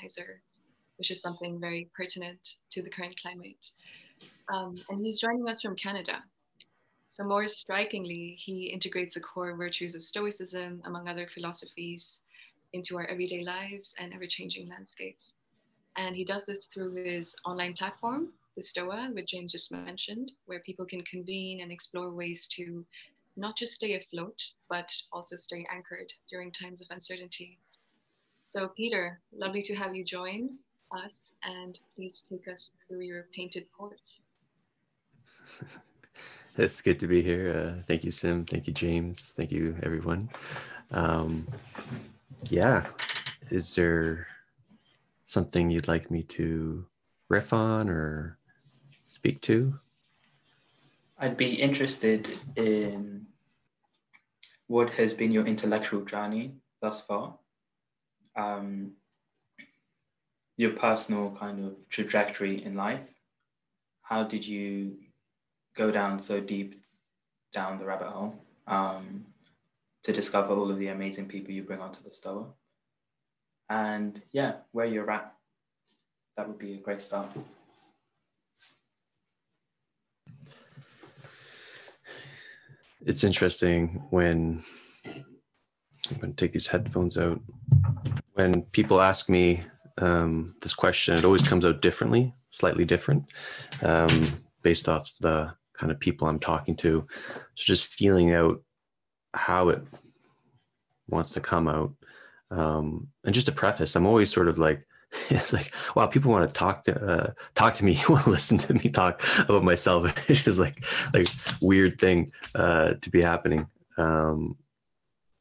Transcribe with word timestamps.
organizer, 0.00 0.42
which 0.98 1.10
is 1.10 1.20
something 1.20 1.60
very 1.60 1.90
pertinent 1.96 2.56
to 2.70 2.82
the 2.82 2.90
current 2.90 3.18
climate. 3.20 3.70
Um, 4.52 4.74
and 4.88 5.04
he's 5.04 5.20
joining 5.20 5.48
us 5.48 5.60
from 5.60 5.76
Canada. 5.76 6.22
So, 7.08 7.24
more 7.24 7.48
strikingly, 7.48 8.36
he 8.38 8.66
integrates 8.66 9.14
the 9.14 9.20
core 9.20 9.56
virtues 9.56 9.94
of 9.94 10.02
Stoicism, 10.02 10.82
among 10.84 11.08
other 11.08 11.26
philosophies, 11.26 12.20
into 12.72 12.96
our 12.96 13.06
everyday 13.06 13.42
lives 13.42 13.94
and 13.98 14.12
ever 14.14 14.26
changing 14.26 14.68
landscapes. 14.68 15.34
And 15.96 16.14
he 16.14 16.24
does 16.24 16.46
this 16.46 16.66
through 16.66 16.94
his 16.94 17.34
online 17.44 17.74
platform, 17.74 18.28
the 18.56 18.62
STOA, 18.62 19.10
which 19.12 19.30
James 19.30 19.52
just 19.52 19.72
mentioned, 19.72 20.32
where 20.46 20.60
people 20.60 20.86
can 20.86 21.02
convene 21.02 21.60
and 21.62 21.72
explore 21.72 22.12
ways 22.12 22.46
to 22.56 22.84
not 23.36 23.56
just 23.56 23.74
stay 23.74 23.94
afloat, 23.94 24.40
but 24.68 24.90
also 25.12 25.36
stay 25.36 25.66
anchored 25.72 26.12
during 26.28 26.52
times 26.52 26.80
of 26.80 26.86
uncertainty. 26.90 27.58
So, 28.52 28.66
Peter, 28.66 29.20
lovely 29.32 29.62
to 29.62 29.76
have 29.76 29.94
you 29.94 30.04
join 30.04 30.58
us, 30.90 31.34
and 31.44 31.78
please 31.94 32.24
take 32.28 32.48
us 32.48 32.72
through 32.82 33.02
your 33.02 33.26
painted 33.32 33.70
porch. 33.70 34.00
it's 36.56 36.82
good 36.82 36.98
to 36.98 37.06
be 37.06 37.22
here. 37.22 37.76
Uh, 37.78 37.82
thank 37.86 38.02
you, 38.02 38.10
Sim. 38.10 38.44
Thank 38.44 38.66
you, 38.66 38.72
James. 38.72 39.30
Thank 39.36 39.52
you, 39.52 39.76
everyone. 39.84 40.30
Um, 40.90 41.46
yeah, 42.48 42.86
is 43.50 43.72
there 43.76 44.26
something 45.22 45.70
you'd 45.70 45.86
like 45.86 46.10
me 46.10 46.24
to 46.24 46.84
riff 47.28 47.52
on 47.52 47.88
or 47.88 48.36
speak 49.04 49.42
to? 49.42 49.78
I'd 51.20 51.36
be 51.36 51.54
interested 51.54 52.36
in 52.56 53.26
what 54.66 54.92
has 54.94 55.14
been 55.14 55.30
your 55.30 55.46
intellectual 55.46 56.00
journey 56.04 56.56
thus 56.82 57.00
far, 57.00 57.36
um, 58.36 58.92
your 60.56 60.70
personal 60.70 61.36
kind 61.38 61.64
of 61.64 61.74
trajectory 61.88 62.64
in 62.64 62.74
life. 62.74 63.08
How 64.02 64.24
did 64.24 64.46
you 64.46 64.96
go 65.76 65.90
down 65.90 66.18
so 66.18 66.40
deep 66.40 66.74
down 67.52 67.78
the 67.78 67.86
rabbit 67.86 68.08
hole 68.08 68.34
um, 68.66 69.24
to 70.04 70.12
discover 70.12 70.54
all 70.54 70.70
of 70.70 70.78
the 70.78 70.88
amazing 70.88 71.26
people 71.26 71.52
you 71.52 71.62
bring 71.62 71.80
onto 71.80 72.02
the 72.02 72.12
Stoa? 72.12 72.46
And 73.68 74.20
yeah, 74.32 74.54
where 74.72 74.86
you're 74.86 75.10
at. 75.10 75.32
That 76.36 76.48
would 76.48 76.58
be 76.58 76.74
a 76.74 76.78
great 76.78 77.02
start. 77.02 77.30
it's 83.04 83.24
interesting 83.24 84.02
when 84.10 84.62
I'm 86.10 86.18
going 86.18 86.34
to 86.34 86.44
take 86.44 86.52
these 86.52 86.66
headphones 86.66 87.18
out. 87.18 87.40
When 88.34 88.62
people 88.62 89.00
ask 89.00 89.28
me 89.28 89.62
um, 89.98 90.54
this 90.62 90.74
question, 90.74 91.16
it 91.16 91.24
always 91.24 91.46
comes 91.46 91.64
out 91.64 91.82
differently, 91.82 92.34
slightly 92.50 92.84
different, 92.84 93.24
um, 93.82 94.44
based 94.62 94.88
off 94.88 95.12
the 95.20 95.52
kind 95.74 95.92
of 95.92 96.00
people 96.00 96.28
I'm 96.28 96.38
talking 96.38 96.76
to. 96.76 97.06
So 97.54 97.64
just 97.64 97.88
feeling 97.88 98.32
out 98.32 98.62
how 99.34 99.68
it 99.68 99.82
wants 101.08 101.30
to 101.30 101.40
come 101.40 101.68
out. 101.68 101.92
Um, 102.50 103.08
and 103.24 103.34
just 103.34 103.48
a 103.48 103.52
preface, 103.52 103.94
I'm 103.94 104.06
always 104.06 104.32
sort 104.32 104.48
of 104.48 104.58
like, 104.58 104.86
it's 105.28 105.52
like 105.52 105.74
wow 105.96 106.06
people 106.06 106.30
want 106.30 106.46
to 106.48 106.56
talk 106.56 106.84
to 106.84 107.04
uh, 107.04 107.32
talk 107.56 107.74
to 107.74 107.84
me 107.84 108.00
want 108.08 108.22
to 108.22 108.30
listen 108.30 108.56
to 108.56 108.74
me 108.74 108.88
talk 108.88 109.20
about 109.40 109.64
myself 109.64 110.12
it's 110.30 110.44
just 110.44 110.60
like 110.60 110.84
like 111.12 111.26
weird 111.60 112.00
thing 112.00 112.30
uh, 112.54 112.94
to 113.00 113.10
be 113.10 113.20
happening 113.20 113.66
um, 113.98 114.56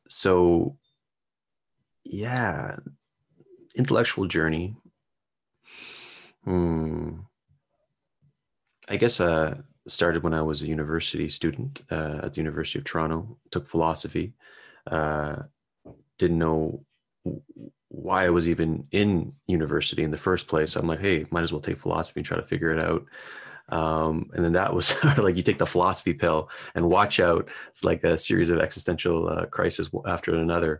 so 0.09 0.77
yeah 2.03 2.75
intellectual 3.75 4.27
journey 4.27 4.75
hmm 6.43 7.19
i 8.89 8.95
guess 8.97 9.19
uh 9.21 9.55
started 9.87 10.23
when 10.23 10.33
i 10.33 10.41
was 10.41 10.61
a 10.61 10.67
university 10.67 11.29
student 11.29 11.81
uh, 11.91 12.19
at 12.23 12.33
the 12.33 12.41
university 12.41 12.79
of 12.79 12.85
toronto 12.85 13.37
took 13.51 13.67
philosophy 13.67 14.33
uh, 14.89 15.43
didn't 16.17 16.39
know 16.39 16.83
why 17.89 18.25
I 18.25 18.29
was 18.29 18.47
even 18.49 18.87
in 18.91 19.33
university 19.47 20.03
in 20.03 20.11
the 20.11 20.17
first 20.17 20.47
place. 20.47 20.75
I'm 20.75 20.87
like, 20.87 20.99
hey, 20.99 21.25
might 21.31 21.43
as 21.43 21.51
well 21.51 21.61
take 21.61 21.77
philosophy 21.77 22.19
and 22.19 22.25
try 22.25 22.37
to 22.37 22.43
figure 22.43 22.71
it 22.71 22.83
out. 22.83 23.05
Um, 23.71 24.29
and 24.33 24.43
then 24.43 24.53
that 24.53 24.73
was 24.73 24.95
like 25.17 25.35
you 25.35 25.43
take 25.43 25.59
the 25.59 25.65
philosophy 25.65 26.13
pill 26.13 26.49
and 26.75 26.89
watch 26.89 27.19
out. 27.19 27.49
It's 27.69 27.83
like 27.83 28.03
a 28.03 28.17
series 28.17 28.49
of 28.49 28.59
existential 28.59 29.29
uh, 29.29 29.45
crises 29.45 29.89
after 30.05 30.35
another. 30.35 30.79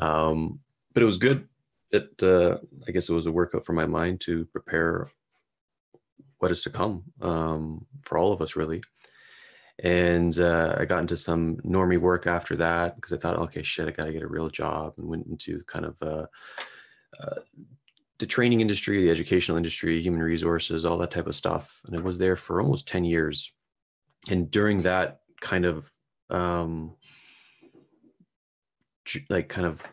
Um, 0.00 0.60
but 0.94 1.02
it 1.02 1.06
was 1.06 1.18
good. 1.18 1.48
It 1.90 2.22
uh, 2.22 2.58
I 2.88 2.90
guess 2.90 3.08
it 3.08 3.14
was 3.14 3.26
a 3.26 3.32
workout 3.32 3.66
for 3.66 3.74
my 3.74 3.86
mind 3.86 4.20
to 4.22 4.46
prepare 4.46 5.10
what 6.38 6.50
is 6.50 6.62
to 6.64 6.70
come 6.70 7.04
um, 7.20 7.86
for 8.02 8.18
all 8.18 8.32
of 8.32 8.40
us, 8.40 8.56
really 8.56 8.82
and 9.78 10.38
uh, 10.38 10.76
I 10.78 10.84
got 10.84 11.00
into 11.00 11.16
some 11.16 11.56
normie 11.58 12.00
work 12.00 12.26
after 12.26 12.56
that 12.56 12.94
because 12.96 13.12
I 13.12 13.16
thought, 13.16 13.38
okay, 13.38 13.62
shit, 13.62 13.88
I 13.88 13.90
got 13.90 14.04
to 14.04 14.12
get 14.12 14.22
a 14.22 14.28
real 14.28 14.48
job, 14.48 14.94
and 14.96 15.08
went 15.08 15.26
into 15.26 15.62
kind 15.64 15.86
of 15.86 16.02
uh, 16.02 16.26
uh, 17.20 17.40
the 18.22 18.26
training 18.26 18.60
industry, 18.60 19.02
the 19.02 19.10
educational 19.10 19.56
industry, 19.56 20.00
human 20.00 20.22
resources, 20.22 20.86
all 20.86 20.96
that 20.96 21.10
type 21.10 21.26
of 21.26 21.34
stuff. 21.34 21.82
And 21.88 21.96
I 21.96 22.00
was 22.00 22.18
there 22.18 22.36
for 22.36 22.62
almost 22.62 22.86
ten 22.86 23.04
years, 23.04 23.52
and 24.30 24.48
during 24.48 24.82
that 24.82 25.22
kind 25.40 25.64
of 25.64 25.92
um, 26.30 26.94
like 29.28 29.48
kind 29.48 29.66
of 29.66 29.84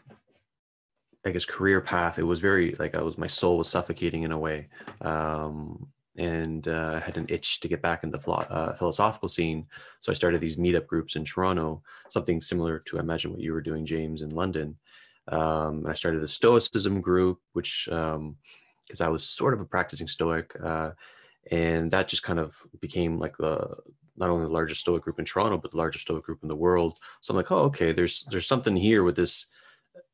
I 1.26 1.32
guess 1.32 1.44
career 1.44 1.82
path, 1.82 2.20
it 2.20 2.24
was 2.24 2.40
very 2.40 2.76
like 2.78 2.96
I 2.96 3.02
was 3.02 3.18
my 3.18 3.26
soul 3.26 3.58
was 3.58 3.68
suffocating 3.68 4.22
in 4.22 4.32
a 4.32 4.38
way. 4.38 4.68
Um, 5.02 5.88
and 6.18 6.68
uh, 6.68 7.00
had 7.00 7.18
an 7.18 7.26
itch 7.30 7.62
to 7.62 7.68
get 7.68 7.82
back 7.82 8.04
in 8.04 8.12
the 8.12 8.20
uh, 8.30 8.74
philosophical 8.74 9.30
scene. 9.30 9.66
So 10.02 10.12
I 10.12 10.16
started 10.16 10.42
these 10.42 10.58
meetup 10.58 10.86
groups 10.86 11.16
in 11.16 11.24
Toronto, 11.24 11.82
something 12.10 12.42
similar 12.42 12.80
to 12.88 12.98
I 12.98 13.00
imagine 13.00 13.32
what 13.32 13.40
you 13.40 13.54
were 13.54 13.62
doing, 13.62 13.86
James, 13.86 14.22
in 14.22 14.30
London. 14.30 14.78
Um, 15.30 15.80
and 15.80 15.90
I 15.90 15.94
started 15.94 16.22
the 16.22 16.28
Stoicism 16.28 17.02
group, 17.02 17.40
which 17.54 17.88
because 17.88 18.16
um, 18.16 18.36
I 19.02 19.10
was 19.10 19.24
sort 19.24 19.54
of 19.54 19.62
a 19.62 19.66
practicing 19.66 20.08
Stoic, 20.08 20.56
uh, 20.64 20.92
and 21.52 21.92
that 21.92 22.08
just 22.08 22.24
kind 22.24 22.40
of 22.40 22.56
became 22.80 23.20
like 23.20 23.38
the 23.38 23.76
not 24.18 24.30
only 24.30 24.46
the 24.46 24.52
largest 24.52 24.82
Stoic 24.82 25.04
group 25.04 25.20
in 25.20 25.26
Toronto, 25.26 25.58
but 25.58 25.72
the 25.72 25.78
largest 25.78 26.04
Stoic 26.04 26.24
group 26.24 26.40
in 26.42 26.50
the 26.50 26.56
world. 26.56 27.00
So 27.22 27.32
I'm 27.32 27.38
like, 27.38 27.52
oh, 27.52 27.64
okay, 27.64 27.92
there's 27.92 28.26
there's 28.30 28.48
something 28.48 28.76
here 28.76 29.04
with 29.04 29.16
this 29.16 29.48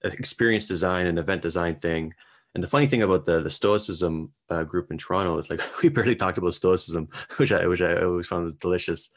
uh, 0.03 0.09
experience 0.09 0.65
design 0.65 1.07
and 1.07 1.17
event 1.17 1.41
design 1.41 1.75
thing 1.75 2.13
and 2.55 2.63
the 2.63 2.69
funny 2.69 2.87
thing 2.87 3.03
about 3.03 3.25
the 3.25 3.41
the 3.41 3.49
Stoicism 3.49 4.31
uh, 4.49 4.63
group 4.63 4.89
in 4.89 4.97
Toronto 4.97 5.37
is 5.37 5.49
like 5.49 5.61
we 5.83 5.89
barely 5.89 6.15
talked 6.15 6.37
about 6.39 6.53
Stoicism, 6.55 7.09
which 7.37 7.51
I 7.51 7.67
which 7.67 7.81
I 7.81 8.01
always 8.01 8.27
found 8.27 8.57
delicious. 8.59 9.11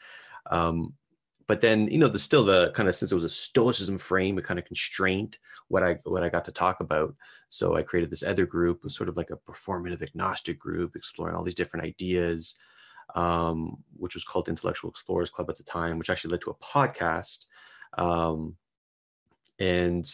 Um, 0.51 0.93
but 1.49 1.61
then 1.61 1.87
you 1.87 1.97
know, 1.97 2.07
the 2.07 2.19
still 2.19 2.45
the 2.45 2.71
kind 2.75 2.87
of 2.87 2.93
since 2.93 3.11
it 3.11 3.15
was 3.15 3.23
a 3.23 3.29
Stoicism 3.29 3.97
frame, 3.97 4.37
it 4.37 4.43
kind 4.43 4.59
of 4.59 4.65
constrained 4.65 5.39
what 5.67 5.81
I 5.81 5.97
what 6.03 6.23
I 6.23 6.29
got 6.29 6.45
to 6.45 6.51
talk 6.51 6.79
about. 6.79 7.15
So 7.47 7.75
I 7.75 7.81
created 7.81 8.11
this 8.11 8.21
other 8.21 8.45
group, 8.45 8.83
was 8.83 8.95
sort 8.95 9.09
of 9.09 9.17
like 9.17 9.31
a 9.31 9.51
performative 9.51 10.03
agnostic 10.03 10.59
group, 10.59 10.95
exploring 10.95 11.35
all 11.35 11.43
these 11.43 11.55
different 11.55 11.87
ideas, 11.87 12.55
um, 13.15 13.83
which 13.97 14.13
was 14.13 14.23
called 14.23 14.47
Intellectual 14.47 14.91
Explorers 14.91 15.31
Club 15.31 15.49
at 15.49 15.57
the 15.57 15.63
time, 15.63 15.97
which 15.97 16.11
actually 16.11 16.33
led 16.33 16.41
to 16.41 16.51
a 16.51 16.63
podcast. 16.63 17.47
Um, 17.97 18.55
and 19.57 20.05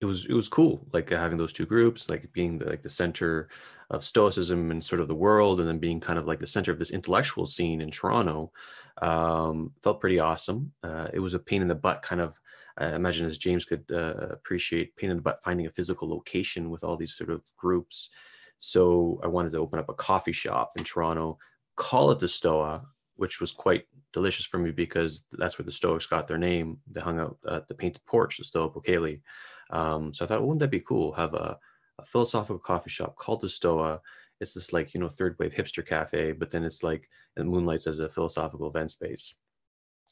it 0.00 0.04
was 0.04 0.26
it 0.26 0.32
was 0.32 0.48
cool 0.48 0.86
like 0.92 1.10
having 1.10 1.38
those 1.38 1.52
two 1.52 1.66
groups 1.66 2.10
like 2.10 2.30
being 2.32 2.58
the, 2.58 2.66
like 2.66 2.82
the 2.82 2.88
center 2.88 3.48
of 3.90 4.04
stoicism 4.04 4.70
and 4.70 4.84
sort 4.84 5.00
of 5.00 5.08
the 5.08 5.14
world 5.14 5.60
and 5.60 5.68
then 5.68 5.78
being 5.78 6.00
kind 6.00 6.18
of 6.18 6.26
like 6.26 6.40
the 6.40 6.46
center 6.46 6.72
of 6.72 6.78
this 6.78 6.90
intellectual 6.90 7.46
scene 7.46 7.80
in 7.80 7.90
toronto 7.90 8.50
um, 9.02 9.72
felt 9.82 10.00
pretty 10.00 10.18
awesome. 10.18 10.72
Uh, 10.82 11.08
it 11.12 11.20
was 11.20 11.34
a 11.34 11.38
pain 11.38 11.62
in 11.62 11.68
the 11.68 11.74
butt 11.74 12.02
kind 12.02 12.20
of 12.20 12.38
i 12.78 12.94
imagine 12.94 13.26
as 13.26 13.38
james 13.38 13.64
could 13.64 13.84
uh, 13.90 14.28
appreciate 14.30 14.96
pain 14.96 15.10
in 15.10 15.16
the 15.16 15.22
butt 15.22 15.42
finding 15.42 15.66
a 15.66 15.70
physical 15.70 16.08
location 16.08 16.70
with 16.70 16.84
all 16.84 16.96
these 16.96 17.14
sort 17.14 17.30
of 17.30 17.42
groups. 17.56 18.10
So 18.58 19.20
i 19.22 19.26
wanted 19.26 19.52
to 19.52 19.58
open 19.58 19.78
up 19.78 19.88
a 19.88 19.94
coffee 19.94 20.32
shop 20.32 20.70
in 20.76 20.84
toronto 20.84 21.38
call 21.76 22.10
it 22.10 22.18
the 22.18 22.28
stoa 22.28 22.82
which 23.16 23.40
was 23.40 23.50
quite 23.50 23.84
delicious 24.12 24.46
for 24.46 24.58
me 24.58 24.70
because 24.70 25.24
that's 25.32 25.58
where 25.58 25.64
the 25.64 25.72
stoics 25.72 26.06
got 26.06 26.26
their 26.26 26.38
name. 26.38 26.78
They 26.90 27.00
hung 27.00 27.18
out 27.18 27.38
at 27.50 27.66
the 27.66 27.74
painted 27.74 28.04
porch 28.06 28.38
the 28.38 28.44
stoa 28.44 28.70
Poikile. 28.70 29.20
Um, 29.70 30.14
so 30.14 30.24
I 30.24 30.28
thought, 30.28 30.42
wouldn't 30.42 30.60
that 30.60 30.70
be 30.70 30.80
cool? 30.80 31.12
Have 31.12 31.34
a, 31.34 31.58
a, 31.98 32.04
philosophical 32.04 32.58
coffee 32.58 32.90
shop 32.90 33.16
called 33.16 33.40
the 33.40 33.48
Stoa. 33.48 34.00
It's 34.40 34.54
this 34.54 34.72
like 34.72 34.94
you 34.94 35.00
know 35.00 35.08
third 35.08 35.36
wave 35.38 35.54
hipster 35.54 35.84
cafe, 35.84 36.32
but 36.32 36.50
then 36.50 36.64
it's 36.64 36.82
like 36.82 37.08
it 37.36 37.44
moonlights 37.44 37.86
as 37.86 37.98
a 37.98 38.08
philosophical 38.08 38.68
event 38.68 38.90
space. 38.90 39.34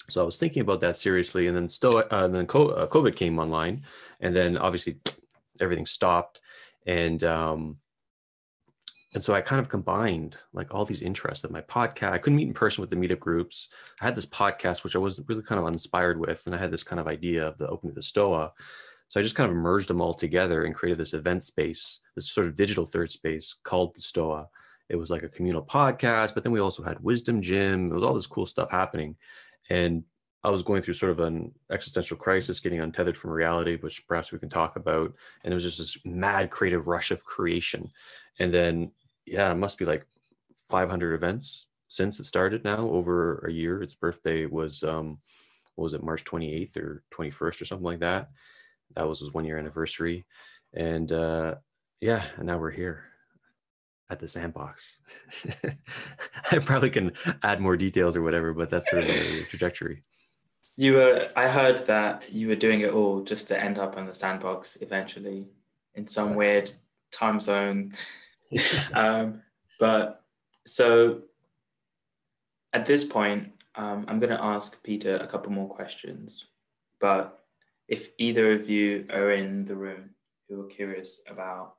So 0.08 0.22
I 0.22 0.24
was 0.24 0.38
thinking 0.38 0.62
about 0.62 0.80
that 0.80 0.96
seriously, 0.96 1.46
and 1.46 1.56
then 1.56 1.68
Stoa, 1.68 2.06
uh, 2.10 2.24
and 2.24 2.34
then 2.34 2.44
uh, 2.44 2.86
COVID 2.86 3.16
came 3.16 3.38
online, 3.38 3.84
and 4.20 4.34
then 4.34 4.58
obviously 4.58 4.98
everything 5.60 5.86
stopped, 5.86 6.40
and 6.86 7.22
um, 7.22 7.78
and 9.14 9.22
so 9.22 9.32
I 9.32 9.40
kind 9.40 9.60
of 9.60 9.68
combined 9.68 10.36
like 10.52 10.74
all 10.74 10.84
these 10.84 11.00
interests 11.00 11.44
of 11.44 11.52
my 11.52 11.60
podcast. 11.62 12.12
I 12.12 12.18
couldn't 12.18 12.36
meet 12.36 12.48
in 12.48 12.54
person 12.54 12.82
with 12.82 12.90
the 12.90 12.96
meetup 12.96 13.20
groups. 13.20 13.68
I 14.00 14.04
had 14.04 14.16
this 14.16 14.26
podcast 14.26 14.82
which 14.82 14.96
I 14.96 14.98
was 14.98 15.20
really 15.28 15.42
kind 15.42 15.60
of 15.60 15.68
inspired 15.68 16.18
with, 16.18 16.42
and 16.46 16.54
I 16.54 16.58
had 16.58 16.72
this 16.72 16.82
kind 16.82 16.98
of 16.98 17.06
idea 17.06 17.46
of 17.46 17.56
the 17.56 17.68
opening 17.68 17.92
of 17.92 17.96
the 17.96 18.02
Stoa. 18.02 18.52
So 19.08 19.20
I 19.20 19.22
just 19.22 19.36
kind 19.36 19.50
of 19.50 19.56
merged 19.56 19.88
them 19.88 20.00
all 20.00 20.14
together 20.14 20.64
and 20.64 20.74
created 20.74 20.98
this 20.98 21.14
event 21.14 21.42
space, 21.42 22.00
this 22.14 22.30
sort 22.30 22.46
of 22.46 22.56
digital 22.56 22.86
third 22.86 23.10
space 23.10 23.54
called 23.62 23.94
the 23.94 24.00
Stoa. 24.00 24.48
It 24.88 24.96
was 24.96 25.10
like 25.10 25.22
a 25.22 25.28
communal 25.28 25.64
podcast, 25.64 26.34
but 26.34 26.42
then 26.42 26.52
we 26.52 26.60
also 26.60 26.82
had 26.82 27.00
Wisdom 27.00 27.40
Gym. 27.40 27.90
It 27.90 27.94
was 27.94 28.02
all 28.02 28.14
this 28.14 28.26
cool 28.26 28.46
stuff 28.46 28.70
happening. 28.70 29.16
And 29.70 30.04
I 30.42 30.50
was 30.50 30.62
going 30.62 30.82
through 30.82 30.94
sort 30.94 31.12
of 31.12 31.20
an 31.20 31.52
existential 31.72 32.18
crisis, 32.18 32.60
getting 32.60 32.80
untethered 32.80 33.16
from 33.16 33.30
reality, 33.30 33.76
which 33.76 34.06
perhaps 34.06 34.30
we 34.30 34.38
can 34.38 34.50
talk 34.50 34.76
about. 34.76 35.14
And 35.42 35.52
it 35.52 35.54
was 35.54 35.62
just 35.62 35.78
this 35.78 35.96
mad 36.04 36.50
creative 36.50 36.86
rush 36.86 37.10
of 37.10 37.24
creation. 37.24 37.88
And 38.38 38.52
then, 38.52 38.90
yeah, 39.24 39.50
it 39.50 39.56
must 39.56 39.78
be 39.78 39.86
like 39.86 40.06
500 40.68 41.14
events 41.14 41.68
since 41.88 42.20
it 42.20 42.26
started 42.26 42.62
now 42.62 42.82
over 42.82 43.38
a 43.48 43.52
year. 43.52 43.82
Its 43.82 43.94
birthday 43.94 44.44
was, 44.44 44.82
um, 44.82 45.18
what 45.76 45.84
was 45.84 45.94
it, 45.94 46.02
March 46.02 46.24
28th 46.24 46.76
or 46.76 47.02
21st 47.14 47.62
or 47.62 47.64
something 47.64 47.84
like 47.84 48.00
that. 48.00 48.28
That 48.96 49.08
was 49.08 49.20
his 49.20 49.32
one 49.32 49.44
year 49.44 49.58
anniversary. 49.58 50.26
And 50.72 51.10
uh, 51.12 51.56
yeah, 52.00 52.24
and 52.36 52.46
now 52.46 52.58
we're 52.58 52.70
here 52.70 53.04
at 54.10 54.20
the 54.20 54.28
sandbox. 54.28 55.00
I 56.52 56.58
probably 56.58 56.90
can 56.90 57.12
add 57.42 57.60
more 57.60 57.76
details 57.76 58.16
or 58.16 58.22
whatever, 58.22 58.52
but 58.52 58.68
that's 58.70 58.90
sort 58.90 59.02
of 59.02 59.08
the 59.08 59.44
trajectory. 59.48 60.02
You 60.76 60.94
were. 60.94 61.28
I 61.36 61.48
heard 61.48 61.78
that 61.86 62.32
you 62.32 62.48
were 62.48 62.56
doing 62.56 62.80
it 62.80 62.92
all 62.92 63.22
just 63.22 63.48
to 63.48 63.60
end 63.60 63.78
up 63.78 63.96
on 63.96 64.06
the 64.06 64.14
sandbox 64.14 64.76
eventually, 64.80 65.46
in 65.94 66.06
some 66.06 66.30
That's 66.30 66.38
weird 66.38 66.64
awesome. 66.64 66.80
time 67.12 67.40
zone. 67.40 67.92
um, 68.92 69.42
but 69.78 70.24
so 70.66 71.22
at 72.72 72.86
this 72.86 73.04
point, 73.04 73.52
um, 73.76 74.04
I'm 74.08 74.18
going 74.18 74.36
to 74.36 74.42
ask 74.42 74.82
Peter 74.82 75.16
a 75.16 75.26
couple 75.26 75.52
more 75.52 75.68
questions. 75.68 76.46
But 77.00 77.43
if 77.88 78.10
either 78.18 78.52
of 78.52 78.68
you 78.68 79.06
are 79.10 79.32
in 79.32 79.64
the 79.64 79.76
room 79.76 80.10
who 80.48 80.60
are 80.62 80.68
curious 80.68 81.20
about 81.28 81.74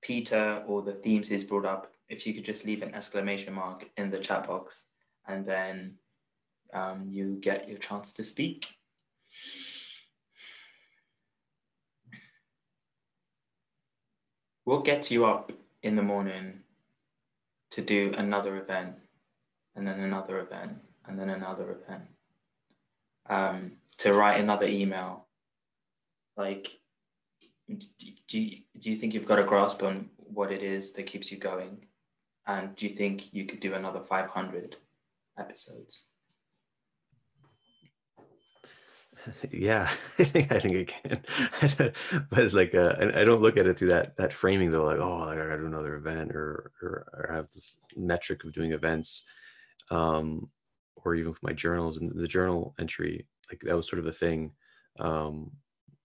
Peter 0.00 0.62
or 0.66 0.82
the 0.82 0.92
themes 0.92 1.28
he's 1.28 1.44
brought 1.44 1.66
up, 1.66 1.92
if 2.08 2.26
you 2.26 2.32
could 2.32 2.44
just 2.44 2.64
leave 2.64 2.82
an 2.82 2.94
exclamation 2.94 3.52
mark 3.52 3.90
in 3.96 4.10
the 4.10 4.18
chat 4.18 4.46
box 4.46 4.84
and 5.26 5.44
then 5.44 5.94
um, 6.72 7.06
you 7.08 7.36
get 7.40 7.68
your 7.68 7.78
chance 7.78 8.12
to 8.14 8.24
speak. 8.24 8.66
What 14.64 14.84
gets 14.84 15.10
you 15.10 15.24
up 15.24 15.52
in 15.82 15.96
the 15.96 16.02
morning 16.02 16.60
to 17.70 17.82
do 17.82 18.14
another 18.16 18.56
event 18.58 18.96
and 19.74 19.86
then 19.86 20.00
another 20.00 20.40
event 20.40 20.78
and 21.06 21.18
then 21.18 21.30
another 21.30 21.78
event? 21.82 22.04
Um, 23.28 23.72
to 23.98 24.12
write 24.12 24.40
another 24.40 24.66
email? 24.66 25.26
Like, 26.36 26.78
do 27.68 28.40
you, 28.40 28.58
do 28.78 28.90
you 28.90 28.96
think 28.96 29.14
you've 29.14 29.26
got 29.26 29.38
a 29.38 29.44
grasp 29.44 29.82
on 29.82 30.10
what 30.16 30.52
it 30.52 30.62
is 30.62 30.92
that 30.92 31.06
keeps 31.06 31.30
you 31.30 31.38
going? 31.38 31.86
And 32.46 32.74
do 32.76 32.86
you 32.86 32.94
think 32.94 33.32
you 33.34 33.44
could 33.44 33.60
do 33.60 33.74
another 33.74 34.00
500 34.00 34.76
episodes? 35.38 36.06
yeah 39.50 39.88
i 40.18 40.24
think 40.24 40.52
i 40.52 40.60
think 40.60 40.88
can 40.88 41.20
but 42.30 42.44
it's 42.44 42.54
like 42.54 42.74
uh, 42.74 42.94
i 43.14 43.24
don't 43.24 43.42
look 43.42 43.56
at 43.56 43.66
it 43.66 43.78
through 43.78 43.88
that 43.88 44.16
that 44.16 44.32
framing 44.32 44.70
though 44.70 44.84
like 44.84 44.98
oh 44.98 45.22
i 45.22 45.34
gotta 45.34 45.58
do 45.58 45.66
another 45.66 45.96
event 45.96 46.30
or, 46.32 46.70
or 46.82 47.06
or 47.12 47.34
have 47.34 47.50
this 47.52 47.80
metric 47.96 48.44
of 48.44 48.52
doing 48.52 48.72
events 48.72 49.24
um 49.90 50.48
or 50.96 51.14
even 51.14 51.30
with 51.30 51.42
my 51.42 51.52
journals 51.52 51.98
and 51.98 52.10
the 52.14 52.26
journal 52.26 52.74
entry 52.78 53.26
like 53.50 53.60
that 53.62 53.76
was 53.76 53.88
sort 53.88 54.00
of 54.00 54.06
a 54.06 54.12
thing 54.12 54.52
um 54.98 55.50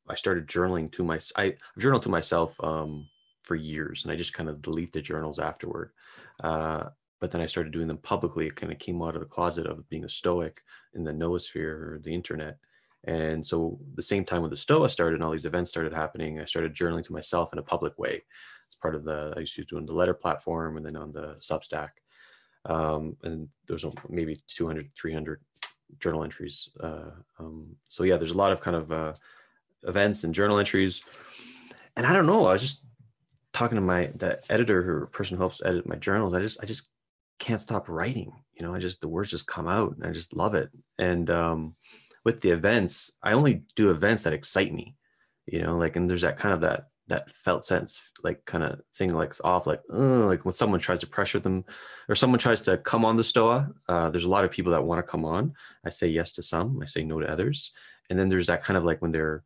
i 0.10 0.16
started 0.16 0.48
journaling 0.48 0.92
to 0.92 1.04
my 1.04 1.20
i 1.38 1.54
journaled 1.78 2.04
to 2.04 2.10
myself 2.10 2.56
um 2.64 3.08
for 3.44 3.56
years 3.56 4.04
and 4.04 4.12
i 4.12 4.16
just 4.16 4.34
kind 4.34 4.50
of 4.50 4.62
delete 4.62 4.94
the 4.94 5.02
journals 5.02 5.40
afterward 5.40 5.92
uh 6.44 6.84
but 7.24 7.32
then 7.32 7.40
I 7.40 7.46
started 7.46 7.72
doing 7.72 7.88
them 7.88 8.00
publicly. 8.00 8.48
It 8.48 8.58
kind 8.58 8.70
of 8.70 8.80
came 8.80 9.02
out 9.02 9.16
of 9.16 9.22
the 9.22 9.26
closet 9.26 9.66
of 9.66 9.88
being 9.88 10.04
a 10.04 10.10
stoic 10.10 10.60
in 10.94 11.06
the 11.06 11.14
noosphere 11.14 11.94
or 11.94 12.00
the 12.04 12.14
internet. 12.14 12.58
And 13.06 13.46
so 13.46 13.80
the 13.96 14.02
same 14.02 14.26
time 14.26 14.42
when 14.42 14.50
the 14.50 14.58
Stoa 14.58 14.90
started 14.90 15.16
and 15.16 15.24
all 15.24 15.32
these 15.32 15.46
events 15.46 15.72
started 15.72 15.94
happening, 15.94 16.42
I 16.42 16.44
started 16.44 16.76
journaling 16.76 17.06
to 17.06 17.14
myself 17.14 17.54
in 17.54 17.60
a 17.60 17.64
public 17.64 17.98
way. 17.98 18.22
It's 18.66 18.76
part 18.76 18.94
of 18.94 19.06
the, 19.06 19.34
I 19.38 19.40
used 19.40 19.56
to 19.56 19.64
do 19.64 19.78
on 19.78 19.86
the 19.86 19.94
letter 19.94 20.14
platform 20.14 20.76
and 20.76 20.86
then 20.86 20.98
on 20.98 21.14
the 21.14 21.36
Substack. 21.40 21.92
Um, 22.66 23.16
and 23.24 23.48
there's 23.70 23.86
maybe 24.10 24.42
200, 24.50 24.90
300 24.94 25.40
journal 26.00 26.24
entries. 26.24 26.70
Uh, 26.80 27.12
um, 27.40 27.76
so 27.88 28.04
yeah, 28.04 28.18
there's 28.18 28.32
a 28.32 28.38
lot 28.38 28.52
of 28.52 28.62
kind 28.62 28.76
of 28.76 28.92
uh, 28.92 29.14
events 29.84 30.24
and 30.24 30.34
journal 30.34 30.60
entries. 30.60 31.02
And 31.96 32.06
I 32.06 32.14
don't 32.14 32.26
know, 32.26 32.48
I 32.48 32.54
was 32.54 32.62
just 32.62 32.84
talking 33.52 33.76
to 33.76 33.82
my, 33.82 34.12
the 34.16 34.40
editor 34.52 35.04
or 35.04 35.08
person 35.08 35.38
who 35.38 35.44
helps 35.44 35.64
edit 35.64 35.88
my 35.88 35.96
journals. 35.96 36.34
I 36.34 36.40
just, 36.40 36.62
I 36.64 36.66
just 36.66 36.90
can't 37.40 37.62
stop 37.62 37.88
writing. 37.88 38.32
You 38.54 38.66
know, 38.66 38.74
I 38.74 38.80
just, 38.80 39.02
the 39.02 39.08
words 39.08 39.30
just 39.30 39.48
come 39.48 39.68
out 39.68 39.96
and 39.96 40.06
I 40.06 40.12
just 40.12 40.36
love 40.36 40.56
it. 40.56 40.70
And, 40.98 41.30
um, 41.30 41.76
with 42.26 42.40
the 42.40 42.52
events, 42.52 43.18
I 43.22 43.34
only 43.34 43.64
do 43.76 43.90
events 43.90 44.24
that 44.24 44.34
excite 44.34 44.74
me, 44.74 44.96
you 45.46 45.62
know, 45.62 45.78
like, 45.78 45.98
and 45.98 46.10
there's 46.10 46.22
that 46.22 46.38
kind 46.38 46.54
of 46.54 46.62
that, 46.62 46.88
that 47.08 47.30
felt 47.30 47.66
sense, 47.66 48.12
like 48.24 48.46
kind 48.46 48.64
of 48.64 48.82
thing 48.96 49.14
like 49.14 49.34
off, 49.44 49.68
like, 49.68 49.82
like 49.90 50.46
when 50.46 50.54
someone 50.54 50.80
tries 50.80 51.02
to 51.02 51.08
pressure 51.08 51.40
them 51.40 51.66
or 52.08 52.16
someone 52.16 52.40
tries 52.40 52.62
to 52.62 52.78
come 52.78 53.04
on 53.04 53.18
the 53.18 53.24
Stoa, 53.24 53.70
uh, 53.90 54.10
there's 54.10 54.24
a 54.24 54.30
lot 54.30 54.46
of 54.46 54.52
people 54.52 54.72
that 54.72 54.84
want 54.84 55.00
to 55.00 55.12
come 55.12 55.26
on. 55.26 55.54
I 55.86 55.90
say 55.90 56.08
yes 56.08 56.34
to 56.34 56.44
some, 56.44 56.80
I 56.82 56.86
say 56.86 57.04
no 57.04 57.20
to 57.20 57.30
others. 57.30 57.72
And 58.10 58.18
then 58.18 58.30
there's 58.30 58.48
that 58.48 58.64
kind 58.64 58.78
of 58.78 58.86
like 58.86 59.02
when 59.02 59.12
they're, 59.12 59.44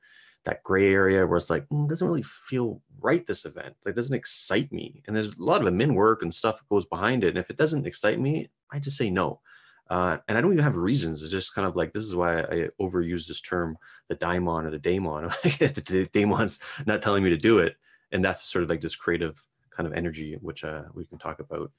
that 0.48 0.64
gray 0.64 0.94
area 0.94 1.28
where 1.28 1.36
it's 1.36 1.50
like 1.50 1.68
mm, 1.68 1.90
doesn't 1.90 2.08
really 2.08 2.24
feel 2.24 2.82
right 3.02 3.28
this 3.28 3.44
event 3.44 3.76
like 3.86 3.96
doesn't 3.96 4.16
excite 4.16 4.72
me 4.72 5.04
and 5.06 5.14
there's 5.16 5.36
a 5.36 5.44
lot 5.44 5.62
of 5.62 5.72
admin 5.72 5.94
work 5.94 6.22
and 6.22 6.34
stuff 6.34 6.58
that 6.58 6.70
goes 6.70 6.86
behind 6.86 7.24
it 7.24 7.30
and 7.30 7.38
if 7.38 7.50
it 7.50 7.58
doesn't 7.58 7.86
excite 7.86 8.18
me 8.18 8.50
i 8.72 8.80
just 8.80 8.98
say 8.98 9.10
no 9.10 9.42
uh, 9.90 10.18
and 10.28 10.38
I 10.38 10.42
don't 10.42 10.54
even 10.54 10.64
have 10.64 10.76
reasons. 10.76 11.24
It's 11.24 11.32
just 11.32 11.56
kind 11.56 11.68
of 11.68 11.76
like 11.76 11.94
this 11.94 12.06
is 12.06 12.16
why 12.16 12.42
I 12.42 12.70
overuse 12.82 13.28
this 13.28 13.42
term, 13.42 13.78
the 14.10 14.16
daimon 14.16 14.66
or 14.66 14.70
the 14.70 14.80
daemon. 14.80 15.26
the 15.44 16.10
daemon's 16.12 16.60
not 16.86 17.02
telling 17.02 17.24
me 17.24 17.30
to 17.30 17.38
do 17.38 17.60
it, 17.60 17.76
and 18.12 18.24
that's 18.24 18.44
sort 18.44 18.64
of 18.64 18.70
like 18.70 18.82
this 18.82 18.96
creative 18.96 19.42
kind 19.72 19.88
of 19.88 19.94
energy, 19.94 20.38
which 20.42 20.64
uh, 20.64 20.84
we 20.94 21.06
can 21.06 21.18
talk 21.18 21.40
about. 21.40 21.72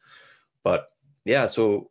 But 0.64 0.90
yeah, 1.24 1.46
so 1.46 1.90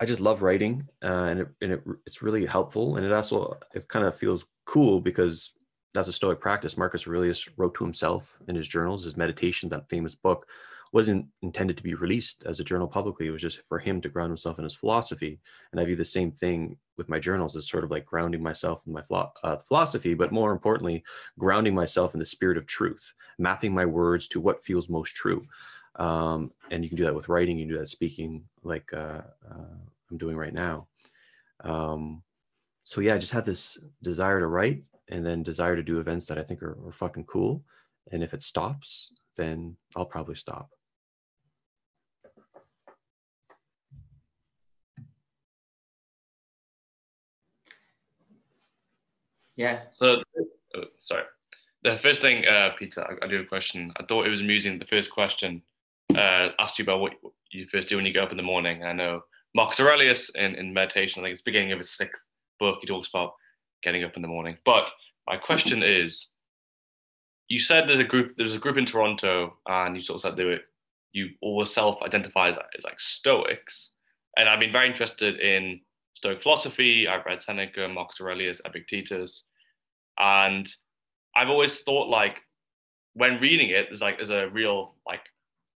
I 0.00 0.04
just 0.04 0.20
love 0.20 0.42
writing, 0.42 0.88
uh, 1.02 1.06
and, 1.06 1.40
it, 1.40 1.48
and 1.62 1.72
it, 1.72 1.82
it's 2.06 2.22
really 2.22 2.44
helpful, 2.46 2.96
and 2.96 3.06
it 3.06 3.12
also 3.12 3.58
it 3.74 3.88
kind 3.88 4.04
of 4.04 4.14
feels 4.14 4.44
cool 4.66 5.00
because 5.00 5.52
that's 5.94 6.08
a 6.08 6.12
Stoic 6.12 6.40
practice. 6.40 6.76
Marcus 6.76 7.06
Aurelius 7.06 7.48
wrote 7.56 7.74
to 7.76 7.84
himself 7.84 8.36
in 8.48 8.56
his 8.56 8.68
journals, 8.68 9.04
his 9.04 9.16
meditations, 9.16 9.70
that 9.70 9.88
famous 9.88 10.14
book 10.14 10.46
wasn't 10.94 11.26
intended 11.42 11.76
to 11.76 11.82
be 11.82 11.94
released 11.94 12.44
as 12.46 12.60
a 12.60 12.64
journal 12.64 12.86
publicly. 12.86 13.26
It 13.26 13.32
was 13.32 13.42
just 13.42 13.60
for 13.66 13.80
him 13.80 14.00
to 14.00 14.08
ground 14.08 14.30
himself 14.30 14.58
in 14.58 14.64
his 14.64 14.76
philosophy. 14.76 15.40
And 15.72 15.80
I 15.80 15.84
view 15.84 15.96
the 15.96 16.04
same 16.04 16.30
thing 16.30 16.76
with 16.96 17.08
my 17.08 17.18
journals 17.18 17.56
as 17.56 17.68
sort 17.68 17.82
of 17.82 17.90
like 17.90 18.06
grounding 18.06 18.40
myself 18.40 18.80
in 18.86 18.92
my 18.92 19.02
uh, 19.10 19.56
philosophy, 19.56 20.14
but 20.14 20.30
more 20.30 20.52
importantly, 20.52 21.02
grounding 21.36 21.74
myself 21.74 22.14
in 22.14 22.20
the 22.20 22.24
spirit 22.24 22.56
of 22.56 22.66
truth, 22.66 23.12
mapping 23.40 23.74
my 23.74 23.84
words 23.84 24.28
to 24.28 24.40
what 24.40 24.62
feels 24.62 24.88
most 24.88 25.16
true. 25.16 25.44
Um, 25.96 26.52
and 26.70 26.84
you 26.84 26.88
can 26.88 26.96
do 26.96 27.04
that 27.04 27.14
with 27.14 27.28
writing, 27.28 27.58
you 27.58 27.64
can 27.64 27.74
do 27.74 27.80
that 27.80 27.88
speaking, 27.88 28.44
like 28.62 28.88
uh, 28.94 29.22
uh, 29.50 29.74
I'm 30.12 30.18
doing 30.18 30.36
right 30.36 30.54
now. 30.54 30.86
Um, 31.64 32.22
so 32.84 33.00
yeah, 33.00 33.16
I 33.16 33.18
just 33.18 33.32
have 33.32 33.44
this 33.44 33.82
desire 34.00 34.38
to 34.38 34.46
write 34.46 34.84
and 35.08 35.26
then 35.26 35.42
desire 35.42 35.74
to 35.74 35.82
do 35.82 35.98
events 35.98 36.26
that 36.26 36.38
I 36.38 36.44
think 36.44 36.62
are, 36.62 36.78
are 36.86 36.92
fucking 36.92 37.24
cool. 37.24 37.64
And 38.12 38.22
if 38.22 38.32
it 38.32 38.42
stops, 38.42 39.12
then 39.36 39.76
I'll 39.96 40.04
probably 40.04 40.36
stop. 40.36 40.70
Yeah. 49.56 49.80
So, 49.90 50.20
oh, 50.76 50.84
sorry. 51.00 51.24
The 51.82 51.98
first 52.02 52.22
thing, 52.22 52.46
uh, 52.46 52.70
Peter, 52.78 53.02
I, 53.02 53.24
I, 53.24 53.28
do 53.28 53.36
have 53.36 53.44
a 53.44 53.48
question. 53.48 53.92
I 53.98 54.04
thought 54.04 54.26
it 54.26 54.30
was 54.30 54.40
amusing. 54.40 54.78
The 54.78 54.86
first 54.86 55.10
question 55.10 55.62
uh, 56.14 56.48
asked 56.58 56.78
you 56.78 56.84
about 56.84 57.00
what 57.00 57.12
you 57.50 57.66
first 57.70 57.88
do 57.88 57.96
when 57.96 58.06
you 58.06 58.12
get 58.12 58.22
up 58.22 58.30
in 58.30 58.36
the 58.36 58.42
morning. 58.42 58.82
I 58.82 58.92
know 58.92 59.22
Marcus 59.54 59.80
Aurelius 59.80 60.30
in, 60.30 60.54
in 60.56 60.74
meditation, 60.74 61.20
I 61.20 61.26
think 61.26 61.34
it's 61.34 61.42
the 61.42 61.50
beginning 61.50 61.72
of 61.72 61.78
his 61.78 61.90
sixth 61.90 62.20
book, 62.58 62.78
he 62.80 62.86
talks 62.86 63.08
about 63.08 63.34
getting 63.82 64.04
up 64.04 64.16
in 64.16 64.22
the 64.22 64.28
morning. 64.28 64.56
But 64.64 64.90
my 65.26 65.36
question 65.36 65.82
is, 65.82 66.28
you 67.48 67.58
said 67.58 67.86
there's 67.86 68.00
a 68.00 68.04
group, 68.04 68.34
there's 68.36 68.54
a 68.54 68.58
group 68.58 68.78
in 68.78 68.86
Toronto, 68.86 69.58
and 69.66 69.96
you 69.96 70.02
sort 70.02 70.16
of 70.16 70.22
said 70.22 70.36
they 70.36 70.44
were, 70.44 70.60
you 71.12 71.28
always 71.40 71.70
self-identify 71.70 72.50
as, 72.50 72.56
as 72.76 72.84
like 72.84 72.98
Stoics, 72.98 73.90
and 74.36 74.48
I've 74.48 74.60
been 74.60 74.72
very 74.72 74.88
interested 74.88 75.38
in 75.38 75.80
Stoic 76.24 76.42
philosophy. 76.42 77.06
I've 77.06 77.26
read 77.26 77.42
Seneca, 77.42 77.86
Marcus 77.86 78.18
Aurelius, 78.18 78.62
Epictetus, 78.64 79.44
and 80.18 80.66
I've 81.36 81.50
always 81.50 81.80
thought 81.80 82.08
like 82.08 82.40
when 83.12 83.38
reading 83.40 83.68
it, 83.68 83.88
there's 83.90 84.00
like 84.00 84.16
there's 84.16 84.30
a 84.30 84.48
real 84.48 84.94
like 85.06 85.20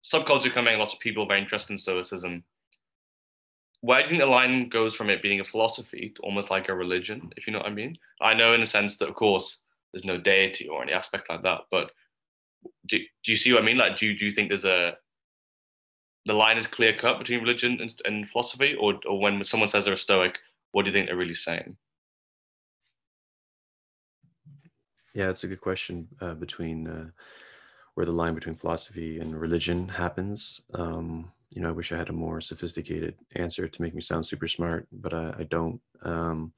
subculture 0.06 0.54
coming. 0.54 0.80
Lots 0.80 0.94
of 0.94 1.02
people 1.02 1.28
very 1.28 1.42
interested 1.42 1.74
in 1.74 1.78
Stoicism. 1.78 2.46
Where 3.82 3.98
do 3.98 4.04
you 4.04 4.10
think 4.12 4.22
the 4.22 4.28
line 4.28 4.70
goes 4.70 4.96
from 4.96 5.10
it 5.10 5.22
being 5.22 5.42
a 5.42 5.44
philosophy 5.44 6.14
to 6.16 6.22
almost 6.22 6.50
like 6.50 6.70
a 6.70 6.74
religion, 6.74 7.30
if 7.36 7.46
you 7.46 7.52
know 7.52 7.60
what 7.60 7.68
I 7.68 7.74
mean? 7.74 7.98
I 8.22 8.34
know 8.34 8.54
in 8.54 8.62
a 8.62 8.66
sense 8.66 8.96
that, 9.00 9.10
of 9.10 9.16
course, 9.16 9.64
there's 9.92 10.06
no 10.06 10.18
deity 10.18 10.70
or 10.70 10.82
any 10.82 10.94
aspect 10.94 11.30
like 11.30 11.44
that. 11.44 11.64
But 11.72 11.92
do, 12.88 13.00
do 13.00 13.32
you 13.34 13.38
see 13.38 13.52
what 13.52 13.64
I 13.64 13.66
mean? 13.66 13.78
Like, 13.78 14.00
do 14.00 14.18
do 14.18 14.26
you 14.26 14.32
think 14.32 14.48
there's 14.48 14.64
a 14.64 14.96
the 16.28 16.34
line 16.34 16.58
is 16.58 16.68
clear 16.68 16.96
cut 16.96 17.20
between 17.20 17.40
religion 17.40 17.80
and, 17.82 18.02
and 18.06 18.30
philosophy, 18.30 18.76
or 18.80 19.00
or 19.08 19.20
when 19.20 19.44
someone 19.44 19.70
says 19.70 19.86
they're 19.86 19.94
a 19.94 19.98
Stoic, 19.98 20.38
what 20.72 20.84
do 20.84 20.90
you 20.90 20.94
think 20.94 21.08
they're 21.08 21.18
really 21.18 21.34
saying? 21.34 21.78
Yeah, 25.16 25.30
it's 25.30 25.44
a 25.44 25.48
good 25.48 25.62
question 25.62 26.08
uh, 26.22 26.36
between 26.36 26.88
uh, 26.88 27.10
where 27.96 28.06
the 28.06 28.12
line 28.12 28.36
between 28.36 28.56
philosophy 28.56 29.20
and 29.20 29.40
religion 29.40 29.88
happens. 29.88 30.62
Um, 30.76 31.32
you 31.52 31.62
know, 31.62 31.70
I 31.70 31.72
wish 31.72 31.92
I 31.92 31.98
had 31.98 32.10
a 32.10 32.14
more 32.14 32.42
sophisticated 32.42 33.16
answer 33.36 33.68
to 33.68 33.82
make 33.82 33.96
me 33.96 34.02
sound 34.02 34.26
super 34.26 34.48
smart, 34.48 34.88
but 34.92 35.14
I, 35.14 35.34
I 35.40 35.44
don't. 35.44 35.82
Um, 36.04 36.54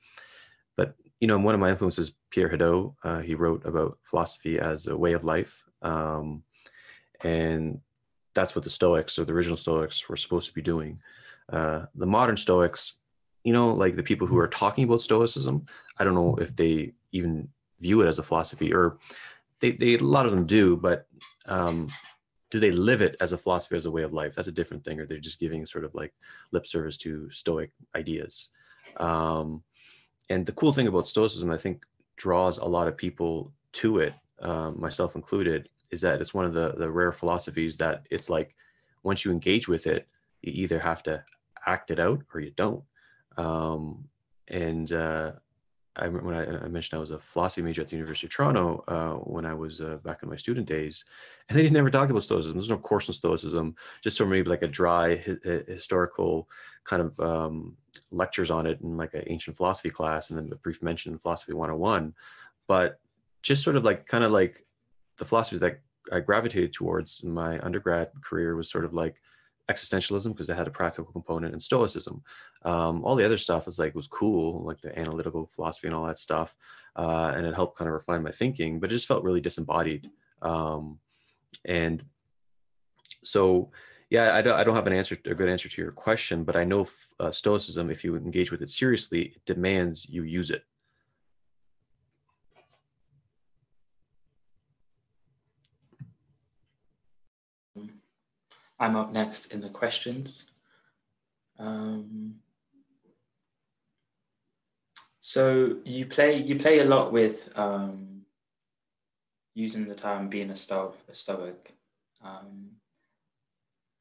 but 0.75 0.95
you 1.21 1.27
know, 1.27 1.37
one 1.37 1.53
of 1.53 1.61
my 1.61 1.69
influences, 1.69 2.11
Pierre 2.31 2.49
Hadot, 2.49 2.95
uh, 3.03 3.19
he 3.19 3.35
wrote 3.35 3.65
about 3.65 3.97
philosophy 4.03 4.59
as 4.59 4.87
a 4.87 4.97
way 4.97 5.13
of 5.13 5.23
life, 5.23 5.63
um, 5.81 6.43
and 7.21 7.79
that's 8.39 8.55
what 8.55 8.63
the 8.63 8.69
Stoics 8.69 9.19
or 9.19 9.25
the 9.25 9.33
original 9.33 9.57
Stoics 9.57 10.07
were 10.07 10.15
supposed 10.15 10.47
to 10.47 10.53
be 10.53 10.61
doing. 10.61 10.99
Uh, 11.51 11.85
the 11.95 12.05
modern 12.05 12.37
Stoics, 12.37 12.95
you 13.43 13.51
know, 13.51 13.73
like 13.73 13.95
the 13.95 14.09
people 14.11 14.27
who 14.27 14.37
are 14.37 14.47
talking 14.47 14.85
about 14.85 15.01
Stoicism, 15.01 15.65
I 15.97 16.03
don't 16.03 16.15
know 16.15 16.37
if 16.39 16.55
they 16.55 16.93
even 17.11 17.49
view 17.79 18.01
it 18.01 18.07
as 18.07 18.19
a 18.19 18.23
philosophy 18.23 18.73
or 18.73 18.97
they, 19.59 19.71
they 19.71 19.95
a 19.95 19.97
lot 19.97 20.25
of 20.25 20.31
them 20.31 20.45
do, 20.45 20.77
but 20.77 21.07
um, 21.47 21.89
do 22.49 22.59
they 22.59 22.71
live 22.71 23.01
it 23.01 23.17
as 23.19 23.33
a 23.33 23.37
philosophy, 23.37 23.75
as 23.75 23.85
a 23.85 23.91
way 23.91 24.03
of 24.03 24.13
life? 24.13 24.35
That's 24.35 24.47
a 24.47 24.53
different 24.59 24.85
thing. 24.85 24.99
Or 24.99 25.05
they're 25.05 25.19
just 25.19 25.39
giving 25.39 25.65
sort 25.65 25.83
of 25.83 25.93
like 25.93 26.13
lip 26.51 26.65
service 26.65 26.97
to 26.97 27.29
Stoic 27.29 27.71
ideas. 27.93 28.49
Um, 28.97 29.63
and 30.29 30.45
the 30.45 30.53
cool 30.53 30.71
thing 30.71 30.87
about 30.87 31.07
Stoicism, 31.07 31.51
I 31.51 31.57
think, 31.57 31.85
draws 32.15 32.57
a 32.57 32.65
lot 32.65 32.87
of 32.87 32.95
people 32.95 33.51
to 33.73 33.99
it, 33.99 34.13
um, 34.41 34.79
myself 34.79 35.15
included, 35.15 35.67
is 35.91 36.01
that 36.01 36.21
it's 36.21 36.33
one 36.33 36.45
of 36.45 36.53
the 36.53 36.73
the 36.77 36.89
rare 36.89 37.11
philosophies 37.11 37.77
that 37.77 38.05
it's 38.09 38.29
like 38.29 38.55
once 39.03 39.23
you 39.23 39.31
engage 39.31 39.67
with 39.67 39.87
it, 39.87 40.07
you 40.41 40.53
either 40.63 40.79
have 40.79 41.03
to 41.03 41.23
act 41.65 41.91
it 41.91 41.99
out 41.99 42.21
or 42.33 42.39
you 42.39 42.51
don't. 42.51 42.83
Um, 43.37 44.09
and 44.47 44.91
uh, 44.91 45.31
I 45.95 46.07
when 46.07 46.35
I, 46.35 46.65
I, 46.65 46.67
mentioned 46.67 46.97
I 46.97 46.99
was 46.99 47.11
a 47.11 47.19
philosophy 47.19 47.61
major 47.61 47.81
at 47.81 47.87
the 47.87 47.95
University 47.95 48.27
of 48.27 48.33
Toronto 48.33 48.83
uh, 48.87 49.13
when 49.15 49.45
I 49.45 49.53
was 49.53 49.81
uh, 49.81 49.97
back 50.03 50.23
in 50.23 50.29
my 50.29 50.35
student 50.35 50.67
days, 50.67 51.05
and 51.49 51.57
they 51.57 51.69
never 51.69 51.89
talked 51.89 52.11
about 52.11 52.23
Stoicism. 52.23 52.57
There's 52.57 52.69
no 52.69 52.77
course 52.77 53.09
on 53.09 53.15
Stoicism, 53.15 53.75
just 54.03 54.17
sort 54.17 54.27
of 54.27 54.31
maybe 54.31 54.49
like 54.49 54.61
a 54.61 54.67
dry 54.67 55.17
hi- 55.17 55.63
historical 55.67 56.49
kind 56.83 57.01
of 57.01 57.19
um, 57.19 57.77
lectures 58.11 58.51
on 58.51 58.65
it 58.65 58.79
in 58.81 58.97
like 58.97 59.13
an 59.13 59.23
ancient 59.27 59.57
philosophy 59.57 59.89
class, 59.89 60.29
and 60.29 60.39
then 60.39 60.49
a 60.51 60.55
brief 60.55 60.81
mention 60.81 61.11
in 61.11 61.17
Philosophy 61.17 61.53
101. 61.53 62.13
But 62.67 62.99
just 63.41 63.63
sort 63.63 63.75
of 63.75 63.83
like 63.83 64.05
kind 64.05 64.23
of 64.23 64.31
like 64.31 64.65
the 65.19 65.25
philosophies 65.25 65.59
that 65.59 65.81
I 66.11 66.19
gravitated 66.21 66.73
towards 66.73 67.21
in 67.23 67.31
my 67.31 67.59
undergrad 67.59 68.09
career 68.23 68.55
was 68.55 68.71
sort 68.71 68.85
of 68.85 68.93
like 68.93 69.21
existentialism 69.69 70.31
because 70.31 70.49
it 70.49 70.57
had 70.57 70.67
a 70.67 70.71
practical 70.71 71.11
component 71.11 71.53
and 71.53 71.61
stoicism. 71.61 72.23
Um, 72.63 73.05
all 73.05 73.15
the 73.15 73.25
other 73.25 73.37
stuff 73.37 73.67
was 73.67 73.77
like 73.77 73.93
was 73.93 74.07
cool 74.07 74.63
like 74.63 74.81
the 74.81 74.97
analytical 74.97 75.45
philosophy 75.45 75.87
and 75.87 75.95
all 75.95 76.07
that 76.07 76.17
stuff 76.17 76.55
uh, 76.95 77.33
and 77.35 77.45
it 77.45 77.53
helped 77.53 77.77
kind 77.77 77.87
of 77.87 77.93
refine 77.93 78.23
my 78.23 78.31
thinking 78.31 78.79
but 78.79 78.91
it 78.91 78.95
just 78.95 79.07
felt 79.07 79.23
really 79.23 79.41
disembodied. 79.41 80.09
Um, 80.41 80.97
and 81.65 82.03
so 83.23 83.71
yeah 84.09 84.35
I 84.35 84.41
don't, 84.41 84.55
I 84.55 84.63
don't 84.63 84.75
have 84.75 84.87
an 84.87 84.93
answer 84.93 85.17
a 85.25 85.35
good 85.35 85.49
answer 85.49 85.69
to 85.69 85.81
your 85.81 85.91
question 85.91 86.43
but 86.43 86.55
i 86.55 86.63
know 86.63 86.87
uh, 87.19 87.31
stoicism 87.31 87.89
if 87.89 88.03
you 88.03 88.15
engage 88.15 88.51
with 88.51 88.61
it 88.61 88.69
seriously 88.69 89.33
it 89.35 89.45
demands 89.45 90.07
you 90.07 90.23
use 90.23 90.49
it 90.49 90.63
I'm 98.79 98.95
up 98.95 99.11
next 99.11 99.51
in 99.51 99.61
the 99.61 99.69
questions. 99.69 100.45
Um, 101.57 102.35
so 105.21 105.77
you 105.83 106.05
play 106.05 106.37
you 106.41 106.55
play 106.55 106.79
a 106.79 106.85
lot 106.85 107.11
with 107.11 107.49
um, 107.55 108.21
using 109.53 109.85
the 109.85 109.95
term 109.95 110.29
being 110.29 110.49
a, 110.49 110.55
sto- 110.55 110.95
a 111.09 111.13
stoic, 111.13 111.75
um, 112.23 112.69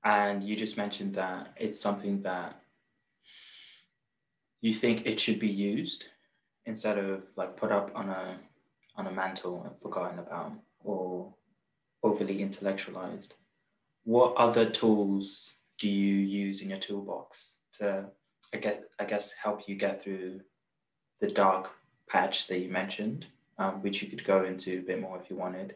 and 0.04 0.44
you 0.44 0.54
just 0.54 0.76
mentioned 0.76 1.14
that 1.14 1.54
it's 1.56 1.80
something 1.80 2.20
that 2.20 2.62
you 4.60 4.72
think 4.72 5.06
it 5.06 5.18
should 5.18 5.40
be 5.40 5.48
used 5.48 6.06
instead 6.66 6.98
of 6.98 7.24
like 7.36 7.56
put 7.56 7.72
up 7.72 7.90
on 7.96 8.08
a 8.08 8.38
on 8.96 9.08
a 9.08 9.12
mantle 9.12 9.64
and 9.64 9.80
forgotten 9.80 10.20
about 10.20 10.52
or 10.84 11.34
overly 12.04 12.42
intellectualized 12.42 13.34
what 14.08 14.34
other 14.36 14.64
tools 14.64 15.52
do 15.78 15.86
you 15.86 16.14
use 16.14 16.62
in 16.62 16.70
your 16.70 16.78
toolbox 16.78 17.58
to 17.74 18.06
I 18.54 18.56
guess, 18.56 18.78
I 18.98 19.04
guess 19.04 19.34
help 19.34 19.68
you 19.68 19.74
get 19.74 20.00
through 20.00 20.40
the 21.20 21.30
dark 21.30 21.74
patch 22.08 22.46
that 22.46 22.60
you 22.60 22.70
mentioned, 22.70 23.26
um, 23.58 23.82
which 23.82 24.00
you 24.00 24.08
could 24.08 24.24
go 24.24 24.46
into 24.46 24.78
a 24.78 24.82
bit 24.82 24.98
more 24.98 25.20
if 25.20 25.28
you 25.28 25.36
wanted, 25.36 25.74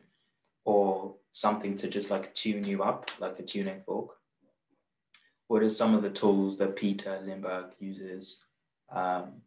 or 0.65 1.15
something 1.33 1.77
to 1.77 1.89
just 1.89 2.11
like 2.11 2.33
tune 2.33 2.65
you 2.65 2.83
up, 2.83 3.11
like 3.21 3.39
a 3.39 3.43
tuning 3.43 3.83
fork? 3.85 4.17
What 5.49 5.63
are 5.63 5.69
some 5.69 5.95
of 5.95 6.01
the 6.01 6.09
tools 6.09 6.57
that 6.57 6.75
Peter 6.75 7.21
Limberg 7.23 7.73
uses, 7.81 8.39
um, 8.91 9.43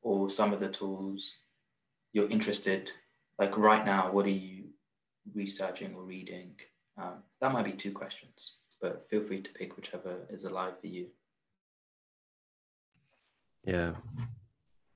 or 0.00 0.30
some 0.30 0.54
of 0.54 0.60
the 0.60 0.70
tools 0.70 1.34
you're 2.14 2.30
interested, 2.30 2.90
like 3.38 3.58
right 3.58 3.84
now, 3.84 4.10
what 4.10 4.24
are 4.24 4.30
you 4.30 4.64
researching 5.34 5.94
or 5.94 6.04
reading 6.04 6.54
um, 6.98 7.22
that 7.40 7.52
might 7.52 7.64
be 7.64 7.72
two 7.72 7.92
questions, 7.92 8.56
but 8.80 9.06
feel 9.08 9.22
free 9.22 9.40
to 9.40 9.52
pick 9.52 9.76
whichever 9.76 10.26
is 10.28 10.44
alive 10.44 10.74
for 10.80 10.86
you. 10.86 11.06
Yeah. 13.64 13.92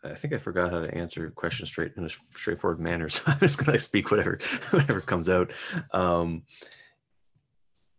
I 0.05 0.15
think 0.15 0.35
I 0.35 0.39
forgot 0.39 0.71
how 0.71 0.81
to 0.81 0.95
answer 0.95 1.31
questions 1.31 1.71
straight 1.71 1.93
in 1.97 2.05
a 2.05 2.09
straightforward 2.09 2.81
manner. 2.81 3.09
So 3.15 3.23
I'm 3.27 3.39
just 3.39 3.65
gonna 3.65 3.79
speak 3.79 4.11
whatever 4.11 4.39
whatever 4.71 5.01
comes 5.01 5.29
out. 5.29 5.53
Um, 5.93 6.43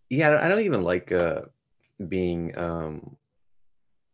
yeah, 0.09 0.39
I 0.39 0.47
don't 0.47 0.61
even 0.61 0.83
like 0.83 1.11
uh, 1.11 1.41
being 2.07 2.55
um, 2.57 3.15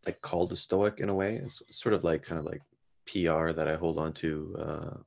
like 0.05 0.21
called 0.21 0.51
a 0.53 0.55
stoic 0.55 0.99
in 0.99 1.09
a 1.09 1.13
way. 1.13 1.35
It's 1.35 1.61
sort 1.69 1.93
of 1.93 2.03
like 2.03 2.23
kind 2.23 2.39
of 2.39 2.45
like 2.45 2.61
PR 3.05 3.51
that 3.51 3.67
I 3.67 3.75
hold 3.75 3.97
on 3.97 4.13
to 4.13 4.55
uh, 4.57 4.97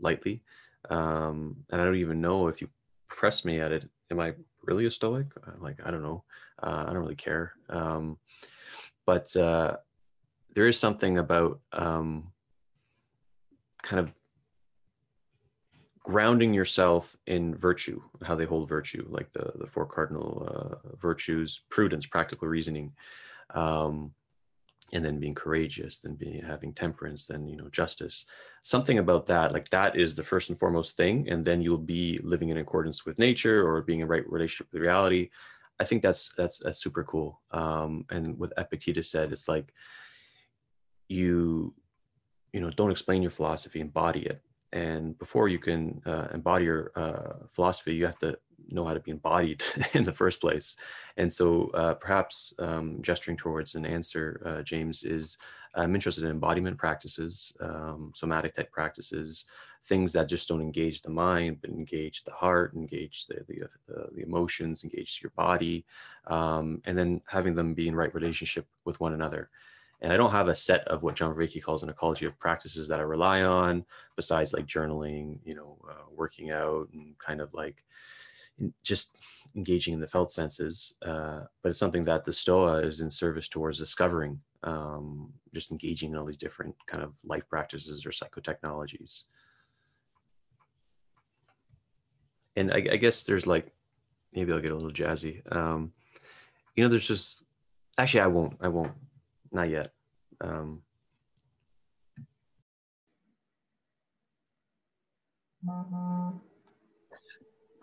lightly, 0.00 0.42
um, 0.90 1.56
and 1.70 1.80
I 1.80 1.84
don't 1.84 1.96
even 1.96 2.20
know 2.20 2.48
if 2.48 2.60
you 2.60 2.68
press 3.08 3.44
me 3.44 3.60
at 3.60 3.72
it 3.72 3.88
am 4.10 4.20
I 4.20 4.34
really 4.62 4.86
a 4.86 4.90
stoic? 4.90 5.26
Uh, 5.46 5.52
like, 5.60 5.78
I 5.84 5.90
don't 5.90 6.02
know. 6.02 6.24
Uh, 6.62 6.84
I 6.86 6.92
don't 6.92 7.02
really 7.02 7.16
care. 7.16 7.52
Um, 7.68 8.18
but 9.06 9.34
uh, 9.36 9.76
there 10.54 10.66
is 10.66 10.78
something 10.78 11.18
about 11.18 11.60
um, 11.72 12.32
kind 13.82 14.00
of 14.00 14.12
grounding 16.04 16.52
yourself 16.52 17.16
in 17.26 17.54
virtue, 17.54 18.00
how 18.22 18.34
they 18.34 18.44
hold 18.44 18.68
virtue, 18.68 19.06
like 19.08 19.32
the, 19.32 19.52
the 19.56 19.66
four 19.66 19.86
cardinal 19.86 20.46
uh, 20.46 20.96
virtues, 20.96 21.62
prudence, 21.70 22.06
practical 22.06 22.46
reasoning. 22.46 22.92
Um, 23.54 24.12
and 24.92 25.04
then 25.04 25.18
being 25.18 25.34
courageous 25.34 25.98
then 25.98 26.14
being 26.14 26.42
having 26.42 26.72
temperance 26.72 27.26
then 27.26 27.46
you 27.48 27.56
know 27.56 27.68
justice. 27.70 28.24
Something 28.62 28.98
about 28.98 29.26
that 29.26 29.52
like 29.52 29.68
that 29.70 29.98
is 29.98 30.14
the 30.14 30.22
first 30.22 30.50
and 30.50 30.58
foremost 30.58 30.96
thing 30.96 31.28
and 31.28 31.44
then 31.44 31.62
you'll 31.62 31.78
be 31.78 32.18
living 32.22 32.50
in 32.50 32.58
accordance 32.58 33.04
with 33.04 33.18
nature 33.18 33.66
or 33.66 33.82
being 33.82 34.00
in 34.00 34.08
right 34.08 34.28
relationship 34.30 34.68
with 34.72 34.82
reality. 34.82 35.30
I 35.80 35.84
think 35.84 36.02
that's 36.02 36.32
that's 36.36 36.58
that's 36.58 36.78
super 36.78 37.04
cool. 37.04 37.40
Um 37.50 38.04
and 38.10 38.38
with 38.38 38.52
epictetus 38.58 39.10
said 39.10 39.32
it's 39.32 39.48
like 39.48 39.72
you 41.08 41.74
you 42.52 42.60
know 42.60 42.70
don't 42.70 42.90
explain 42.90 43.22
your 43.22 43.30
philosophy 43.30 43.80
embody 43.80 44.20
it. 44.20 44.42
And 44.72 45.16
before 45.18 45.48
you 45.48 45.60
can 45.60 46.02
uh, 46.04 46.26
embody 46.34 46.64
your 46.64 46.90
uh, 46.96 47.46
philosophy 47.48 47.94
you 47.94 48.06
have 48.06 48.18
to 48.18 48.36
know 48.74 48.84
how 48.84 48.94
to 48.94 49.00
be 49.00 49.10
embodied 49.10 49.62
in 49.94 50.02
the 50.02 50.12
first 50.12 50.40
place. 50.40 50.76
And 51.16 51.32
so 51.32 51.70
uh, 51.74 51.94
perhaps 51.94 52.52
um, 52.58 52.98
gesturing 53.00 53.36
towards 53.36 53.74
an 53.74 53.86
answer, 53.86 54.42
uh, 54.44 54.62
James, 54.62 55.04
is 55.04 55.38
I'm 55.74 55.94
interested 55.94 56.24
in 56.24 56.30
embodiment 56.30 56.78
practices, 56.78 57.52
um, 57.60 58.12
somatic 58.14 58.54
type 58.54 58.70
practices, 58.70 59.44
things 59.86 60.12
that 60.12 60.28
just 60.28 60.48
don't 60.48 60.62
engage 60.62 61.02
the 61.02 61.10
mind, 61.10 61.58
but 61.60 61.70
engage 61.70 62.24
the 62.24 62.32
heart, 62.32 62.74
engage 62.74 63.26
the, 63.26 63.44
the, 63.48 63.64
uh, 63.94 64.06
the 64.14 64.22
emotions, 64.22 64.84
engage 64.84 65.20
your 65.22 65.32
body, 65.36 65.84
um, 66.28 66.80
and 66.86 66.96
then 66.96 67.20
having 67.26 67.54
them 67.54 67.74
be 67.74 67.88
in 67.88 67.96
right 67.96 68.14
relationship 68.14 68.66
with 68.84 68.98
one 69.00 69.14
another. 69.14 69.50
And 70.00 70.12
I 70.12 70.16
don't 70.16 70.32
have 70.32 70.48
a 70.48 70.54
set 70.54 70.86
of 70.88 71.02
what 71.02 71.16
John 71.16 71.34
Vervaeke 71.34 71.62
calls 71.62 71.82
an 71.82 71.88
ecology 71.88 72.26
of 72.26 72.38
practices 72.38 72.88
that 72.88 73.00
I 73.00 73.04
rely 73.04 73.42
on, 73.42 73.84
besides 74.16 74.52
like 74.52 74.66
journaling, 74.66 75.38
you 75.44 75.54
know, 75.54 75.78
uh, 75.88 76.04
working 76.14 76.50
out, 76.50 76.88
and 76.92 77.18
kind 77.18 77.40
of 77.40 77.52
like 77.54 77.84
just 78.82 79.16
engaging 79.56 79.94
in 79.94 80.00
the 80.00 80.06
felt 80.06 80.30
senses, 80.30 80.94
uh, 81.04 81.40
but 81.62 81.70
it's 81.70 81.78
something 81.78 82.04
that 82.04 82.24
the 82.24 82.32
Stoa 82.32 82.78
is 82.78 83.00
in 83.00 83.10
service 83.10 83.48
towards 83.48 83.78
discovering, 83.78 84.40
um, 84.62 85.32
just 85.52 85.70
engaging 85.70 86.12
in 86.12 86.16
all 86.16 86.24
these 86.24 86.36
different 86.36 86.74
kind 86.86 87.02
of 87.02 87.16
life 87.24 87.48
practices 87.48 88.06
or 88.06 88.10
psychotechnologies. 88.10 89.24
and 92.56 92.72
I, 92.72 92.76
I 92.92 92.96
guess 92.96 93.24
there's 93.24 93.46
like 93.46 93.72
maybe 94.32 94.52
I'll 94.52 94.60
get 94.60 94.72
a 94.72 94.76
little 94.76 94.90
jazzy. 94.90 95.40
Um, 95.54 95.92
you 96.74 96.82
know, 96.82 96.88
there's 96.88 97.06
just 97.08 97.44
actually 97.98 98.20
I 98.20 98.26
won't. 98.28 98.56
I 98.60 98.68
won't. 98.68 98.92
Not 99.52 99.70
yet. 99.70 99.92
Um, 100.40 100.82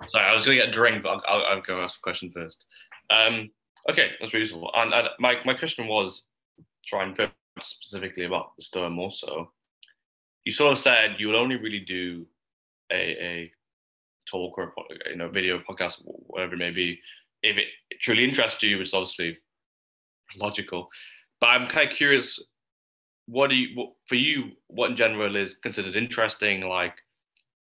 Sorry, 0.08 0.26
I 0.26 0.34
was 0.34 0.46
going 0.46 0.58
to 0.58 0.64
get 0.66 0.70
a 0.70 0.74
drink, 0.74 1.04
but 1.04 1.22
I'll, 1.28 1.44
I'll, 1.46 1.62
go 1.62 1.82
ask 1.82 1.98
a 1.98 2.02
question 2.02 2.32
first. 2.32 2.66
Um, 3.10 3.52
okay, 3.90 4.12
that's 4.20 4.34
reasonable. 4.34 4.72
And, 4.74 4.94
and, 4.94 5.10
my, 5.20 5.38
my 5.46 5.54
question 5.54 5.88
was 5.88 6.24
trying 6.88 7.16
to 7.16 7.32
specifically 7.60 8.26
about 8.26 8.56
the 8.58 8.64
Stoa 8.64 8.94
also. 8.96 9.52
You 10.44 10.52
sort 10.52 10.72
of 10.72 10.80
said 10.80 11.16
you 11.20 11.28
would 11.28 11.36
only 11.36 11.56
really 11.56 11.82
do 11.82 12.26
a, 12.92 12.96
a 12.96 13.52
talk 14.30 14.58
or 14.58 14.74
you 15.10 15.16
know 15.16 15.30
video 15.30 15.60
podcast, 15.60 16.02
whatever 16.04 16.54
it 16.54 16.60
may 16.60 16.72
be, 16.72 17.00
if 17.44 17.58
it 17.58 17.68
truly 18.02 18.24
interests 18.24 18.64
you, 18.64 18.78
which 18.78 18.90
is 18.90 18.94
obviously 18.94 19.38
logical. 20.38 20.90
But 21.40 21.48
I'm 21.48 21.68
kind 21.68 21.90
of 21.90 21.96
curious, 21.96 22.40
what 23.28 23.50
do 23.50 23.56
you, 23.56 23.76
what, 23.76 23.94
for 24.08 24.16
you, 24.16 24.52
what 24.68 24.92
in 24.92 24.98
general 24.98 25.36
is 25.36 25.56
considered 25.56 25.96
interesting? 25.96 26.62
Like, 26.62 26.96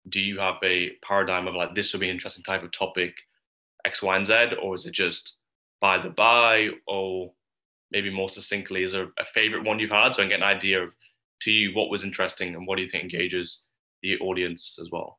do 0.08 0.20
you 0.20 0.38
have 0.38 0.56
a 0.62 0.90
paradigm 1.06 1.46
of 1.46 1.54
like 1.54 1.74
this 1.74 1.92
would 1.92 2.00
be 2.00 2.08
an 2.08 2.14
interesting 2.14 2.44
type 2.44 2.62
of 2.62 2.72
topic, 2.72 3.14
X, 3.84 4.02
Y, 4.02 4.16
and 4.16 4.26
Z, 4.26 4.34
or 4.62 4.74
is 4.74 4.86
it 4.86 4.92
just 4.92 5.34
by 5.80 5.98
the 5.98 6.10
by, 6.10 6.68
or 6.86 7.32
maybe 7.90 8.10
more 8.10 8.28
succinctly, 8.28 8.82
is 8.82 8.92
there 8.92 9.08
a 9.18 9.24
favorite 9.34 9.64
one 9.64 9.78
you've 9.78 9.90
had 9.90 10.14
so 10.14 10.22
I 10.22 10.24
can 10.24 10.28
get 10.30 10.40
an 10.40 10.44
idea 10.44 10.82
of 10.82 10.90
to 11.42 11.50
you 11.50 11.74
what 11.74 11.90
was 11.90 12.04
interesting 12.04 12.54
and 12.54 12.66
what 12.66 12.76
do 12.76 12.82
you 12.82 12.90
think 12.90 13.04
engages 13.04 13.62
the 14.02 14.18
audience 14.18 14.78
as 14.80 14.90
well? 14.90 15.18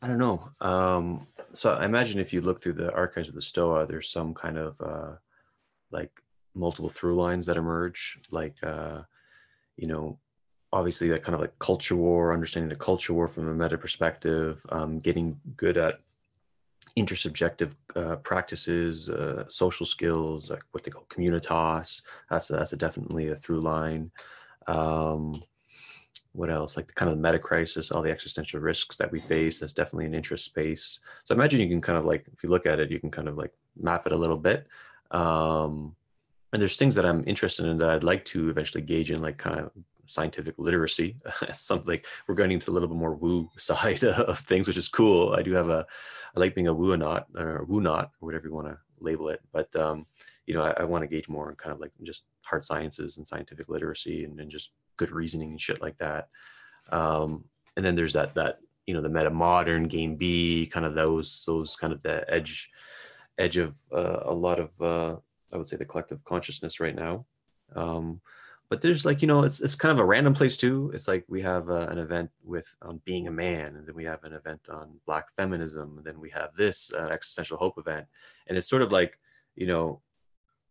I 0.00 0.06
don't 0.06 0.18
know. 0.18 0.48
Um, 0.60 1.26
so 1.52 1.74
I 1.74 1.84
imagine 1.84 2.20
if 2.20 2.32
you 2.32 2.40
look 2.40 2.62
through 2.62 2.74
the 2.74 2.92
archives 2.92 3.28
of 3.28 3.34
the 3.34 3.42
Stoa, 3.42 3.86
there's 3.86 4.10
some 4.10 4.32
kind 4.32 4.56
of 4.56 4.80
uh, 4.80 5.16
like 5.90 6.12
multiple 6.54 6.88
through 6.88 7.16
lines 7.16 7.46
that 7.46 7.56
emerge, 7.56 8.18
like 8.30 8.56
uh, 8.62 9.02
you 9.76 9.86
know, 9.86 10.18
obviously 10.72 11.10
that 11.10 11.22
kind 11.22 11.34
of 11.34 11.40
like 11.40 11.58
culture 11.58 11.96
war, 11.96 12.32
understanding 12.32 12.68
the 12.68 12.76
culture 12.76 13.14
war 13.14 13.28
from 13.28 13.48
a 13.48 13.54
meta 13.54 13.78
perspective, 13.78 14.64
um, 14.70 14.98
getting 14.98 15.38
good 15.56 15.76
at 15.76 16.00
intersubjective 16.98 17.74
uh, 17.96 18.16
practices, 18.16 19.08
uh, 19.08 19.44
social 19.48 19.86
skills, 19.86 20.50
like 20.50 20.62
what 20.72 20.84
they 20.84 20.90
call 20.90 21.06
communitas. 21.08 22.02
That's 22.30 22.50
a, 22.50 22.54
that's 22.54 22.72
a 22.72 22.76
definitely 22.76 23.28
a 23.28 23.36
through 23.36 23.60
line. 23.60 24.10
Um, 24.66 25.42
what 26.32 26.50
else 26.50 26.76
like 26.76 26.86
the 26.86 26.92
kind 26.92 27.10
of 27.10 27.18
meta 27.18 27.38
crisis 27.38 27.90
all 27.90 28.02
the 28.02 28.10
existential 28.10 28.60
risks 28.60 28.96
that 28.96 29.10
we 29.10 29.18
face 29.18 29.58
that's 29.58 29.72
definitely 29.72 30.06
an 30.06 30.14
interest 30.14 30.44
space 30.44 31.00
so 31.24 31.34
imagine 31.34 31.60
you 31.60 31.68
can 31.68 31.80
kind 31.80 31.98
of 31.98 32.04
like 32.04 32.26
if 32.32 32.42
you 32.42 32.48
look 32.48 32.66
at 32.66 32.78
it 32.78 32.90
you 32.90 33.00
can 33.00 33.10
kind 33.10 33.28
of 33.28 33.36
like 33.36 33.52
map 33.80 34.06
it 34.06 34.12
a 34.12 34.16
little 34.16 34.36
bit 34.36 34.66
um 35.10 35.96
and 36.52 36.60
there's 36.60 36.76
things 36.76 36.94
that 36.94 37.06
i'm 37.06 37.24
interested 37.26 37.66
in 37.66 37.78
that 37.78 37.90
i'd 37.90 38.04
like 38.04 38.24
to 38.24 38.48
eventually 38.48 38.82
gauge 38.82 39.10
in 39.10 39.20
like 39.20 39.38
kind 39.38 39.58
of 39.60 39.70
scientific 40.08 40.54
literacy. 40.58 41.16
Something 41.52 41.86
like 41.86 42.06
we're 42.26 42.34
going 42.34 42.50
into 42.50 42.70
a 42.70 42.72
little 42.72 42.88
bit 42.88 42.96
more 42.96 43.14
woo 43.14 43.50
side 43.56 44.02
of 44.02 44.38
things 44.38 44.66
which 44.66 44.76
is 44.76 44.88
cool. 44.88 45.34
I 45.34 45.42
do 45.42 45.52
have 45.52 45.68
a 45.68 45.86
i 46.36 46.40
like 46.40 46.54
being 46.54 46.68
a 46.68 46.74
woo 46.74 46.96
not 46.96 47.26
or 47.36 47.64
woo 47.64 47.80
not 47.80 48.10
or 48.20 48.26
whatever 48.26 48.48
you 48.48 48.54
want 48.54 48.68
to 48.68 48.78
label 49.00 49.28
it. 49.28 49.40
But 49.52 49.74
um 49.76 50.06
you 50.46 50.54
know 50.54 50.62
i, 50.62 50.70
I 50.78 50.84
want 50.84 51.02
to 51.02 51.08
gauge 51.08 51.28
more 51.28 51.50
in 51.50 51.56
kind 51.56 51.74
of 51.74 51.80
like 51.80 51.92
just 52.02 52.24
hard 52.44 52.64
sciences 52.64 53.18
and 53.18 53.28
scientific 53.28 53.68
literacy 53.68 54.24
and, 54.24 54.40
and 54.40 54.50
just 54.50 54.72
good 54.96 55.10
reasoning 55.10 55.50
and 55.50 55.60
shit 55.60 55.82
like 55.82 55.98
that. 55.98 56.28
Um, 56.90 57.44
and 57.76 57.84
then 57.84 57.94
there's 57.94 58.14
that 58.14 58.34
that 58.34 58.58
you 58.86 58.94
know 58.94 59.02
the 59.02 59.08
meta 59.08 59.30
modern 59.30 59.84
game 59.84 60.16
B 60.16 60.66
kind 60.72 60.86
of 60.86 60.94
those 60.94 61.44
those 61.46 61.76
kind 61.76 61.92
of 61.92 62.02
the 62.02 62.24
edge 62.32 62.70
edge 63.38 63.58
of 63.58 63.76
uh, 63.94 64.20
a 64.24 64.34
lot 64.34 64.58
of 64.58 64.80
uh, 64.80 65.16
I 65.52 65.56
would 65.56 65.68
say 65.68 65.76
the 65.76 65.84
collective 65.84 66.24
consciousness 66.24 66.80
right 66.80 66.94
now. 66.94 67.26
Um, 67.74 68.20
but 68.70 68.82
there's 68.82 69.06
like 69.06 69.22
you 69.22 69.28
know 69.28 69.44
it's 69.44 69.60
it's 69.60 69.74
kind 69.74 69.92
of 69.92 69.98
a 69.98 70.04
random 70.04 70.34
place 70.34 70.56
too. 70.56 70.90
It's 70.92 71.08
like 71.08 71.24
we 71.28 71.40
have 71.42 71.70
uh, 71.70 71.88
an 71.90 71.98
event 71.98 72.30
with 72.44 72.74
on 72.82 73.00
being 73.04 73.26
a 73.26 73.30
man, 73.30 73.76
and 73.76 73.86
then 73.86 73.94
we 73.94 74.04
have 74.04 74.24
an 74.24 74.34
event 74.34 74.60
on 74.70 75.00
Black 75.06 75.32
feminism, 75.34 75.96
and 75.96 76.06
then 76.06 76.20
we 76.20 76.30
have 76.30 76.54
this 76.54 76.92
uh, 76.92 77.06
existential 77.06 77.56
hope 77.56 77.78
event, 77.78 78.06
and 78.46 78.58
it's 78.58 78.68
sort 78.68 78.82
of 78.82 78.92
like 78.92 79.18
you 79.56 79.66
know 79.66 80.02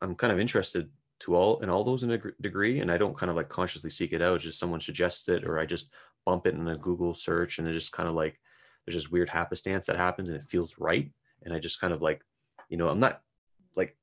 I'm 0.01 0.13
kind 0.13 0.31
of 0.31 0.39
interested 0.39 0.89
to 1.19 1.35
all 1.35 1.59
in 1.59 1.69
all 1.69 1.83
those 1.83 2.03
in 2.03 2.11
a 2.11 2.17
degree 2.41 2.79
and 2.79 2.91
i 2.91 2.97
don't 2.97 3.17
kind 3.17 3.29
of 3.29 3.35
like 3.35 3.49
consciously 3.49 3.89
seek 3.89 4.13
it 4.13 4.21
out 4.21 4.35
it's 4.35 4.43
just 4.43 4.59
someone 4.59 4.79
suggests 4.79 5.27
it 5.29 5.43
or 5.45 5.59
i 5.59 5.65
just 5.65 5.89
bump 6.25 6.45
it 6.45 6.53
in 6.53 6.67
a 6.67 6.77
google 6.77 7.13
search 7.13 7.59
and 7.59 7.67
it 7.67 7.73
just 7.73 7.91
kind 7.91 8.07
of 8.07 8.15
like 8.15 8.39
there's 8.85 8.95
this 8.95 9.09
weird 9.09 9.29
happenstance 9.29 9.85
that 9.85 9.97
happens 9.97 10.29
and 10.29 10.37
it 10.37 10.45
feels 10.45 10.75
right 10.77 11.11
and 11.43 11.53
i 11.53 11.59
just 11.59 11.81
kind 11.81 11.93
of 11.93 12.01
like 12.01 12.21
you 12.69 12.77
know 12.77 12.89
i'm 12.89 12.99
not 12.99 13.21
like 13.75 13.97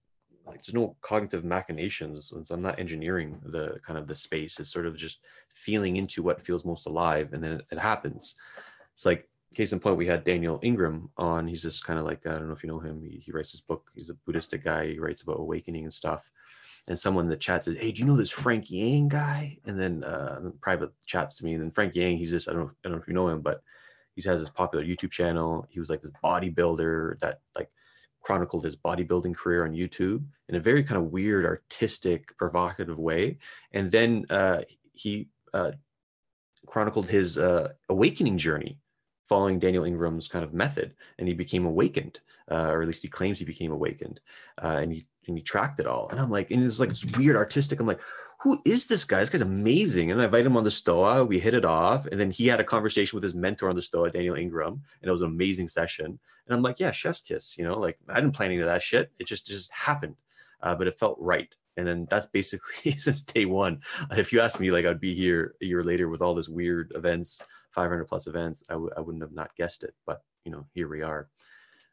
like 0.46 0.62
there's 0.62 0.74
no 0.74 0.96
cognitive 1.00 1.44
machinations 1.44 2.28
since 2.28 2.50
i'm 2.50 2.62
not 2.62 2.78
engineering 2.78 3.40
the 3.44 3.78
kind 3.86 3.98
of 3.98 4.06
the 4.06 4.14
space. 4.14 4.60
It's 4.60 4.70
sort 4.70 4.86
of 4.86 4.96
just 4.96 5.22
feeling 5.52 5.96
into 5.96 6.22
what 6.22 6.42
feels 6.42 6.64
most 6.64 6.86
alive 6.86 7.32
and 7.32 7.42
then 7.42 7.52
it, 7.52 7.66
it 7.72 7.78
happens. 7.78 8.34
It's 8.92 9.06
like 9.06 9.28
case 9.54 9.72
in 9.72 9.78
point 9.78 9.96
we 9.96 10.06
had 10.06 10.24
daniel 10.24 10.60
ingram 10.62 11.10
on. 11.16 11.46
He's 11.46 11.62
just 11.62 11.84
kind 11.84 11.98
of 11.98 12.04
like 12.04 12.26
i 12.26 12.34
don't 12.34 12.48
know 12.48 12.54
if 12.54 12.62
you 12.62 12.68
know 12.68 12.80
him 12.80 13.02
he, 13.02 13.18
he 13.18 13.32
writes 13.32 13.52
this 13.52 13.60
book. 13.60 13.90
He's 13.94 14.10
a 14.10 14.14
buddhistic 14.26 14.64
guy. 14.64 14.88
He 14.88 14.98
writes 14.98 15.22
about 15.22 15.40
awakening 15.40 15.84
and 15.84 15.92
stuff. 15.92 16.30
And 16.86 16.98
someone 16.98 17.24
in 17.24 17.30
the 17.30 17.36
chat 17.36 17.64
says, 17.64 17.78
"Hey, 17.78 17.92
do 17.92 18.00
you 18.00 18.06
know 18.06 18.16
this 18.16 18.30
Frank 18.30 18.70
Yang 18.70 19.08
guy?" 19.08 19.58
And 19.64 19.80
then 19.80 20.04
uh, 20.04 20.50
private 20.60 20.90
chats 21.06 21.36
to 21.36 21.44
me, 21.44 21.54
and 21.54 21.62
then 21.62 21.70
Frank 21.70 21.94
Yang, 21.94 22.18
he's 22.18 22.30
just 22.30 22.46
I 22.46 22.52
don't 22.52 22.64
know, 22.64 22.70
I 22.84 22.88
don't 22.88 22.92
know 22.92 23.02
if 23.02 23.08
you 23.08 23.14
know 23.14 23.28
him, 23.28 23.40
but 23.40 23.62
he 24.14 24.22
has 24.28 24.40
this 24.40 24.50
popular 24.50 24.84
YouTube 24.84 25.10
channel. 25.10 25.66
He 25.70 25.80
was 25.80 25.88
like 25.88 26.02
this 26.02 26.12
bodybuilder 26.22 27.18
that 27.20 27.40
like 27.56 27.70
chronicled 28.24 28.64
his 28.64 28.74
bodybuilding 28.74 29.36
career 29.36 29.64
on 29.64 29.72
YouTube 29.72 30.24
in 30.48 30.54
a 30.54 30.60
very 30.60 30.82
kind 30.82 30.98
of 31.00 31.12
weird, 31.12 31.44
artistic, 31.44 32.36
provocative 32.38 32.98
way. 32.98 33.38
And 33.72 33.90
then 33.90 34.24
uh, 34.30 34.62
he 34.92 35.28
uh, 35.52 35.72
chronicled 36.66 37.08
his 37.08 37.36
uh, 37.36 37.72
awakening 37.90 38.38
journey 38.38 38.78
following 39.28 39.58
Daniel 39.58 39.84
Ingram's 39.84 40.28
kind 40.28 40.44
of 40.44 40.54
method, 40.54 40.94
and 41.18 41.28
he 41.28 41.34
became 41.34 41.66
awakened, 41.66 42.20
uh, 42.50 42.70
or 42.70 42.82
at 42.82 42.86
least 42.86 43.02
he 43.02 43.08
claims 43.08 43.38
he 43.38 43.44
became 43.44 43.72
awakened, 43.72 44.20
uh, 44.62 44.78
and 44.80 44.92
he 44.92 45.06
and 45.26 45.36
he 45.38 45.42
tracked 45.42 45.80
it 45.80 45.86
all. 45.86 46.08
And 46.10 46.20
I'm 46.20 46.30
like, 46.30 46.50
and 46.50 46.62
it's 46.62 46.80
like 46.80 46.90
it's 46.90 47.16
weird 47.16 47.36
artistic. 47.36 47.80
I'm 47.80 47.86
like, 47.86 48.00
who 48.44 48.60
is 48.66 48.84
this 48.86 49.06
guy? 49.06 49.20
This 49.20 49.30
guy's 49.30 49.40
amazing. 49.40 50.12
And 50.12 50.20
I 50.20 50.26
invited 50.26 50.44
him 50.44 50.56
on 50.58 50.64
the 50.64 50.70
Stoa. 50.70 51.24
We 51.24 51.40
hit 51.40 51.54
it 51.54 51.64
off, 51.64 52.04
and 52.04 52.20
then 52.20 52.30
he 52.30 52.46
had 52.46 52.60
a 52.60 52.64
conversation 52.64 53.16
with 53.16 53.22
his 53.22 53.34
mentor 53.34 53.70
on 53.70 53.74
the 53.74 53.80
Stoa, 53.80 54.10
Daniel 54.10 54.34
Ingram, 54.34 54.74
and 54.74 55.08
it 55.08 55.10
was 55.10 55.22
an 55.22 55.28
amazing 55.28 55.66
session. 55.66 56.04
And 56.04 56.54
I'm 56.54 56.60
like, 56.60 56.78
yeah, 56.78 56.90
chef's 56.90 57.22
kiss. 57.22 57.56
You 57.56 57.64
know, 57.64 57.78
like 57.78 57.98
I 58.06 58.16
didn't 58.16 58.34
plan 58.34 58.50
any 58.50 58.60
of 58.60 58.66
that 58.66 58.82
shit. 58.82 59.10
It 59.18 59.26
just 59.26 59.46
just 59.46 59.72
happened, 59.72 60.16
uh, 60.62 60.74
but 60.74 60.86
it 60.86 60.98
felt 60.98 61.16
right. 61.18 61.54
And 61.78 61.86
then 61.86 62.06
that's 62.10 62.26
basically 62.26 62.92
since 62.98 63.22
day 63.22 63.46
one. 63.46 63.80
If 64.10 64.30
you 64.30 64.42
ask 64.42 64.60
me, 64.60 64.70
like 64.70 64.84
I'd 64.84 65.00
be 65.00 65.14
here 65.14 65.54
a 65.62 65.64
year 65.64 65.82
later 65.82 66.10
with 66.10 66.20
all 66.20 66.34
this 66.34 66.48
weird 66.48 66.92
events 66.94 67.42
500 67.70 68.04
plus 68.04 68.26
events, 68.26 68.62
I 68.68 68.74
w- 68.74 68.92
I 68.94 69.00
wouldn't 69.00 69.24
have 69.24 69.32
not 69.32 69.56
guessed 69.56 69.84
it. 69.84 69.94
But 70.04 70.22
you 70.44 70.52
know, 70.52 70.66
here 70.74 70.88
we 70.88 71.00
are. 71.00 71.30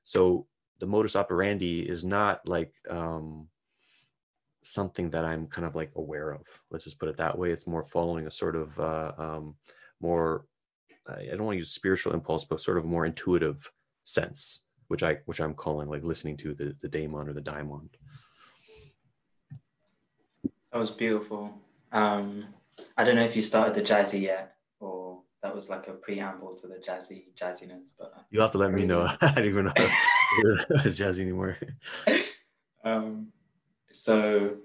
So 0.03 0.47
the 0.79 0.87
modus 0.87 1.15
operandi 1.15 1.79
is 1.79 2.03
not 2.03 2.45
like 2.45 2.73
um, 2.89 3.47
something 4.61 5.09
that 5.09 5.25
I'm 5.25 5.47
kind 5.47 5.65
of 5.65 5.75
like 5.75 5.91
aware 5.95 6.31
of. 6.31 6.41
Let's 6.69 6.83
just 6.83 6.99
put 6.99 7.09
it 7.09 7.17
that 7.17 7.37
way. 7.37 7.51
It's 7.51 7.67
more 7.67 7.83
following 7.83 8.27
a 8.27 8.31
sort 8.31 8.55
of 8.55 8.79
uh, 8.79 9.11
um, 9.17 9.55
more. 9.99 10.45
I 11.07 11.25
don't 11.25 11.43
want 11.43 11.55
to 11.55 11.59
use 11.59 11.71
spiritual 11.71 12.13
impulse, 12.13 12.45
but 12.45 12.61
sort 12.61 12.77
of 12.77 12.85
more 12.85 13.05
intuitive 13.05 13.69
sense, 14.03 14.63
which 14.87 15.03
I 15.03 15.17
which 15.25 15.41
I'm 15.41 15.53
calling 15.53 15.89
like 15.89 16.03
listening 16.03 16.37
to 16.37 16.53
the 16.53 16.75
the 16.81 16.87
daemon 16.87 17.27
or 17.27 17.33
the 17.33 17.41
daimon. 17.41 17.89
That 20.71 20.77
was 20.77 20.91
beautiful. 20.91 21.53
Um, 21.91 22.45
I 22.97 23.03
don't 23.03 23.15
know 23.15 23.25
if 23.25 23.35
you 23.35 23.41
started 23.41 23.73
the 23.73 23.81
jazzy 23.81 24.21
yet, 24.21 24.55
or 24.79 25.21
that 25.43 25.53
was 25.53 25.69
like 25.69 25.87
a 25.87 25.93
preamble 25.93 26.55
to 26.55 26.67
the 26.67 26.75
jazzy 26.75 27.25
jazziness. 27.35 27.87
But 27.99 28.13
you'll 28.29 28.43
have 28.43 28.51
to 28.51 28.57
let 28.57 28.71
me 28.71 28.85
know. 28.85 29.09
I 29.21 29.31
don't 29.31 29.45
even 29.45 29.65
know 29.65 29.73
it's 29.77 30.99
jazzy 30.99 31.21
anymore. 31.21 31.57
Um, 32.83 33.27
so 33.91 34.57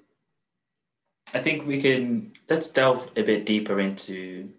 I 1.35 1.41
think 1.41 1.67
we 1.67 1.81
can 1.81 2.33
let's 2.49 2.69
delve 2.69 3.11
a 3.17 3.23
bit 3.23 3.47
deeper 3.47 3.81
into 3.81 4.51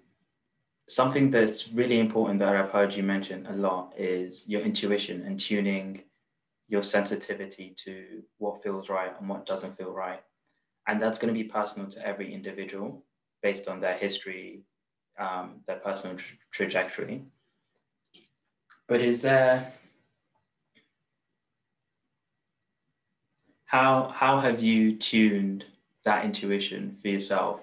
something 0.88 1.32
that's 1.32 1.72
really 1.74 2.00
important 2.00 2.40
that 2.40 2.56
I've 2.56 2.72
heard 2.72 2.96
you 2.96 3.04
mention 3.04 3.46
a 3.48 3.54
lot 3.54 3.94
is 3.98 4.48
your 4.48 4.62
intuition 4.62 5.24
and 5.24 5.40
tuning 5.40 6.04
your 6.70 6.84
sensitivity 6.84 7.74
to 7.78 8.24
what 8.38 8.62
feels 8.64 8.90
right 8.90 9.14
and 9.20 9.30
what 9.30 9.46
doesn't 9.46 9.78
feel 9.78 9.92
right. 9.92 10.22
And 10.88 11.02
that's 11.02 11.20
going 11.20 11.34
to 11.34 11.38
be 11.38 11.44
personal 11.44 11.90
to 11.90 12.06
every 12.06 12.34
individual 12.34 13.04
based 13.42 13.68
on 13.68 13.82
their 13.82 13.94
history, 13.94 14.64
um, 15.20 15.62
their 15.68 15.78
personal 15.78 16.16
tra- 16.16 16.38
trajectory. 16.52 17.24
But 18.88 19.02
is 19.02 19.22
there 19.22 19.74
how 23.68 24.10
how 24.10 24.40
have 24.40 24.62
you 24.62 24.96
tuned 24.98 25.66
that 26.04 26.26
intuition 26.26 26.98
for 27.02 27.08
yourself 27.08 27.62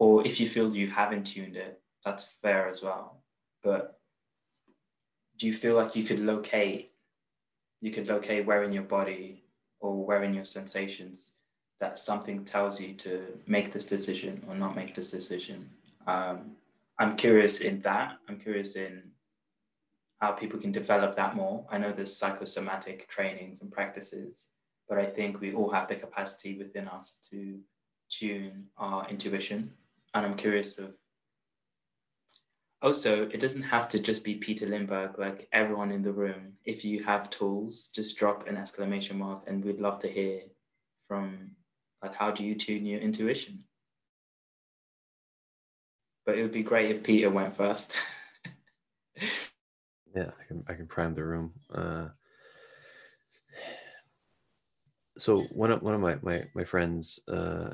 or 0.00 0.26
if 0.26 0.40
you 0.40 0.48
feel 0.48 0.74
you 0.74 0.88
haven't 0.88 1.24
tuned 1.24 1.56
it, 1.56 1.78
that's 2.04 2.24
fair 2.24 2.68
as 2.68 2.82
well. 2.82 3.22
But 3.62 4.00
do 5.36 5.46
you 5.46 5.52
feel 5.52 5.76
like 5.76 5.94
you 5.94 6.04
could 6.04 6.18
locate, 6.18 6.92
you 7.82 7.90
could 7.90 8.08
locate 8.08 8.46
where 8.46 8.62
in 8.62 8.72
your 8.72 8.82
body 8.82 9.44
or 9.78 10.04
where 10.04 10.22
in 10.22 10.32
your 10.32 10.46
sensations 10.46 11.32
that 11.80 11.98
something 11.98 12.44
tells 12.46 12.80
you 12.80 12.94
to 12.94 13.24
make 13.46 13.72
this 13.72 13.84
decision 13.84 14.42
or 14.48 14.54
not 14.54 14.74
make 14.74 14.94
this 14.94 15.10
decision? 15.10 15.68
Um, 16.06 16.52
I'm 16.98 17.14
curious 17.16 17.60
in 17.60 17.82
that. 17.82 18.16
I'm 18.26 18.38
curious 18.38 18.76
in 18.76 19.02
how 20.18 20.32
people 20.32 20.58
can 20.58 20.72
develop 20.72 21.14
that 21.16 21.36
more. 21.36 21.66
I 21.70 21.76
know 21.76 21.92
there's 21.92 22.16
psychosomatic 22.16 23.06
trainings 23.08 23.60
and 23.60 23.70
practices, 23.70 24.46
but 24.90 24.98
I 24.98 25.06
think 25.06 25.40
we 25.40 25.54
all 25.54 25.70
have 25.70 25.86
the 25.86 25.94
capacity 25.94 26.58
within 26.58 26.88
us 26.88 27.18
to 27.30 27.60
tune 28.10 28.66
our 28.76 29.08
intuition. 29.08 29.72
And 30.12 30.26
I'm 30.26 30.34
curious 30.34 30.78
of 30.78 30.94
also, 32.82 33.28
it 33.28 33.40
doesn't 33.40 33.62
have 33.62 33.88
to 33.90 34.00
just 34.00 34.24
be 34.24 34.34
Peter 34.34 34.66
Limberg, 34.66 35.18
like 35.18 35.48
everyone 35.52 35.92
in 35.92 36.02
the 36.02 36.12
room. 36.12 36.54
If 36.64 36.84
you 36.84 37.04
have 37.04 37.30
tools, 37.30 37.90
just 37.94 38.16
drop 38.16 38.48
an 38.48 38.56
exclamation 38.56 39.18
mark 39.18 39.44
and 39.46 39.64
we'd 39.64 39.80
love 39.80 40.00
to 40.00 40.08
hear 40.08 40.40
from 41.06 41.52
like 42.02 42.14
how 42.14 42.32
do 42.32 42.42
you 42.42 42.56
tune 42.56 42.84
your 42.84 43.00
intuition? 43.00 43.64
But 46.26 46.38
it 46.38 46.42
would 46.42 46.52
be 46.52 46.62
great 46.62 46.90
if 46.90 47.04
Peter 47.04 47.30
went 47.30 47.54
first. 47.54 47.96
yeah, 50.16 50.30
I 50.40 50.44
can 50.48 50.64
I 50.66 50.74
can 50.74 50.86
prime 50.86 51.14
the 51.14 51.24
room. 51.24 51.52
Uh, 51.72 52.08
so 55.20 55.42
one 55.52 55.70
of 55.70 55.82
one 55.82 55.94
of 55.94 56.00
my 56.00 56.16
my 56.22 56.44
my 56.54 56.64
friends, 56.64 57.20
uh, 57.28 57.70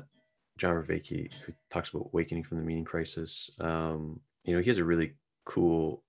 John 0.57 0.75
Vervaeke, 0.75 1.33
who 1.39 1.53
talks 1.69 1.89
about 1.89 2.09
awakening 2.13 2.43
from 2.43 2.57
the 2.57 2.63
meaning 2.63 2.85
crisis. 2.85 3.49
Um, 3.61 4.19
you 4.43 4.55
know, 4.55 4.61
he 4.61 4.69
has 4.69 4.77
a 4.77 4.83
really 4.83 5.13
cool 5.45 6.03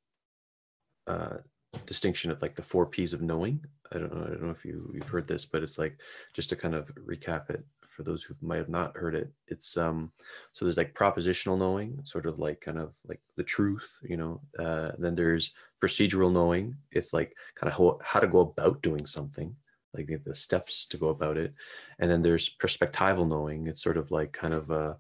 uh, 1.07 1.39
distinction 1.87 2.31
of 2.31 2.43
like 2.43 2.55
the 2.55 2.63
four 2.63 2.87
P's 2.87 3.13
of 3.13 3.23
knowing. 3.23 3.65
I 3.93 3.99
don't 3.99 4.15
know. 4.15 4.23
I 4.23 4.29
don't 4.31 4.43
know 4.45 4.51
if 4.51 4.65
you 4.65 4.91
you've 4.95 5.09
heard 5.09 5.29
this, 5.29 5.45
but 5.45 5.63
it's 5.63 5.79
like 5.79 6.01
just 6.35 6.49
to 6.51 6.57
kind 6.57 6.75
of 6.75 6.91
recap 6.97 7.51
it 7.51 7.65
for 7.87 8.03
those 8.03 8.23
who 8.23 8.35
might 8.41 8.59
have 8.59 8.69
not 8.69 8.97
heard 8.97 9.15
it. 9.15 9.31
It's 9.49 9.77
um 9.77 10.13
so 10.53 10.65
there's 10.65 10.77
like 10.77 10.95
propositional 10.95 11.59
knowing, 11.59 12.01
sort 12.05 12.27
of 12.27 12.39
like 12.39 12.61
kind 12.61 12.79
of 12.79 12.95
like 13.07 13.21
the 13.37 13.43
truth, 13.45 13.91
you 14.03 14.17
know. 14.17 14.41
Uh, 14.59 14.93
then 14.99 15.15
there's 15.15 15.53
procedural 15.83 16.33
knowing. 16.33 16.77
It's 16.93 17.13
like 17.13 17.35
kind 17.55 17.73
of 17.73 17.79
how, 17.79 17.99
how 18.03 18.21
to 18.21 18.27
go 18.27 18.41
about 18.41 18.83
doing 18.83 19.07
something, 19.07 19.55
like 19.95 20.11
the, 20.25 20.35
steps 20.35 20.87
to 20.87 20.97
go 20.97 21.09
about 21.09 21.37
it. 21.37 21.55
And 21.99 22.11
then 22.11 22.23
there's 22.23 22.55
perspectival 22.63 23.27
knowing. 23.27 23.67
It's 23.67 23.83
sort 23.83 23.97
of 23.97 24.11
like 24.11 24.33
kind 24.33 24.55
of 24.55 24.71
uh 24.71 24.95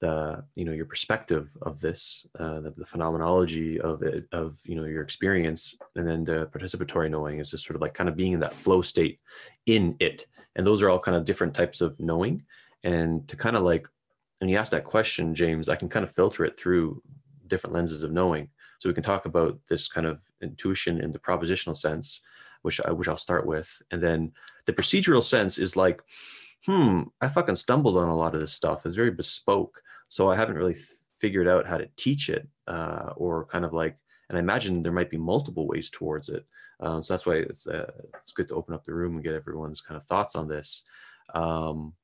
the 0.00 0.44
you 0.54 0.64
know 0.64 0.72
your 0.72 0.84
perspective 0.84 1.56
of 1.62 1.80
this 1.80 2.26
uh, 2.38 2.60
the, 2.60 2.70
the, 2.76 2.84
phenomenology 2.84 3.80
of 3.80 4.02
it 4.02 4.26
of 4.32 4.58
you 4.64 4.76
know 4.76 4.84
your 4.84 5.02
experience 5.02 5.74
and 5.94 6.06
then 6.06 6.22
the 6.22 6.46
participatory 6.52 7.10
knowing 7.10 7.38
is 7.38 7.50
just 7.50 7.64
sort 7.64 7.76
of 7.76 7.82
like 7.82 7.94
kind 7.94 8.08
of 8.08 8.16
being 8.16 8.32
in 8.32 8.40
that 8.40 8.52
flow 8.52 8.82
state 8.82 9.20
in 9.66 9.96
it 10.00 10.26
and 10.54 10.66
those 10.66 10.82
are 10.82 10.90
all 10.90 10.98
kind 10.98 11.16
of 11.16 11.24
different 11.24 11.54
types 11.54 11.80
of 11.80 11.98
knowing 11.98 12.42
and 12.84 13.26
to 13.26 13.36
kind 13.36 13.56
of 13.56 13.62
like 13.62 13.88
and 14.42 14.50
you 14.50 14.56
ask 14.58 14.70
that 14.70 14.84
question 14.84 15.34
james 15.34 15.68
i 15.68 15.76
can 15.76 15.88
kind 15.88 16.04
of 16.04 16.12
filter 16.12 16.44
it 16.44 16.58
through 16.58 17.02
different 17.46 17.74
lenses 17.74 18.02
of 18.02 18.12
knowing 18.12 18.48
so 18.78 18.90
we 18.90 18.94
can 18.94 19.02
talk 19.02 19.24
about 19.24 19.58
this 19.68 19.88
kind 19.88 20.06
of 20.06 20.20
intuition 20.42 21.00
in 21.00 21.10
the 21.10 21.18
propositional 21.18 21.76
sense 21.76 22.20
which 22.66 22.80
i 22.84 22.90
which 22.90 23.08
i'll 23.08 23.16
start 23.16 23.46
with 23.46 23.80
and 23.90 24.02
then 24.02 24.30
the 24.66 24.72
procedural 24.72 25.22
sense 25.22 25.56
is 25.58 25.76
like 25.76 26.02
hmm 26.66 27.02
i 27.22 27.28
fucking 27.28 27.54
stumbled 27.54 27.96
on 27.96 28.08
a 28.08 28.16
lot 28.16 28.34
of 28.34 28.40
this 28.40 28.52
stuff 28.52 28.84
it's 28.84 28.96
very 28.96 29.10
bespoke 29.10 29.80
so 30.08 30.30
I 30.30 30.36
haven't 30.36 30.56
really 30.56 30.76
figured 31.18 31.48
out 31.48 31.66
how 31.66 31.78
to 31.78 31.88
teach 31.96 32.28
it 32.28 32.46
uh, 32.68 33.12
or 33.16 33.46
kind 33.46 33.64
of 33.64 33.72
like, 33.72 33.96
and 34.28 34.36
I 34.36 34.40
imagine 34.40 34.82
there 34.82 34.92
might 34.92 35.10
be 35.10 35.16
multiple 35.16 35.66
ways 35.66 35.90
towards 35.90 36.28
it. 36.28 36.44
Um, 36.80 37.02
so 37.02 37.14
that's 37.14 37.24
why 37.24 37.36
it's 37.36 37.66
uh, 37.66 37.90
it's 38.18 38.32
good 38.32 38.48
to 38.48 38.54
open 38.54 38.74
up 38.74 38.84
the 38.84 38.92
room 38.92 39.14
and 39.14 39.24
get 39.24 39.34
everyone's 39.34 39.80
kind 39.80 39.96
of 39.96 40.04
thoughts 40.04 40.36
on 40.36 40.46
this. 40.46 40.82
Um, 41.34 41.94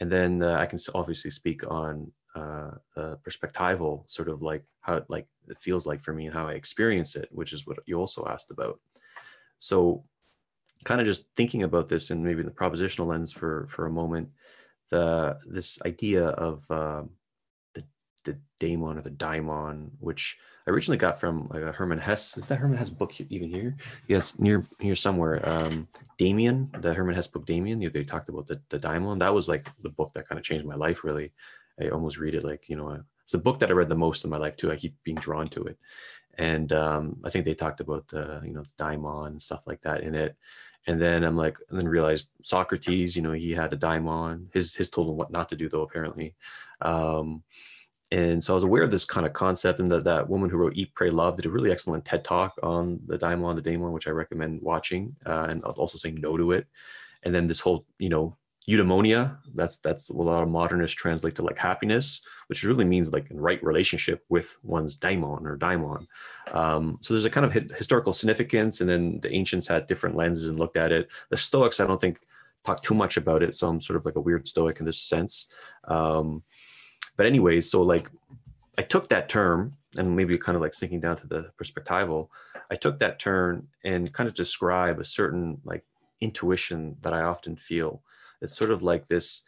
and 0.00 0.10
then 0.10 0.42
uh, 0.42 0.56
I 0.58 0.66
can 0.66 0.78
obviously 0.94 1.30
speak 1.30 1.70
on 1.70 2.10
uh, 2.34 2.72
the 2.96 3.18
perspectival 3.28 4.08
sort 4.10 4.28
of 4.28 4.42
like 4.42 4.64
how 4.80 4.96
it 4.96 5.04
like 5.08 5.26
it 5.48 5.58
feels 5.58 5.86
like 5.86 6.02
for 6.02 6.12
me 6.12 6.26
and 6.26 6.34
how 6.34 6.48
I 6.48 6.54
experience 6.54 7.14
it, 7.16 7.28
which 7.30 7.52
is 7.52 7.66
what 7.66 7.78
you 7.86 7.98
also 7.98 8.26
asked 8.28 8.50
about. 8.50 8.80
So 9.58 10.04
kind 10.84 11.00
of 11.00 11.06
just 11.06 11.26
thinking 11.36 11.62
about 11.64 11.88
this 11.88 12.10
and 12.10 12.24
maybe 12.24 12.42
the 12.42 12.50
propositional 12.50 13.08
lens 13.08 13.32
for 13.32 13.66
for 13.68 13.86
a 13.86 13.90
moment, 13.90 14.28
the 14.90 15.38
this 15.46 15.78
idea 15.84 16.28
of 16.28 16.68
um, 16.70 17.10
the 17.74 17.84
the 18.24 18.38
daemon 18.60 18.98
or 18.98 19.02
the 19.02 19.10
daimon, 19.10 19.90
which 20.00 20.38
I 20.66 20.70
originally 20.70 20.98
got 20.98 21.18
from 21.18 21.48
like 21.48 21.62
a 21.62 21.72
Hermann 21.72 21.98
Hesse. 21.98 22.36
Is 22.36 22.46
that 22.46 22.58
Hermann 22.58 22.78
Hesse 22.78 22.90
book 22.90 23.20
even 23.20 23.48
here? 23.48 23.76
Yes, 24.06 24.38
near 24.38 24.64
here 24.80 24.94
somewhere. 24.94 25.46
Um, 25.48 25.88
Demian, 26.18 26.80
the 26.82 26.94
Hermann 26.94 27.14
Hesse 27.14 27.28
book 27.28 27.46
Demian. 27.46 27.92
They 27.92 28.04
talked 28.04 28.28
about 28.28 28.46
the 28.46 28.60
the 28.68 28.78
daimon. 28.78 29.18
That 29.18 29.34
was 29.34 29.48
like 29.48 29.68
the 29.82 29.90
book 29.90 30.12
that 30.14 30.28
kind 30.28 30.38
of 30.38 30.44
changed 30.44 30.66
my 30.66 30.76
life. 30.76 31.04
Really, 31.04 31.32
I 31.80 31.88
almost 31.88 32.18
read 32.18 32.34
it 32.34 32.44
like 32.44 32.68
you 32.68 32.76
know 32.76 33.02
it's 33.22 33.32
the 33.32 33.38
book 33.38 33.58
that 33.58 33.70
I 33.70 33.74
read 33.74 33.88
the 33.88 33.94
most 33.94 34.24
in 34.24 34.30
my 34.30 34.38
life 34.38 34.56
too. 34.56 34.72
I 34.72 34.76
keep 34.76 34.94
being 35.04 35.18
drawn 35.18 35.48
to 35.48 35.64
it, 35.64 35.78
and 36.38 36.72
um, 36.72 37.16
I 37.24 37.30
think 37.30 37.44
they 37.44 37.54
talked 37.54 37.80
about 37.80 38.08
the 38.08 38.40
you 38.44 38.52
know 38.52 38.64
daimon 38.78 39.32
and 39.32 39.42
stuff 39.42 39.62
like 39.66 39.80
that 39.82 40.02
in 40.02 40.14
it. 40.14 40.36
And 40.86 41.00
then 41.00 41.24
I'm 41.24 41.36
like, 41.36 41.58
and 41.68 41.78
then 41.78 41.86
realized 41.86 42.30
Socrates, 42.40 43.14
you 43.14 43.20
know, 43.20 43.32
he 43.32 43.52
had 43.52 43.72
a 43.72 43.76
daimon. 43.76 44.48
His 44.54 44.74
his 44.74 44.88
told 44.88 45.08
him 45.08 45.16
what 45.16 45.30
not 45.30 45.48
to 45.50 45.56
do 45.56 45.68
though 45.68 45.82
apparently. 45.82 46.34
Um, 46.80 47.42
and 48.10 48.42
so 48.42 48.54
I 48.54 48.56
was 48.56 48.64
aware 48.64 48.82
of 48.82 48.90
this 48.90 49.04
kind 49.04 49.26
of 49.26 49.34
concept, 49.34 49.80
and 49.80 49.92
that 49.92 50.04
that 50.04 50.30
woman 50.30 50.48
who 50.48 50.56
wrote 50.56 50.76
Eat, 50.76 50.94
Pray, 50.94 51.10
Love 51.10 51.36
did 51.36 51.44
a 51.44 51.50
really 51.50 51.70
excellent 51.70 52.06
TED 52.06 52.24
talk 52.24 52.54
on 52.62 53.00
the 53.06 53.18
daimon, 53.18 53.56
the 53.56 53.62
daimon, 53.62 53.92
which 53.92 54.06
I 54.06 54.12
recommend 54.12 54.62
watching, 54.62 55.14
uh, 55.26 55.46
and 55.50 55.62
I 55.62 55.66
was 55.66 55.76
also 55.76 55.98
saying 55.98 56.18
no 56.20 56.36
to 56.38 56.52
it. 56.52 56.66
And 57.24 57.34
then 57.34 57.46
this 57.46 57.60
whole, 57.60 57.84
you 57.98 58.08
know, 58.08 58.36
eudaimonia, 58.68 59.38
that's 59.54 59.78
that's 59.78 60.10
a 60.10 60.12
lot 60.12 60.42
of 60.42 60.48
modernists 60.48 60.94
translate 60.94 61.34
to 61.36 61.42
like 61.42 61.56
happiness, 61.56 62.20
which 62.48 62.64
really 62.64 62.84
means 62.84 63.12
like 63.12 63.30
in 63.30 63.40
right 63.40 63.62
relationship 63.64 64.24
with 64.28 64.58
one's 64.62 64.96
daimon 64.96 65.46
or 65.46 65.56
daimon. 65.56 66.06
Um, 66.52 66.98
so 67.00 67.14
there's 67.14 67.24
a 67.24 67.30
kind 67.30 67.46
of 67.46 67.52
historical 67.52 68.12
significance, 68.12 68.80
and 68.80 68.90
then 68.90 69.20
the 69.20 69.32
ancients 69.32 69.66
had 69.66 69.86
different 69.86 70.16
lenses 70.16 70.48
and 70.48 70.58
looked 70.58 70.76
at 70.76 70.92
it. 70.92 71.08
The 71.30 71.36
Stoics, 71.36 71.80
I 71.80 71.86
don't 71.86 72.00
think, 72.00 72.20
talk 72.64 72.82
too 72.82 72.94
much 72.94 73.16
about 73.16 73.42
it, 73.42 73.54
so 73.54 73.68
I'm 73.68 73.80
sort 73.80 73.96
of 73.96 74.04
like 74.04 74.16
a 74.16 74.20
weird 74.20 74.46
Stoic 74.46 74.80
in 74.80 74.86
this 74.86 75.00
sense. 75.00 75.46
Um, 75.84 76.42
but 77.16 77.26
anyways, 77.26 77.70
so 77.70 77.82
like 77.82 78.10
I 78.76 78.82
took 78.82 79.08
that 79.08 79.30
term 79.30 79.76
and 79.96 80.14
maybe 80.14 80.36
kind 80.36 80.56
of 80.56 80.62
like 80.62 80.74
sinking 80.74 81.00
down 81.00 81.16
to 81.16 81.26
the 81.26 81.50
perspectival, 81.60 82.28
I 82.70 82.74
took 82.76 82.98
that 82.98 83.18
turn 83.18 83.66
and 83.82 84.12
kind 84.12 84.28
of 84.28 84.34
describe 84.34 85.00
a 85.00 85.04
certain 85.04 85.58
like 85.64 85.84
intuition 86.20 86.96
that 87.00 87.14
I 87.14 87.22
often 87.22 87.56
feel. 87.56 88.02
It's 88.40 88.56
sort 88.56 88.70
of 88.70 88.82
like 88.82 89.08
this, 89.08 89.42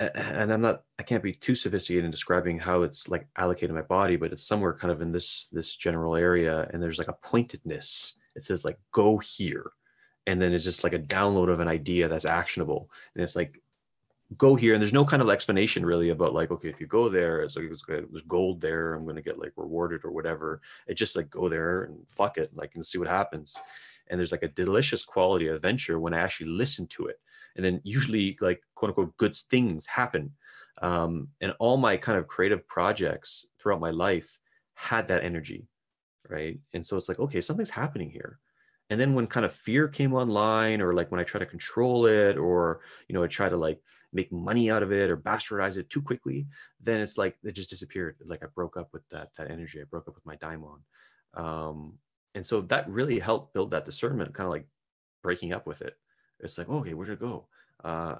and 0.00 0.52
I'm 0.52 0.60
not, 0.60 0.82
I 0.98 1.02
can't 1.02 1.22
be 1.22 1.32
too 1.32 1.54
sophisticated 1.54 2.04
in 2.04 2.10
describing 2.10 2.58
how 2.58 2.82
it's 2.82 3.08
like 3.08 3.28
allocated 3.36 3.70
in 3.70 3.76
my 3.76 3.82
body, 3.82 4.16
but 4.16 4.32
it's 4.32 4.46
somewhere 4.46 4.74
kind 4.74 4.90
of 4.90 5.00
in 5.02 5.12
this 5.12 5.48
this 5.52 5.74
general 5.76 6.16
area, 6.16 6.68
and 6.72 6.82
there's 6.82 6.98
like 6.98 7.08
a 7.08 7.16
pointedness. 7.22 8.14
It 8.34 8.44
says 8.44 8.64
like 8.64 8.78
go 8.92 9.18
here, 9.18 9.72
and 10.26 10.40
then 10.40 10.52
it's 10.52 10.64
just 10.64 10.84
like 10.84 10.94
a 10.94 10.98
download 10.98 11.50
of 11.50 11.60
an 11.60 11.68
idea 11.68 12.08
that's 12.08 12.24
actionable, 12.24 12.90
and 13.14 13.22
it's 13.22 13.36
like 13.36 13.60
go 14.36 14.54
here 14.54 14.72
and 14.72 14.80
there's 14.82 14.92
no 14.92 15.04
kind 15.04 15.22
of 15.22 15.28
explanation 15.28 15.84
really 15.84 16.10
about 16.10 16.32
like 16.32 16.50
okay 16.50 16.68
if 16.68 16.80
you 16.80 16.86
go 16.86 17.08
there 17.08 17.42
it's 17.42 17.56
like 17.56 17.66
there's 17.86 18.22
gold 18.22 18.60
there 18.60 18.94
i'm 18.94 19.04
going 19.04 19.16
to 19.16 19.22
get 19.22 19.38
like 19.38 19.52
rewarded 19.56 20.04
or 20.04 20.10
whatever. 20.10 20.60
It 20.86 20.94
just 20.94 21.16
like 21.16 21.30
go 21.30 21.48
there 21.48 21.84
and 21.84 21.98
fuck 22.08 22.38
it 22.38 22.50
like 22.54 22.74
and 22.74 22.84
see 22.84 22.98
what 22.98 23.08
happens. 23.08 23.56
And 24.08 24.18
there's 24.18 24.32
like 24.32 24.42
a 24.42 24.48
delicious 24.48 25.04
quality 25.04 25.48
of 25.48 25.56
adventure 25.56 25.98
when 26.00 26.14
i 26.14 26.18
actually 26.18 26.50
listen 26.50 26.86
to 26.88 27.06
it 27.06 27.20
and 27.56 27.64
then 27.64 27.80
usually 27.84 28.36
like 28.40 28.60
quote 28.74 28.90
unquote 28.90 29.16
good 29.16 29.36
things 29.50 29.86
happen 29.86 30.32
um, 30.80 31.28
and 31.40 31.52
all 31.58 31.76
my 31.76 31.96
kind 31.96 32.18
of 32.18 32.26
creative 32.26 32.66
projects 32.66 33.46
throughout 33.60 33.80
my 33.80 33.90
life 33.90 34.38
had 34.74 35.06
that 35.08 35.24
energy 35.24 35.66
right 36.28 36.58
and 36.72 36.84
so 36.84 36.96
it's 36.96 37.08
like 37.08 37.18
okay 37.18 37.40
something's 37.40 37.70
happening 37.70 38.10
here 38.10 38.38
and 38.90 39.00
then 39.00 39.14
when 39.14 39.26
kind 39.26 39.46
of 39.46 39.52
fear 39.52 39.88
came 39.88 40.14
online 40.14 40.80
or 40.80 40.94
like 40.94 41.10
when 41.10 41.20
i 41.20 41.24
try 41.24 41.38
to 41.38 41.46
control 41.46 42.06
it 42.06 42.36
or 42.36 42.80
you 43.08 43.14
know 43.14 43.22
i 43.22 43.26
try 43.26 43.48
to 43.48 43.56
like 43.56 43.80
make 44.12 44.30
money 44.32 44.70
out 44.70 44.82
of 44.82 44.92
it 44.92 45.10
or 45.10 45.16
bastardize 45.16 45.76
it 45.76 45.88
too 45.88 46.02
quickly, 46.02 46.46
then 46.80 47.00
it's 47.00 47.16
like 47.16 47.36
it 47.42 47.52
just 47.52 47.70
disappeared. 47.70 48.16
Like 48.24 48.42
I 48.42 48.46
broke 48.54 48.76
up 48.76 48.90
with 48.92 49.08
that 49.10 49.30
that 49.36 49.50
energy. 49.50 49.80
I 49.80 49.84
broke 49.84 50.08
up 50.08 50.14
with 50.14 50.26
my 50.26 50.36
daimon. 50.36 50.80
Um, 51.34 51.94
and 52.34 52.44
so 52.44 52.62
that 52.62 52.88
really 52.88 53.18
helped 53.18 53.54
build 53.54 53.70
that 53.70 53.84
discernment, 53.84 54.34
kind 54.34 54.46
of 54.46 54.52
like 54.52 54.66
breaking 55.22 55.52
up 55.52 55.66
with 55.66 55.82
it. 55.82 55.94
It's 56.42 56.58
like, 56.58 56.68
okay, 56.68 56.94
where 56.94 57.06
to 57.06 57.16
go? 57.16 57.46
Uh, 57.82 58.16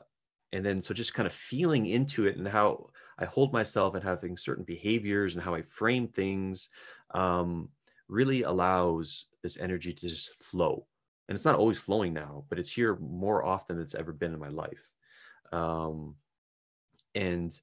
and 0.52 0.64
then 0.64 0.82
so 0.82 0.92
just 0.92 1.14
kind 1.14 1.26
of 1.26 1.32
feeling 1.32 1.86
into 1.86 2.26
it 2.26 2.36
and 2.36 2.46
how 2.46 2.90
I 3.18 3.24
hold 3.24 3.52
myself 3.52 3.94
and 3.94 4.04
having 4.04 4.36
certain 4.36 4.64
behaviors 4.64 5.34
and 5.34 5.42
how 5.42 5.54
I 5.54 5.62
frame 5.62 6.08
things 6.08 6.68
um, 7.14 7.68
really 8.08 8.42
allows 8.42 9.26
this 9.42 9.58
energy 9.58 9.92
to 9.92 10.08
just 10.08 10.30
flow. 10.34 10.86
And 11.28 11.34
it's 11.34 11.44
not 11.44 11.54
always 11.54 11.78
flowing 11.78 12.12
now, 12.12 12.44
but 12.48 12.58
it's 12.58 12.70
here 12.70 12.96
more 12.96 13.44
often 13.44 13.76
than 13.76 13.82
it's 13.82 13.94
ever 13.94 14.12
been 14.12 14.34
in 14.34 14.40
my 14.40 14.48
life 14.48 14.92
um, 15.52 16.14
and 17.14 17.58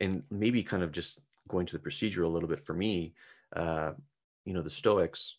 and 0.00 0.22
maybe 0.30 0.62
kind 0.62 0.82
of 0.82 0.92
just 0.92 1.20
going 1.48 1.66
to 1.66 1.74
the 1.74 1.78
procedure 1.82 2.22
a 2.22 2.28
little 2.28 2.48
bit 2.48 2.60
for 2.60 2.72
me, 2.72 3.12
uh, 3.54 3.90
you 4.46 4.54
know, 4.54 4.62
the 4.62 4.70
Stoics, 4.70 5.36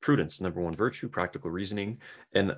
prudence, 0.00 0.40
number 0.40 0.60
one 0.60 0.74
virtue, 0.74 1.08
practical 1.08 1.50
reasoning, 1.50 1.98
and 2.34 2.56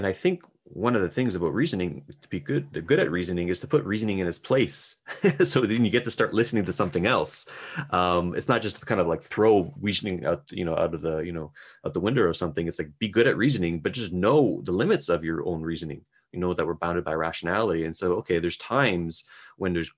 and 0.00 0.06
I 0.06 0.14
think 0.14 0.44
one 0.64 0.96
of 0.96 1.02
the 1.02 1.10
things 1.10 1.34
about 1.34 1.52
reasoning 1.52 2.02
to 2.22 2.28
be 2.28 2.40
good 2.40 2.86
good 2.86 2.98
at 2.98 3.10
reasoning 3.10 3.48
is 3.50 3.60
to 3.60 3.66
put 3.66 3.84
reasoning 3.84 4.20
in 4.20 4.26
its 4.26 4.38
place. 4.38 4.96
So 5.44 5.60
then 5.60 5.84
you 5.84 5.90
get 5.90 6.04
to 6.04 6.10
start 6.10 6.32
listening 6.32 6.64
to 6.64 6.72
something 6.72 7.06
else. 7.06 7.46
Um, 7.90 8.34
it's 8.34 8.48
not 8.48 8.62
just 8.62 8.86
kind 8.86 8.98
of 8.98 9.06
like 9.06 9.22
throw 9.22 9.74
reasoning 9.78 10.24
out 10.24 10.44
you 10.50 10.64
know 10.64 10.74
out 10.74 10.94
of 10.94 11.02
the 11.02 11.18
you 11.18 11.32
know 11.32 11.52
out 11.84 11.92
the 11.92 12.00
window 12.00 12.22
or 12.22 12.32
something. 12.32 12.66
It's 12.66 12.78
like 12.78 12.98
be 12.98 13.08
good 13.08 13.26
at 13.26 13.36
reasoning 13.36 13.80
but 13.80 13.92
just 13.92 14.14
know 14.14 14.62
the 14.64 14.72
limits 14.72 15.10
of 15.10 15.22
your 15.22 15.46
own 15.46 15.60
reasoning. 15.60 16.02
You 16.32 16.40
know 16.40 16.54
that 16.54 16.66
we're 16.66 16.82
bounded 16.84 17.04
by 17.04 17.12
rationality. 17.12 17.84
And 17.84 17.94
so 17.94 18.14
okay 18.20 18.38
there's 18.38 18.56
times 18.56 19.24
when 19.58 19.74
there's 19.74 19.92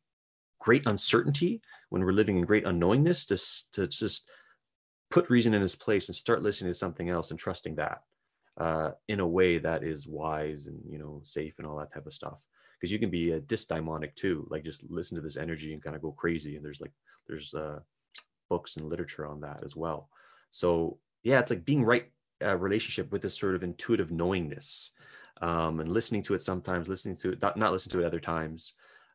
great 0.58 0.86
uncertainty 0.86 1.62
when 1.90 2.02
we're 2.04 2.18
living 2.20 2.38
in 2.38 2.44
great 2.44 2.64
unknowingness 2.64 3.28
to, 3.28 3.36
to 3.80 3.86
just 3.86 4.28
put 5.12 5.30
reason 5.30 5.54
in 5.54 5.62
its 5.62 5.76
place 5.76 6.08
and 6.08 6.16
start 6.16 6.42
listening 6.42 6.72
to 6.72 6.78
something 6.84 7.08
else 7.08 7.30
and 7.30 7.38
trusting 7.38 7.76
that 7.76 8.02
uh, 8.58 8.90
in 9.08 9.20
a 9.20 9.26
way 9.26 9.58
that 9.58 9.82
is 9.82 10.06
wise 10.06 10.66
and 10.66 10.80
you 10.88 10.98
know 10.98 11.20
safe 11.22 11.58
and 11.58 11.66
all 11.66 11.76
that 11.76 11.92
type 11.92 12.06
of 12.06 12.14
stuff. 12.14 12.46
Because 12.78 12.92
you 12.92 12.98
can 12.98 13.10
be 13.10 13.30
a 13.30 13.40
dysdaimonic 13.40 14.14
too 14.16 14.46
like 14.50 14.64
just 14.64 14.82
listen 14.90 15.14
to 15.16 15.22
this 15.22 15.36
energy 15.36 15.72
and 15.72 15.82
kind 15.82 15.94
of 15.94 16.02
go 16.02 16.10
crazy 16.12 16.56
and 16.56 16.64
there's 16.64 16.80
like 16.80 16.92
there's 17.28 17.54
uh, 17.54 17.78
books 18.48 18.76
and 18.76 18.88
literature 18.88 19.26
on 19.26 19.40
that 19.40 19.62
as 19.64 19.76
well. 19.76 20.08
So 20.50 20.98
yeah 21.22 21.40
it's 21.40 21.50
like 21.50 21.64
being 21.64 21.84
right 21.84 22.10
uh, 22.44 22.56
relationship 22.56 23.12
with 23.12 23.22
this 23.22 23.38
sort 23.38 23.54
of 23.54 23.62
intuitive 23.62 24.10
knowingness 24.10 24.90
um, 25.40 25.80
and 25.80 25.88
listening 25.88 26.22
to 26.22 26.34
it 26.34 26.42
sometimes 26.42 26.88
listening 26.88 27.16
to 27.16 27.32
it 27.32 27.42
not, 27.42 27.56
not 27.56 27.72
listening 27.72 27.92
to 27.92 28.00
it 28.00 28.06
other 28.06 28.20
times 28.20 28.74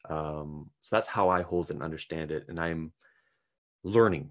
um, 0.10 0.70
so 0.82 0.96
that's 0.96 1.08
how 1.08 1.30
i 1.30 1.42
hold 1.42 1.70
and 1.72 1.84
understand 1.84 2.32
it 2.32 2.46
and 2.48 2.60
i'm 2.60 2.92
learning 3.84 4.30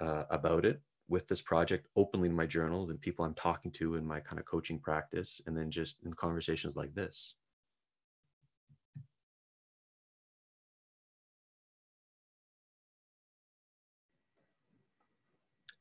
uh, 0.00 0.24
about 0.30 0.64
it 0.64 0.80
with 1.10 1.28
this 1.28 1.42
project 1.42 1.88
openly 1.96 2.28
in 2.28 2.34
my 2.34 2.46
journal 2.46 2.88
and 2.88 3.00
people 3.00 3.24
I'm 3.24 3.34
talking 3.34 3.72
to 3.72 3.96
in 3.96 4.06
my 4.06 4.20
kind 4.20 4.38
of 4.38 4.46
coaching 4.46 4.78
practice, 4.78 5.42
and 5.46 5.56
then 5.56 5.70
just 5.70 5.98
in 6.04 6.12
conversations 6.14 6.76
like 6.76 6.94
this. 6.94 7.34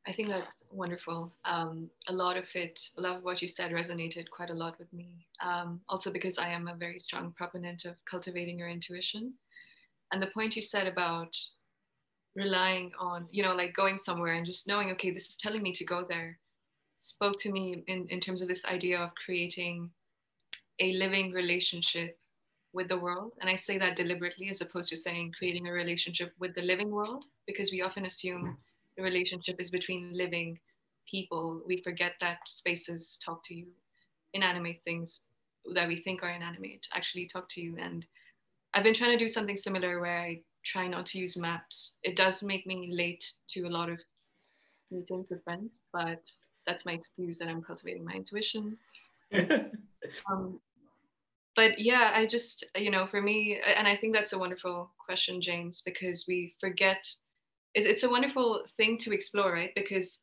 I 0.08 0.12
think 0.12 0.30
that's 0.30 0.64
wonderful. 0.72 1.32
Um, 1.46 1.88
a 2.08 2.14
lot 2.14 2.36
of 2.36 2.46
it, 2.56 2.90
a 2.98 3.02
lot 3.02 3.18
of 3.18 3.24
what 3.24 3.44
you 3.44 3.48
said 3.48 3.72
resonated 3.72 4.28
quite 4.32 4.50
a 4.50 4.56
lot 4.56 4.80
with 4.80 4.92
me. 4.92 5.28
Um, 5.46 5.82
also, 5.88 6.12
because 6.12 6.40
I 6.40 6.50
am 6.50 6.68
a 6.68 6.74
very 6.74 6.98
strong 6.98 7.32
proponent 7.38 7.86
of 7.86 7.94
cultivating 8.06 8.58
your 8.58 8.70
intuition. 8.70 9.34
And 10.12 10.20
the 10.20 10.32
point 10.34 10.56
you 10.56 10.64
said 10.64 10.88
about 10.88 11.38
relying 12.40 12.92
on 13.00 13.28
you 13.30 13.44
know 13.44 13.54
like 13.54 13.76
going 13.76 13.98
somewhere 13.98 14.34
and 14.34 14.46
just 14.46 14.68
knowing 14.68 14.92
okay 14.92 15.12
this 15.12 15.30
is 15.30 15.36
telling 15.36 15.62
me 15.62 15.74
to 15.74 15.84
go 15.84 16.06
there 16.08 16.40
spoke 16.98 17.40
to 17.40 17.52
me 17.52 17.84
in, 17.88 18.08
in 18.10 18.20
terms 18.20 18.42
of 18.42 18.48
this 18.48 18.66
idea 18.66 19.00
of 19.00 19.12
creating 19.26 19.90
a 20.80 20.94
living 20.94 21.32
relationship 21.32 22.18
with 22.74 22.88
the 22.88 22.98
world. 22.98 23.34
And 23.42 23.50
i 23.50 23.56
say 23.56 23.78
that 23.78 23.96
deliberately 23.96 24.50
as 24.50 24.62
opposed 24.62 24.90
to 24.90 24.96
saying 24.96 25.34
creating 25.38 25.68
a 25.68 25.72
relationship 25.72 26.34
with 26.40 26.56
the 26.56 26.62
living 26.62 26.92
world 26.92 27.26
because 27.48 27.72
we 27.72 27.82
often 27.82 28.06
assume 28.06 28.58
the 28.98 29.04
relationship 29.04 29.60
is 29.60 29.72
between 29.72 30.14
living 30.14 30.60
people. 31.10 31.62
We 31.66 31.82
forget 31.82 32.14
that 32.22 32.48
spaces 32.48 33.18
talk 33.26 33.44
to 33.46 33.56
you 33.56 33.68
inanimate 34.34 34.84
things 34.84 35.22
that 35.74 35.88
we 35.88 35.98
think 35.98 36.24
are 36.24 36.30
inanimate 36.30 36.88
actually 36.94 37.26
talk 37.28 37.48
to 37.50 37.62
you. 37.62 37.76
And 37.80 38.06
i've 38.74 38.84
been 38.84 38.94
trying 38.94 39.18
to 39.18 39.26
do 39.26 39.30
something 39.30 39.58
similar 39.58 40.00
where 40.00 40.20
i 40.20 40.42
try 40.64 40.88
not 40.88 41.06
to 41.08 41.20
use 41.20 41.38
maps. 41.38 41.94
It 42.04 42.16
does 42.16 42.44
make 42.44 42.66
me 42.68 42.90
late 42.92 43.32
to 43.50 43.62
a 43.64 43.70
lot 43.70 43.90
of 43.90 44.00
meetings 44.92 45.28
with 45.30 45.44
friends, 45.44 45.80
but 45.94 46.32
that's 46.66 46.86
my 46.86 46.94
excuse 46.94 47.38
that 47.38 47.48
I'm 47.48 47.62
cultivating 47.64 48.06
my 48.06 48.14
intuition. 48.14 48.78
um, 49.34 50.60
but 51.56 51.80
yeah, 51.80 52.12
I 52.14 52.26
just, 52.26 52.64
you 52.76 52.92
know, 52.92 53.08
for 53.08 53.22
me, 53.22 53.60
and 53.76 53.88
I 53.88 53.96
think 53.96 54.14
that's 54.14 54.34
a 54.34 54.40
wonderful 54.40 54.92
question, 55.04 55.42
James, 55.42 55.82
because 55.82 56.26
we 56.28 56.56
forget, 56.60 57.06
it's, 57.74 57.88
it's 57.88 58.04
a 58.04 58.10
wonderful 58.10 58.64
thing 58.78 58.98
to 59.00 59.14
explore, 59.14 59.52
right? 59.52 59.72
Because 59.76 60.22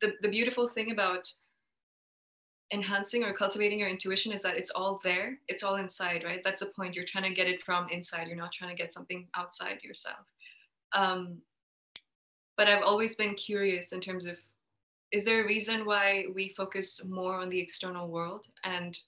the, 0.00 0.12
the 0.22 0.28
beautiful 0.28 0.66
thing 0.68 0.90
about 0.90 1.30
enhancing 2.74 3.24
or 3.24 3.32
cultivating 3.32 3.78
your 3.78 3.88
intuition 3.88 4.32
is 4.32 4.42
that 4.42 4.56
it's 4.56 4.70
all 4.70 5.00
there. 5.02 5.38
It's 5.48 5.62
all 5.62 5.76
inside 5.76 6.24
right? 6.24 6.42
That's 6.44 6.60
the 6.60 6.66
point. 6.66 6.94
You're 6.94 7.06
trying 7.06 7.24
to 7.24 7.34
get 7.34 7.46
it 7.46 7.62
from 7.62 7.88
inside. 7.90 8.28
You're 8.28 8.36
not 8.36 8.52
trying 8.52 8.76
to 8.76 8.82
get 8.82 8.92
something 8.92 9.26
outside 9.34 9.82
yourself. 9.82 10.26
Um, 10.92 11.38
but 12.56 12.68
i've 12.68 12.84
always 12.84 13.16
been 13.16 13.34
curious 13.34 13.90
in 13.90 14.00
terms 14.00 14.26
of 14.26 14.36
is 15.14 15.24
there 15.24 15.44
a 15.44 15.46
reason 15.46 15.86
why 15.86 16.26
we 16.34 16.48
focus 16.48 17.04
more 17.04 17.40
on 17.40 17.48
the 17.48 17.60
external 17.60 18.08
world? 18.08 18.46
And 18.64 18.98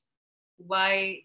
why 0.59 1.25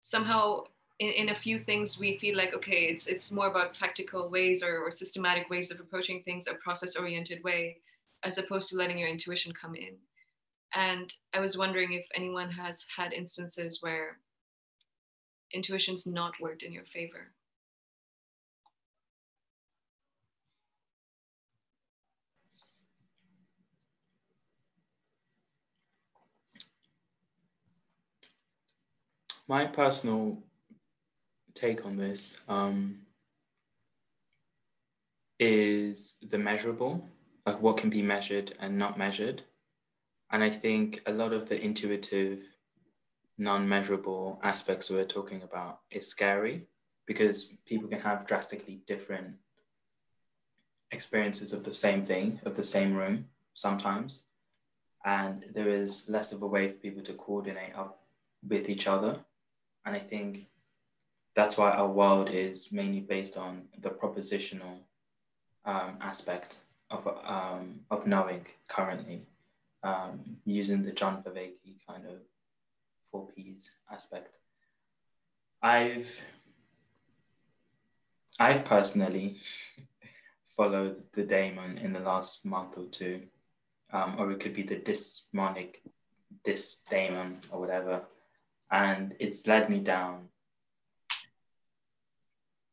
somehow 0.00 0.64
in, 1.00 1.08
in 1.08 1.28
a 1.30 1.34
few 1.34 1.58
things 1.58 1.98
we 1.98 2.16
feel 2.18 2.36
like 2.36 2.54
okay 2.54 2.84
it's 2.84 3.06
it's 3.08 3.32
more 3.32 3.48
about 3.48 3.76
practical 3.76 4.30
ways 4.30 4.62
or, 4.62 4.78
or 4.78 4.90
systematic 4.90 5.50
ways 5.50 5.70
of 5.70 5.80
approaching 5.80 6.22
things 6.22 6.46
a 6.46 6.54
process 6.54 6.96
oriented 6.96 7.42
way 7.42 7.76
as 8.22 8.38
opposed 8.38 8.68
to 8.70 8.76
letting 8.76 8.98
your 8.98 9.08
intuition 9.08 9.52
come 9.52 9.74
in 9.74 9.94
and 10.74 11.12
I 11.34 11.40
was 11.40 11.56
wondering 11.56 11.92
if 11.92 12.04
anyone 12.14 12.50
has 12.50 12.84
had 12.96 13.12
instances 13.12 13.78
where 13.80 14.18
intuition's 15.52 16.06
not 16.06 16.32
worked 16.40 16.62
in 16.62 16.72
your 16.72 16.84
favor. 16.84 17.32
My 29.48 29.66
personal 29.66 30.42
take 31.54 31.84
on 31.84 31.96
this 31.96 32.38
um, 32.48 33.00
is 35.38 36.16
the 36.22 36.38
measurable, 36.38 37.06
like 37.44 37.60
what 37.60 37.76
can 37.76 37.90
be 37.90 38.02
measured 38.02 38.54
and 38.60 38.78
not 38.78 38.96
measured. 38.96 39.42
And 40.32 40.42
I 40.42 40.48
think 40.48 41.02
a 41.04 41.12
lot 41.12 41.34
of 41.34 41.48
the 41.48 41.60
intuitive, 41.60 42.40
non 43.36 43.68
measurable 43.68 44.40
aspects 44.42 44.88
we're 44.88 45.04
talking 45.04 45.42
about 45.42 45.80
is 45.90 46.08
scary 46.08 46.66
because 47.06 47.52
people 47.66 47.88
can 47.88 48.00
have 48.00 48.26
drastically 48.26 48.80
different 48.86 49.34
experiences 50.90 51.52
of 51.52 51.64
the 51.64 51.72
same 51.72 52.02
thing, 52.02 52.40
of 52.46 52.56
the 52.56 52.62
same 52.62 52.94
room 52.94 53.26
sometimes. 53.52 54.22
And 55.04 55.44
there 55.52 55.68
is 55.68 56.08
less 56.08 56.32
of 56.32 56.42
a 56.42 56.46
way 56.46 56.68
for 56.68 56.74
people 56.74 57.02
to 57.02 57.12
coordinate 57.12 57.74
up 57.76 58.00
with 58.48 58.70
each 58.70 58.86
other. 58.86 59.18
And 59.84 59.94
I 59.94 59.98
think 59.98 60.46
that's 61.34 61.58
why 61.58 61.72
our 61.72 61.88
world 61.88 62.30
is 62.30 62.72
mainly 62.72 63.00
based 63.00 63.36
on 63.36 63.64
the 63.78 63.90
propositional 63.90 64.78
um, 65.66 65.98
aspect 66.00 66.58
of, 66.90 67.06
um, 67.24 67.80
of 67.90 68.06
knowing 68.06 68.46
currently 68.68 69.26
um, 69.82 70.20
using 70.44 70.82
the 70.82 70.92
John 70.92 71.22
Vervaeke 71.22 71.86
kind 71.88 72.06
of 72.06 72.18
four 73.10 73.28
P's 73.34 73.72
aspect. 73.90 74.34
I've 75.62 76.22
I've 78.38 78.64
personally 78.64 79.38
followed 80.56 81.04
the 81.12 81.22
daemon 81.22 81.78
in 81.78 81.92
the 81.92 82.00
last 82.00 82.44
month 82.44 82.76
or 82.76 82.86
two, 82.86 83.22
um, 83.92 84.16
or 84.18 84.30
it 84.32 84.40
could 84.40 84.54
be 84.54 84.62
the 84.62 84.76
dysmonic 84.76 85.76
daemon 86.90 87.38
or 87.50 87.60
whatever, 87.60 88.02
and 88.70 89.14
it's 89.18 89.46
led 89.46 89.68
me 89.70 89.78
down 89.78 90.28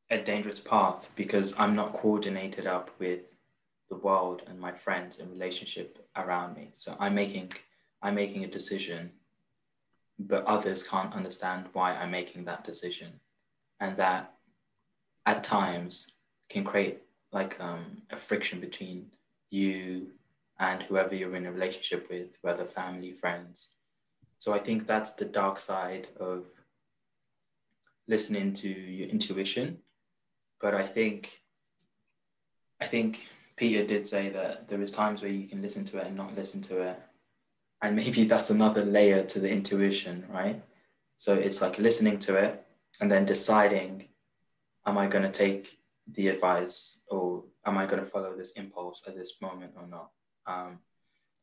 a 0.09 0.17
dangerous 0.17 0.59
path 0.59 1.11
because 1.15 1.53
I'm 1.59 1.75
not 1.75 1.93
coordinated 1.93 2.65
up 2.65 2.89
with 2.99 3.35
the 3.89 3.95
world 3.95 4.43
and 4.47 4.59
my 4.59 4.71
friends 4.71 5.19
and 5.19 5.31
relationship 5.31 6.05
around 6.15 6.55
me. 6.55 6.69
So 6.73 6.95
I'm 6.99 7.15
making 7.15 7.51
I'm 8.01 8.15
making 8.15 8.43
a 8.43 8.47
decision, 8.47 9.11
but 10.17 10.45
others 10.45 10.87
can't 10.87 11.13
understand 11.13 11.65
why 11.73 11.93
I'm 11.93 12.11
making 12.11 12.45
that 12.45 12.63
decision, 12.63 13.19
and 13.79 13.97
that 13.97 14.33
at 15.25 15.43
times 15.43 16.13
can 16.49 16.63
create 16.63 17.01
like 17.31 17.59
um, 17.59 18.01
a 18.09 18.15
friction 18.15 18.59
between 18.59 19.11
you 19.49 20.07
and 20.59 20.81
whoever 20.83 21.15
you're 21.15 21.35
in 21.35 21.45
a 21.45 21.51
relationship 21.51 22.09
with, 22.09 22.37
whether 22.41 22.65
family, 22.65 23.11
friends. 23.11 23.73
So 24.37 24.53
I 24.53 24.59
think 24.59 24.87
that's 24.87 25.13
the 25.13 25.25
dark 25.25 25.59
side 25.59 26.07
of 26.19 26.45
listening 28.07 28.53
to 28.53 28.69
your 28.69 29.09
intuition. 29.09 29.79
But 30.61 30.73
I 30.73 30.83
think 30.83 31.41
I 32.81 32.85
think 32.85 33.27
Peter 33.59 33.83
did 33.83 34.07
say 34.07 34.29
that 34.29 34.69
there 34.69 34.81
is 34.81 34.89
times 34.89 35.21
where 35.21 35.29
you 35.29 35.45
can 35.45 35.61
listen 35.61 35.83
to 35.83 35.97
it 35.97 36.07
and 36.07 36.15
not 36.15 36.33
listen 36.33 36.61
to 36.61 36.81
it. 36.81 36.97
And 37.81 37.93
maybe 37.93 38.23
that's 38.23 38.49
another 38.49 38.85
layer 38.85 39.21
to 39.25 39.39
the 39.39 39.49
intuition, 39.49 40.25
right? 40.29 40.63
So 41.17 41.33
it's 41.33 41.61
like 41.61 41.77
listening 41.77 42.19
to 42.19 42.37
it 42.37 42.65
and 43.01 43.11
then 43.11 43.25
deciding 43.25 44.07
am 44.85 44.97
I 44.97 45.07
going 45.07 45.29
to 45.29 45.31
take 45.31 45.77
the 46.07 46.29
advice 46.29 47.01
or 47.09 47.43
am 47.65 47.77
I 47.77 47.85
going 47.85 47.99
to 47.99 48.09
follow 48.09 48.33
this 48.33 48.51
impulse 48.51 49.03
at 49.05 49.17
this 49.17 49.41
moment 49.41 49.73
or 49.75 49.87
not? 49.87 50.11
Um, 50.47 50.79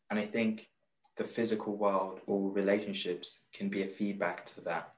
and 0.09 0.19
I 0.19 0.25
think 0.25 0.71
the 1.19 1.25
physical 1.25 1.77
world 1.77 2.21
or 2.27 2.51
relationships 2.51 3.43
can 3.53 3.69
be 3.69 3.83
a 3.83 3.89
feedback 3.89 4.47
to 4.47 4.63
that. 4.63 4.95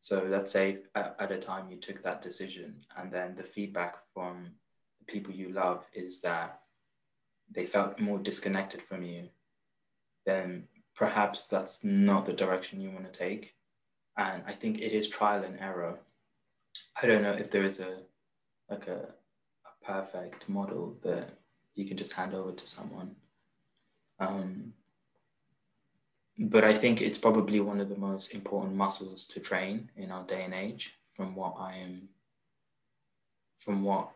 So 0.00 0.26
let's 0.26 0.50
say 0.50 0.78
at, 0.94 1.30
a 1.30 1.36
time 1.36 1.68
you 1.70 1.76
took 1.76 2.02
that 2.02 2.22
decision, 2.22 2.76
and 2.96 3.12
then 3.12 3.36
the 3.36 3.42
feedback 3.44 3.96
from 4.14 4.52
people 5.06 5.32
you 5.32 5.50
love 5.50 5.84
is 5.94 6.20
that 6.22 6.61
they 7.54 7.66
felt 7.66 8.00
more 8.00 8.18
disconnected 8.18 8.82
from 8.82 9.02
you, 9.02 9.28
then 10.26 10.68
perhaps 10.94 11.44
that's 11.44 11.84
not 11.84 12.26
the 12.26 12.32
direction 12.32 12.80
you 12.80 12.90
want 12.90 13.10
to 13.12 13.18
take. 13.18 13.54
And 14.16 14.42
I 14.46 14.52
think 14.52 14.78
it 14.78 14.92
is 14.92 15.08
trial 15.08 15.44
and 15.44 15.58
error. 15.58 15.98
I 17.02 17.06
don't 17.06 17.22
know 17.22 17.32
if 17.32 17.50
there 17.50 17.64
is 17.64 17.80
a 17.80 17.98
like 18.70 18.86
a, 18.88 19.08
a 19.66 19.84
perfect 19.84 20.48
model 20.48 20.96
that 21.02 21.30
you 21.74 21.84
can 21.84 21.96
just 21.96 22.12
hand 22.12 22.34
over 22.34 22.52
to 22.52 22.66
someone. 22.66 23.16
Um, 24.18 24.72
but 26.38 26.64
I 26.64 26.72
think 26.72 27.00
it's 27.02 27.18
probably 27.18 27.60
one 27.60 27.80
of 27.80 27.88
the 27.88 27.96
most 27.96 28.34
important 28.34 28.74
muscles 28.74 29.26
to 29.26 29.40
train 29.40 29.90
in 29.96 30.10
our 30.10 30.24
day 30.24 30.44
and 30.44 30.54
age 30.54 30.98
from 31.14 31.34
what 31.34 31.56
I 31.58 31.76
am 31.76 32.08
from 33.58 33.84
what 33.84 34.10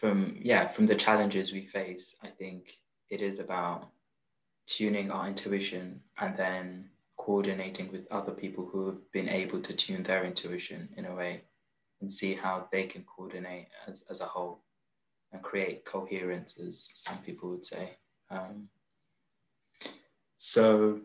from 0.00 0.34
yeah 0.40 0.66
from 0.66 0.86
the 0.86 0.94
challenges 0.94 1.52
we 1.52 1.64
face 1.66 2.16
I 2.22 2.28
think 2.28 2.78
it 3.10 3.20
is 3.20 3.38
about 3.38 3.88
tuning 4.66 5.10
our 5.10 5.28
intuition 5.28 6.00
and 6.18 6.34
then 6.36 6.88
coordinating 7.18 7.92
with 7.92 8.10
other 8.10 8.32
people 8.32 8.64
who 8.64 8.86
have 8.86 9.12
been 9.12 9.28
able 9.28 9.60
to 9.60 9.74
tune 9.74 10.02
their 10.02 10.24
intuition 10.24 10.88
in 10.96 11.04
a 11.04 11.14
way 11.14 11.42
and 12.00 12.10
see 12.10 12.32
how 12.32 12.66
they 12.72 12.84
can 12.84 13.04
coordinate 13.04 13.68
as, 13.86 14.06
as 14.08 14.22
a 14.22 14.24
whole 14.24 14.62
and 15.32 15.42
create 15.42 15.84
coherence 15.84 16.58
as 16.58 16.88
some 16.94 17.18
people 17.18 17.50
would 17.50 17.64
say 17.64 17.90
um, 18.30 18.68
so 20.38 21.00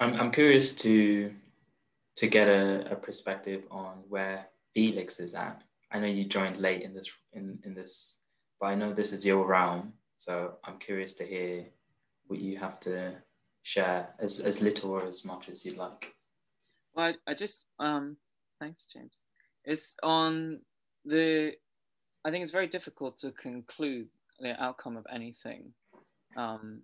I'm, 0.00 0.14
I'm 0.14 0.32
curious 0.32 0.74
to 0.76 1.32
to 2.16 2.26
get 2.26 2.48
a, 2.48 2.90
a 2.90 2.96
perspective 2.96 3.62
on 3.70 4.02
where 4.08 4.46
Felix 4.74 5.20
is 5.20 5.34
at. 5.34 5.62
I 5.92 5.98
know 5.98 6.06
you 6.06 6.24
joined 6.24 6.56
late 6.56 6.82
in 6.82 6.94
this 6.94 7.10
in, 7.32 7.58
in 7.64 7.74
this, 7.74 8.20
but 8.60 8.66
I 8.66 8.74
know 8.74 8.92
this 8.92 9.12
is 9.12 9.24
your 9.24 9.46
realm. 9.46 9.92
So 10.16 10.54
I'm 10.64 10.78
curious 10.78 11.14
to 11.14 11.24
hear 11.24 11.66
what 12.26 12.40
you 12.40 12.58
have 12.58 12.80
to 12.80 13.14
share 13.62 14.08
as, 14.18 14.40
as 14.40 14.62
little 14.62 14.90
or 14.90 15.04
as 15.04 15.24
much 15.24 15.48
as 15.48 15.64
you'd 15.64 15.76
like. 15.76 16.14
Well, 16.94 17.14
I, 17.26 17.30
I 17.30 17.34
just 17.34 17.66
um 17.78 18.16
thanks, 18.60 18.86
James. 18.92 19.24
It's 19.64 19.96
on 20.02 20.60
the 21.04 21.52
I 22.24 22.30
think 22.30 22.42
it's 22.42 22.50
very 22.50 22.68
difficult 22.68 23.18
to 23.18 23.30
conclude 23.30 24.08
the 24.40 24.60
outcome 24.62 24.96
of 24.96 25.06
anything. 25.12 25.72
Um, 26.36 26.82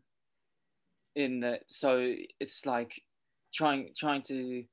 in 1.15 1.41
that 1.41 1.63
so 1.67 2.15
it's 2.41 2.65
like 2.65 3.03
trying 3.53 3.91
trying 3.97 4.23
to 4.23 4.65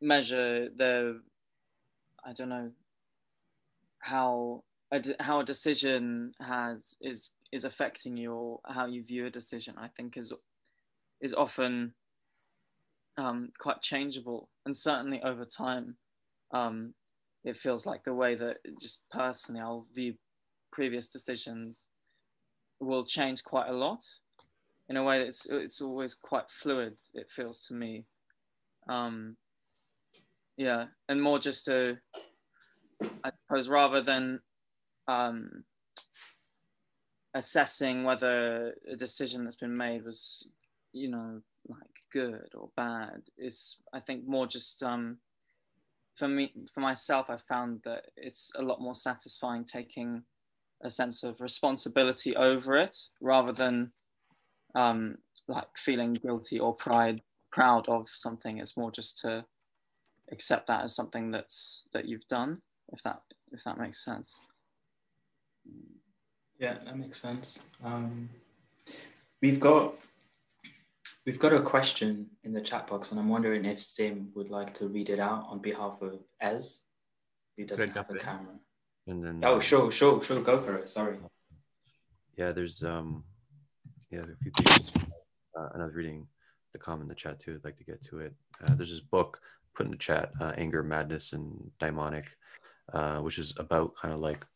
measure 0.00 0.68
the 0.74 1.20
i 2.24 2.32
don't 2.32 2.48
know 2.48 2.70
how 4.02 4.62
a 4.92 5.02
how 5.20 5.40
a 5.40 5.44
decision 5.44 6.32
has 6.40 6.96
is 7.00 7.34
is 7.50 7.64
affecting 7.64 8.16
you 8.16 8.32
or 8.32 8.60
how 8.66 8.86
you 8.86 9.02
view 9.02 9.26
a 9.26 9.30
decision 9.30 9.74
i 9.78 9.88
think 9.88 10.16
is 10.16 10.32
is 11.20 11.34
often 11.34 11.94
um, 13.18 13.52
quite 13.58 13.82
changeable 13.82 14.48
and 14.64 14.76
certainly 14.76 15.20
over 15.22 15.44
time 15.44 15.96
um, 16.52 16.94
it 17.44 17.56
feels 17.56 17.86
like 17.86 18.04
the 18.04 18.14
way 18.14 18.34
that 18.34 18.56
just 18.80 19.02
personally 19.10 19.60
i'll 19.60 19.86
view 19.94 20.14
previous 20.70 21.08
decisions 21.08 21.88
will 22.80 23.04
change 23.04 23.44
quite 23.44 23.68
a 23.68 23.72
lot 23.72 24.02
in 24.88 24.98
a 24.98 25.02
way 25.02 25.22
it's 25.22 25.46
it's 25.46 25.80
always 25.80 26.14
quite 26.14 26.50
fluid. 26.50 26.96
It 27.14 27.30
feels 27.30 27.60
to 27.68 27.74
me. 27.74 28.04
Um, 28.88 29.36
yeah, 30.56 30.86
and 31.08 31.22
more 31.22 31.38
just 31.38 31.64
to, 31.64 31.96
I 33.24 33.30
suppose, 33.30 33.68
rather 33.68 34.00
than 34.00 34.40
um, 35.08 35.64
assessing 37.34 38.04
whether 38.04 38.74
a 38.90 38.96
decision 38.96 39.44
that's 39.44 39.56
been 39.56 39.76
made 39.76 40.04
was, 40.04 40.48
you 40.92 41.08
know, 41.10 41.40
like 41.68 42.02
good 42.12 42.50
or 42.54 42.70
bad, 42.76 43.22
is 43.38 43.78
I 43.92 44.00
think 44.00 44.26
more 44.26 44.46
just 44.46 44.82
um, 44.82 45.18
for 46.16 46.28
me 46.28 46.52
for 46.72 46.80
myself. 46.80 47.30
I 47.30 47.36
found 47.36 47.82
that 47.84 48.06
it's 48.16 48.52
a 48.56 48.62
lot 48.62 48.80
more 48.80 48.94
satisfying 48.94 49.64
taking 49.64 50.24
a 50.82 50.90
sense 50.90 51.22
of 51.22 51.40
responsibility 51.40 52.34
over 52.36 52.76
it 52.76 52.96
rather 53.20 53.52
than 53.52 53.92
um, 54.74 55.18
like 55.48 55.76
feeling 55.76 56.14
guilty 56.14 56.58
or 56.58 56.74
pride 56.74 57.22
proud 57.52 57.88
of 57.88 58.08
something. 58.08 58.58
It's 58.58 58.76
more 58.76 58.90
just 58.90 59.18
to 59.18 59.44
accept 60.30 60.66
that 60.66 60.82
as 60.82 60.94
something 60.94 61.30
that's 61.30 61.86
that 61.92 62.06
you've 62.06 62.26
done. 62.28 62.62
If 62.92 63.02
that 63.02 63.22
if 63.52 63.64
that 63.64 63.78
makes 63.78 64.04
sense. 64.04 64.34
Yeah, 66.58 66.78
that 66.84 66.98
makes 66.98 67.20
sense. 67.20 67.58
Um, 67.82 68.28
we've 69.40 69.60
got 69.60 69.94
we've 71.26 71.38
got 71.38 71.52
a 71.52 71.60
question 71.60 72.26
in 72.44 72.52
the 72.52 72.60
chat 72.60 72.86
box, 72.86 73.10
and 73.10 73.20
I'm 73.20 73.28
wondering 73.28 73.64
if 73.64 73.80
Sim 73.80 74.30
would 74.34 74.50
like 74.50 74.74
to 74.74 74.88
read 74.88 75.10
it 75.10 75.18
out 75.18 75.46
on 75.48 75.60
behalf 75.60 76.00
of 76.02 76.20
Ez, 76.40 76.82
who 77.56 77.64
doesn't 77.64 77.90
have 77.90 78.10
a 78.10 78.18
camera. 78.18 78.54
And 79.06 79.24
then 79.24 79.40
oh, 79.42 79.58
sure, 79.58 79.90
sure, 79.90 80.22
sure, 80.22 80.40
go 80.42 80.58
for 80.58 80.76
it. 80.76 80.88
Sorry. 80.88 81.18
Yeah, 82.36 82.52
there's 82.52 82.82
um 82.82 83.24
yeah, 84.10 84.20
a 84.20 84.36
few 84.42 84.50
people. 84.52 85.10
Uh, 85.58 85.68
and 85.74 85.82
I 85.82 85.86
was 85.86 85.94
reading 85.94 86.26
the 86.72 86.78
comment 86.78 87.02
in 87.02 87.08
the 87.08 87.14
chat 87.14 87.40
too. 87.40 87.54
I'd 87.54 87.64
like 87.64 87.78
to 87.78 87.84
get 87.84 88.02
to 88.04 88.20
it. 88.20 88.34
Uh, 88.64 88.74
there's 88.74 88.90
this 88.90 89.00
book 89.00 89.40
put 89.74 89.86
in 89.86 89.92
the 89.92 89.98
chat, 89.98 90.30
uh, 90.40 90.52
Anger, 90.56 90.82
Madness, 90.82 91.32
and 91.32 91.70
Daimonic, 91.80 92.26
uh, 92.92 93.18
which 93.18 93.38
is 93.38 93.52
about 93.58 93.94
kind 93.96 94.14
of 94.14 94.20
like 94.20 94.46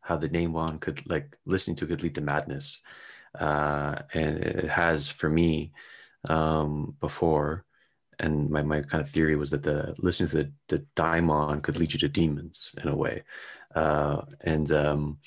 how 0.00 0.16
the 0.16 0.28
Daimon 0.28 0.78
could 0.78 1.06
like 1.08 1.36
listening 1.46 1.76
to 1.76 1.86
could 1.86 2.02
lead 2.02 2.14
to 2.14 2.20
madness. 2.20 2.80
Uh, 3.38 3.96
and 4.12 4.38
it 4.38 4.68
has 4.68 5.08
for 5.08 5.28
me 5.28 5.72
um, 6.28 6.94
before, 7.00 7.64
and 8.20 8.48
my, 8.48 8.62
my 8.62 8.80
kind 8.80 9.02
of 9.02 9.10
theory 9.10 9.34
was 9.34 9.50
that 9.50 9.62
the 9.62 9.94
listening 9.98 10.28
to 10.28 10.36
the, 10.36 10.52
the 10.68 10.84
daimon 10.94 11.60
could 11.60 11.76
lead 11.76 11.92
you 11.92 11.98
to 11.98 12.08
demons 12.08 12.74
in 12.82 12.88
a 12.88 12.96
way. 12.96 13.22
Uh, 13.74 14.22
and 14.42 14.70
um, 14.70 15.18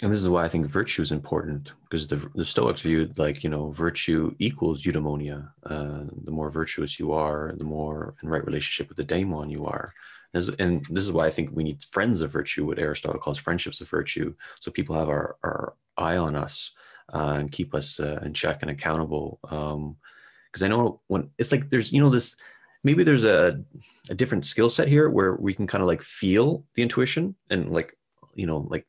and 0.00 0.10
this 0.10 0.20
is 0.20 0.28
why 0.28 0.44
I 0.44 0.48
think 0.48 0.66
virtue 0.66 1.02
is 1.02 1.12
important 1.12 1.74
because 1.82 2.08
the, 2.08 2.16
the 2.34 2.44
Stoics 2.44 2.80
viewed 2.80 3.18
like, 3.18 3.44
you 3.44 3.50
know, 3.50 3.70
virtue 3.70 4.34
equals 4.40 4.82
eudaimonia. 4.82 5.48
Uh, 5.64 6.04
the 6.24 6.30
more 6.32 6.50
virtuous 6.50 6.98
you 6.98 7.12
are, 7.12 7.54
the 7.56 7.64
more 7.64 8.14
in 8.22 8.28
right 8.28 8.44
relationship 8.44 8.88
with 8.88 8.96
the 8.96 9.04
daemon 9.04 9.48
you 9.48 9.64
are. 9.64 9.92
And 10.34 10.82
this 10.84 11.04
is 11.04 11.12
why 11.12 11.26
I 11.26 11.30
think 11.30 11.50
we 11.52 11.64
need 11.64 11.82
friends 11.90 12.22
of 12.22 12.32
virtue, 12.32 12.66
what 12.66 12.78
Aristotle 12.78 13.20
calls 13.20 13.38
friendships 13.38 13.80
of 13.80 13.88
virtue. 13.88 14.34
So 14.60 14.70
people 14.70 14.96
have 14.96 15.08
our, 15.08 15.36
our 15.44 15.74
eye 15.96 16.16
on 16.16 16.36
us 16.36 16.70
uh, 17.12 17.36
and 17.38 17.52
keep 17.52 17.74
us 17.74 18.00
uh, 18.00 18.20
in 18.24 18.32
check 18.32 18.62
and 18.62 18.70
accountable. 18.70 19.38
Because 19.42 20.62
um, 20.62 20.62
I 20.62 20.68
know 20.68 21.00
when 21.08 21.30
it's 21.38 21.52
like 21.52 21.68
there's, 21.68 21.92
you 21.92 22.00
know, 22.00 22.08
this 22.08 22.36
maybe 22.82 23.04
there's 23.04 23.24
a, 23.24 23.62
a 24.08 24.14
different 24.14 24.44
skill 24.44 24.70
set 24.70 24.88
here 24.88 25.08
where 25.10 25.34
we 25.34 25.54
can 25.54 25.66
kind 25.66 25.82
of 25.82 25.88
like 25.88 26.02
feel 26.02 26.64
the 26.74 26.82
intuition 26.82 27.34
and 27.50 27.70
like, 27.70 27.96
you 28.34 28.46
know, 28.46 28.58
like 28.58 28.86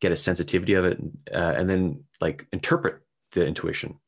get 0.00 0.12
a 0.12 0.16
sensitivity 0.16 0.74
of 0.74 0.84
it 0.84 0.98
uh, 1.34 1.54
and 1.56 1.68
then 1.68 2.04
like 2.20 2.46
interpret 2.52 3.00
the 3.32 3.44
intuition 3.46 3.98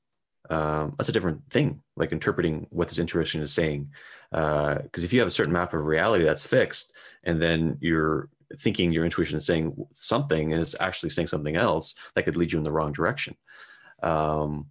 um, 0.51 0.95
that's 0.97 1.09
a 1.09 1.13
different 1.13 1.49
thing 1.51 1.83
like 1.97 2.13
interpreting 2.13 2.67
what 2.71 2.89
this 2.89 2.99
intuition 2.99 3.41
is 3.41 3.53
saying. 3.53 3.89
Because 4.31 5.03
uh, 5.03 5.05
if 5.05 5.13
you 5.13 5.21
have 5.21 5.29
a 5.29 5.33
certain 5.33 5.53
map 5.53 5.75
of 5.75 5.85
reality 5.85 6.25
that's 6.25 6.47
fixed 6.47 6.93
and 7.23 7.41
then 7.41 7.79
you're 7.81 8.29
thinking 8.59 8.93
your 8.93 9.05
intuition 9.05 9.39
is 9.39 9.47
saying 9.47 9.75
something 9.93 10.53
and 10.53 10.61
it's 10.61 10.77
actually 10.81 11.11
saying 11.11 11.29
something 11.29 11.57
else 11.57 11.95
that 12.15 12.25
could 12.25 12.37
lead 12.37 12.53
you 12.53 12.59
in 12.59 12.65
the 12.65 12.73
wrong 12.73 12.93
direction. 12.93 13.37
Um, 14.03 14.67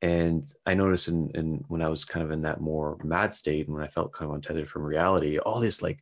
and 0.00 0.52
i 0.64 0.74
noticed 0.74 1.08
in, 1.08 1.28
in 1.34 1.64
when 1.66 1.82
i 1.82 1.88
was 1.88 2.04
kind 2.04 2.24
of 2.24 2.30
in 2.30 2.42
that 2.42 2.60
more 2.60 2.96
mad 3.02 3.34
state 3.34 3.66
and 3.66 3.74
when 3.74 3.82
i 3.82 3.88
felt 3.88 4.12
kind 4.12 4.30
of 4.30 4.34
untethered 4.36 4.68
from 4.68 4.84
reality 4.84 5.38
all 5.38 5.58
this 5.58 5.82
like 5.82 5.98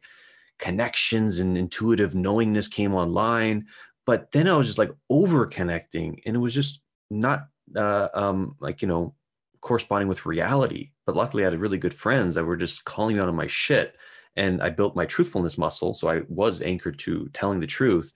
connections 0.59 1.41
and 1.41 1.57
intuitive 1.57 2.14
knowingness 2.14 2.68
came 2.68 2.95
online 2.95 3.64
but 4.07 4.30
then 4.30 4.49
I 4.49 4.57
was 4.57 4.66
just 4.66 4.78
like 4.78 4.93
over 5.11 5.47
connecting 5.47 6.20
and 6.24 6.37
it 6.37 6.39
was 6.39 6.55
just 6.55 6.80
not 7.11 7.49
uh, 7.74 8.08
um, 8.14 8.56
like, 8.60 8.82
you 8.82 8.88
know, 8.88 9.14
corresponding 9.60 10.08
with 10.08 10.26
reality. 10.26 10.90
But 11.06 11.16
luckily 11.16 11.44
I 11.44 11.50
had 11.50 11.58
really 11.58 11.78
good 11.78 11.94
friends 11.94 12.34
that 12.34 12.44
were 12.44 12.56
just 12.56 12.84
calling 12.84 13.16
me 13.16 13.22
out 13.22 13.28
on 13.28 13.36
my 13.36 13.46
shit. 13.46 13.96
And 14.36 14.62
I 14.62 14.70
built 14.70 14.94
my 14.94 15.06
truthfulness 15.06 15.58
muscle. 15.58 15.94
So 15.94 16.08
I 16.08 16.22
was 16.28 16.60
anchored 16.62 16.98
to 17.00 17.28
telling 17.32 17.58
the 17.58 17.66
truth 17.66 18.12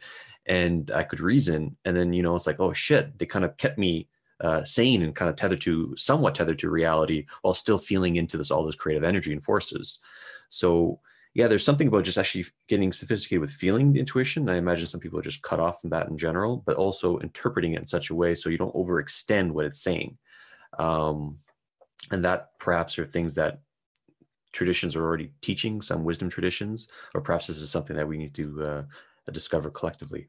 and 0.46 0.90
I 0.90 1.03
could 1.03 1.20
reason. 1.20 1.76
And 1.84 1.96
then, 1.96 2.12
you 2.12 2.22
know, 2.22 2.34
it's 2.34 2.46
like, 2.46 2.61
oh 2.61 2.72
shit, 2.72 3.18
they 3.18 3.26
kind 3.26 3.44
of 3.44 3.57
kept 3.57 3.78
me 3.78 4.09
uh, 4.40 4.64
sane 4.64 5.03
and 5.03 5.14
kind 5.14 5.28
of 5.28 5.36
tethered 5.36 5.61
to 5.62 5.94
somewhat 5.96 6.34
tethered 6.34 6.59
to 6.59 6.70
reality 6.70 7.26
while 7.42 7.55
still 7.55 7.78
feeling 7.78 8.16
into 8.16 8.36
this 8.36 8.51
all 8.51 8.64
this 8.64 8.74
creative 8.74 9.05
energy 9.05 9.32
and 9.32 9.44
forces. 9.44 9.98
So 10.48 11.01
yeah, 11.35 11.47
there's 11.47 11.64
something 11.64 11.87
about 11.87 12.05
just 12.05 12.18
actually 12.18 12.45
getting 12.68 12.93
sophisticated 12.93 13.41
with 13.41 13.53
feeling 13.53 13.93
the 13.93 14.01
intuition. 14.01 14.49
I 14.49 14.57
imagine 14.57 14.89
some 14.89 15.01
people 15.01 15.18
are 15.18 15.22
just 15.22 15.43
cut 15.43 15.61
off 15.61 15.81
from 15.81 15.91
that 15.91 16.09
in 16.09 16.18
general, 16.18 16.62
but 16.66 16.76
also 16.76 17.18
interpreting 17.18 17.74
it 17.74 17.81
in 17.81 17.87
such 17.87 18.11
a 18.11 18.14
way 18.14 18.35
so 18.35 18.51
you 18.51 18.59
don't 18.59 18.74
overextend 18.74 19.53
what 19.53 19.64
it's 19.64 19.81
saying. 19.81 20.18
Um, 20.78 21.39
and 22.11 22.24
that 22.24 22.59
perhaps 22.59 22.99
are 22.99 23.05
things 23.05 23.35
that 23.37 23.61
traditions 24.53 24.97
are 24.97 25.05
already 25.05 25.33
teaching, 25.41 25.81
some 25.81 26.05
wisdom 26.05 26.28
traditions, 26.28 26.89
or 27.14 27.20
perhaps 27.20 27.47
this 27.47 27.59
is 27.59 27.70
something 27.70 27.97
that 27.97 28.09
we 28.09 28.18
need 28.18 28.35
to 28.35 28.62
uh, 28.62 28.83
discover 29.31 29.70
collectively. 29.70 30.28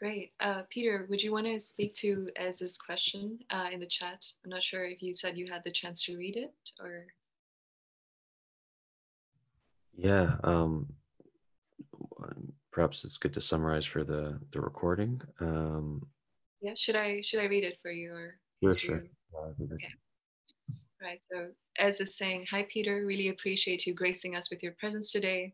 Great. 0.00 0.32
Uh, 0.40 0.62
Peter, 0.70 1.06
would 1.10 1.22
you 1.22 1.30
want 1.30 1.44
to 1.44 1.60
speak 1.60 1.92
to 1.96 2.26
Ez's 2.36 2.78
question 2.78 3.38
uh, 3.50 3.66
in 3.70 3.80
the 3.80 3.86
chat? 3.86 4.24
I'm 4.42 4.50
not 4.50 4.62
sure 4.62 4.86
if 4.86 5.02
you 5.02 5.12
said 5.12 5.36
you 5.36 5.44
had 5.52 5.62
the 5.62 5.70
chance 5.70 6.02
to 6.04 6.16
read 6.16 6.36
it 6.36 6.54
or. 6.80 7.04
Yeah, 9.94 10.36
um, 10.42 10.86
perhaps 12.72 13.04
it's 13.04 13.18
good 13.18 13.34
to 13.34 13.42
summarize 13.42 13.84
for 13.84 14.02
the 14.02 14.40
the 14.52 14.60
recording. 14.62 15.20
Um, 15.40 16.06
yeah, 16.62 16.72
should 16.74 16.96
I 16.96 17.20
should 17.20 17.40
I 17.40 17.44
read 17.44 17.64
it 17.64 17.78
for 17.82 17.90
you 17.90 18.14
or? 18.14 18.40
Sure, 18.62 18.74
sure. 18.74 19.04
Okay. 19.60 19.94
Right. 21.02 21.22
So 21.30 21.48
Ez 21.76 22.00
is 22.00 22.16
saying, 22.16 22.46
"Hi 22.50 22.66
Peter, 22.70 23.04
really 23.04 23.28
appreciate 23.28 23.86
you 23.86 23.92
gracing 23.92 24.34
us 24.34 24.48
with 24.48 24.62
your 24.62 24.72
presence 24.80 25.10
today. 25.10 25.52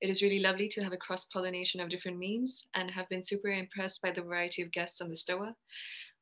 It 0.00 0.10
is 0.10 0.22
really 0.22 0.40
lovely 0.40 0.68
to 0.68 0.82
have 0.82 0.92
a 0.92 0.98
cross 0.98 1.24
pollination 1.24 1.80
of 1.80 1.88
different 1.88 2.18
memes 2.18 2.68
and 2.74 2.90
have 2.90 3.08
been 3.08 3.22
super 3.22 3.48
impressed 3.48 4.02
by 4.02 4.10
the 4.10 4.22
variety 4.22 4.62
of 4.62 4.70
guests 4.70 5.00
on 5.00 5.08
the 5.08 5.16
Stoa. 5.16 5.54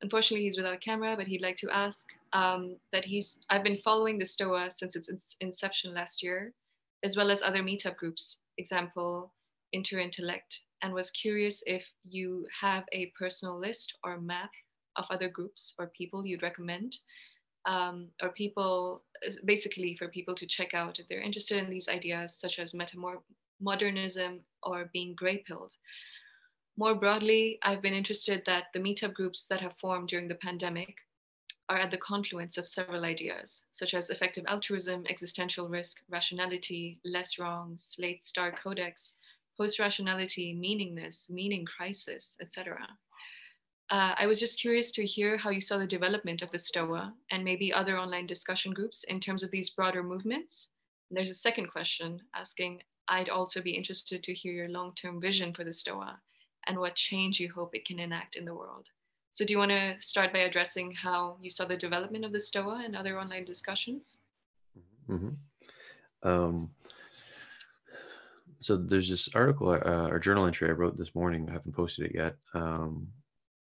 Unfortunately, 0.01 0.45
he's 0.45 0.57
without 0.57 0.81
camera, 0.81 1.17
but 1.17 1.27
he'd 1.27 1.43
like 1.43 1.57
to 1.57 1.71
ask 1.71 2.07
um, 2.33 2.77
that 2.93 3.05
he's, 3.05 3.39
I've 3.51 3.65
been 3.65 3.81
following 3.83 4.19
the 4.19 4.25
Stoa 4.25 4.71
since 4.71 4.97
its 4.97 5.37
inception 5.41 5.95
last 5.95 6.23
year, 6.23 6.53
as 7.03 7.17
well 7.17 7.31
as 7.31 7.43
other 7.43 7.63
meetup 7.63 7.97
groups, 7.97 8.39
example, 8.59 9.33
Interintellect, 9.75 10.61
and 10.83 10.95
was 10.95 11.11
curious 11.11 11.63
if 11.67 11.85
you 12.05 12.47
have 12.61 12.85
a 12.93 13.13
personal 13.19 13.59
list 13.59 13.95
or 14.05 14.21
map 14.21 14.51
of 14.97 15.07
other 15.11 15.29
groups 15.29 15.75
or 15.79 15.89
people 15.89 16.25
you'd 16.25 16.43
recommend 16.43 16.97
um, 17.67 18.09
or 18.23 18.29
people 18.31 19.03
basically 19.45 19.97
for 19.97 20.09
people 20.09 20.35
to 20.35 20.47
check 20.47 20.75
out 20.75 20.99
if 20.99 21.09
they're 21.09 21.21
interested 21.21 21.59
in 21.59 21.71
these 21.71 21.89
ideas 21.89 22.37
such 22.37 22.59
as 22.59 22.73
metamor- 22.73 23.23
modernism, 23.65 24.45
or 24.63 24.91
being 24.93 25.15
grey 25.15 25.39
pilled. 25.39 25.73
More 26.77 26.95
broadly, 26.95 27.59
I've 27.63 27.83
been 27.83 27.95
interested 27.95 28.45
that 28.47 28.73
the 28.73 28.81
meetup 28.81 29.15
groups 29.15 29.47
that 29.47 29.61
have 29.61 29.79
formed 29.79 30.09
during 30.09 30.29
the 30.29 30.35
pandemic 30.35 30.99
are 31.69 31.79
at 31.79 31.91
the 31.91 31.99
confluence 31.99 32.59
of 32.59 32.69
several 32.69 33.05
ideas, 33.05 33.65
such 33.71 33.95
as 33.95 34.11
effective 34.11 34.45
altruism, 34.47 35.07
existential 35.09 35.69
risk, 35.69 36.03
rationality, 36.11 37.01
less 37.05 37.39
wrong, 37.39 37.77
Slate 37.79 38.25
Star 38.25 38.53
Codex, 38.53 39.15
post 39.57 39.79
rationality, 39.79 40.55
meaningness, 40.55 41.31
meaning 41.31 41.65
crisis, 41.65 42.37
etc. 42.41 42.87
Uh, 43.91 44.15
I 44.19 44.27
was 44.27 44.41
just 44.41 44.61
curious 44.61 44.91
to 44.93 45.07
hear 45.07 45.37
how 45.37 45.51
you 45.51 45.61
saw 45.61 45.79
the 45.79 45.87
development 45.87 46.43
of 46.43 46.51
the 46.51 46.59
STOA 46.59 47.15
and 47.31 47.45
maybe 47.45 47.73
other 47.73 47.99
online 47.99 48.27
discussion 48.27 48.73
groups 48.73 49.05
in 49.05 49.21
terms 49.21 49.43
of 49.43 49.51
these 49.51 49.71
broader 49.71 50.03
movements. 50.03 50.71
And 51.09 51.17
there's 51.17 51.31
a 51.31 51.35
second 51.35 51.69
question 51.69 52.21
asking 52.35 52.83
I'd 53.09 53.29
also 53.29 53.61
be 53.61 53.73
interested 53.73 54.23
to 54.23 54.35
hear 54.35 54.53
your 54.53 54.69
long 54.69 54.95
term 54.95 55.21
vision 55.21 55.53
for 55.53 55.65
the 55.65 55.73
STOA 55.73 56.19
and 56.67 56.79
what 56.79 56.95
change 56.95 57.41
you 57.41 57.53
hope 57.53 57.75
it 57.75 57.85
can 57.85 57.99
enact 57.99 58.37
in 58.37 58.45
the 58.45 58.55
world. 58.55 58.89
So, 59.31 59.45
do 59.45 59.53
you 59.53 59.59
want 59.59 59.73
to 59.73 59.97
start 60.01 60.33
by 60.33 60.41
addressing 60.41 60.93
how 60.93 61.37
you 61.41 61.51
saw 61.51 61.65
the 61.65 61.77
development 61.77 62.25
of 62.25 62.33
the 62.33 62.41
STOA 62.41 62.83
and 62.85 62.97
other 62.97 63.19
online 63.19 63.45
discussions? 63.45 64.19
Mm-hmm. 65.09 66.29
Um, 66.29 66.71
so, 68.61 68.77
there's 68.77 69.11
this 69.11 69.29
article 69.35 69.71
uh, 69.71 70.09
or 70.09 70.19
journal 70.19 70.47
entry 70.47 70.69
I 70.69 70.73
wrote 70.73 70.97
this 70.97 71.15
morning. 71.15 71.49
I 71.49 71.53
haven't 71.53 71.75
posted 71.75 72.07
it 72.07 72.13
yet. 72.15 72.37
Um, 72.55 73.09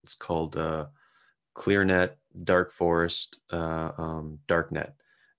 it's 0.02 0.14
called 0.14 0.56
uh, 0.56 0.86
ClearNet, 1.54 2.12
Dark 2.44 2.72
Forest, 2.72 3.38
uh, 3.52 3.90
um, 3.98 4.38
Darknet 4.48 4.92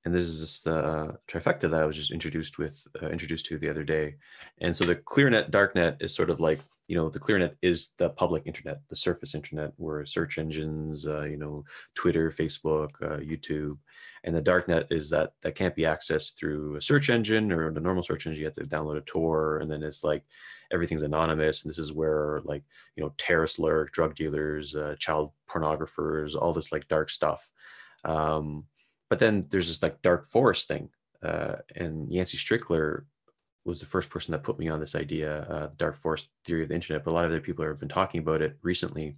and 0.06 0.14
this 0.14 0.26
is 0.26 0.40
just 0.40 0.64
the 0.64 0.76
uh, 0.76 1.12
trifecta 1.28 1.70
that 1.70 1.82
I 1.82 1.86
was 1.86 1.96
just 1.96 2.12
introduced 2.12 2.58
with 2.58 2.86
uh, 3.02 3.08
introduced 3.10 3.46
to 3.48 3.58
the 3.58 3.70
other 3.70 3.84
day. 3.84 4.16
And 4.62 4.76
so 4.76 4.86
the 4.86 4.96
ClearNet 4.96 5.52
darknet 5.52 6.02
is 6.02 6.16
sort 6.16 6.30
of 6.30 6.40
like 6.40 6.60
you 6.88 6.96
know 6.96 7.10
the 7.10 7.20
ClearNet 7.20 7.56
is 7.62 7.92
the 7.98 8.10
public 8.10 8.44
internet, 8.48 8.80
the 8.88 8.96
surface 8.96 9.36
internet, 9.36 9.74
where 9.76 10.04
search 10.06 10.38
engines, 10.38 11.06
uh, 11.06 11.24
you 11.24 11.38
know, 11.38 11.64
Twitter, 11.96 12.32
Facebook, 12.32 12.90
uh, 13.04 13.20
YouTube, 13.20 13.78
and 14.24 14.36
the 14.36 14.42
darknet 14.42 14.86
is 14.90 15.10
that 15.12 15.34
that 15.42 15.56
can't 15.56 15.76
be 15.76 15.84
accessed 15.84 16.36
through 16.38 16.78
a 16.78 16.82
search 16.82 17.10
engine 17.10 17.52
or 17.52 17.72
the 17.72 17.80
normal 17.80 18.02
search 18.02 18.26
engine. 18.26 18.40
You 18.40 18.46
have 18.46 18.56
to 18.56 18.64
download 18.64 18.98
a 18.98 19.02
Tor, 19.02 19.60
and 19.60 19.70
then 19.70 19.84
it's 19.84 20.04
like 20.04 20.24
everything's 20.72 21.04
anonymous. 21.04 21.64
And 21.64 21.70
this 21.70 21.78
is 21.78 21.94
where 21.94 22.42
like 22.46 22.64
you 22.96 23.04
know 23.04 23.14
terrorists 23.18 23.60
lurk, 23.60 23.92
drug 23.92 24.16
dealers, 24.16 24.74
uh, 24.76 24.96
child 24.98 25.32
pornographers, 25.48 26.36
all 26.36 26.54
this 26.54 26.72
like 26.72 26.88
dark 26.88 27.10
stuff. 27.10 27.52
Um, 28.06 28.64
but 29.10 29.20
then 29.20 29.46
there's 29.50 29.68
this 29.68 29.82
like 29.82 30.02
dark 30.02 30.28
forest 30.28 30.68
thing 30.68 30.90
uh, 31.24 31.56
and 31.76 32.12
yancey 32.12 32.38
strickler 32.38 33.04
was 33.66 33.80
the 33.80 33.86
first 33.86 34.10
person 34.10 34.32
that 34.32 34.44
put 34.44 34.60
me 34.60 34.68
on 34.68 34.80
this 34.80 34.96
idea 34.96 35.42
uh, 35.44 35.70
dark 35.78 35.96
forest 35.96 36.28
theory 36.46 36.64
of 36.64 36.70
the 36.70 36.76
internet 36.76 37.04
but 37.04 37.12
a 37.12 37.14
lot 37.14 37.26
of 37.26 37.32
other 37.32 37.42
people 37.42 37.66
have 37.66 37.80
been 37.80 37.90
talking 37.90 38.20
about 38.20 38.42
it 38.42 38.58
recently. 38.62 39.18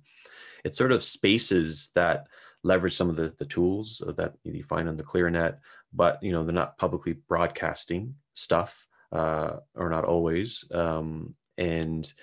It's 0.64 0.78
sort 0.78 0.92
of 0.92 1.04
spaces 1.04 1.92
that 1.96 2.28
leverage 2.64 2.96
some 2.96 3.10
of 3.10 3.16
the, 3.16 3.34
the 3.40 3.46
tools 3.46 4.04
that 4.18 4.34
you 4.44 4.64
find 4.64 4.88
on 4.88 4.98
the 4.98 5.04
clearnet 5.04 5.58
but 5.94 6.22
you 6.22 6.32
know 6.32 6.44
they're 6.44 6.54
not 6.54 6.78
publicly 6.78 7.14
broadcasting 7.28 8.14
stuff 8.34 8.86
uh, 9.12 9.58
or 9.76 9.90
not 9.90 10.06
always 10.06 10.64
um, 10.74 11.34
and 11.58 12.14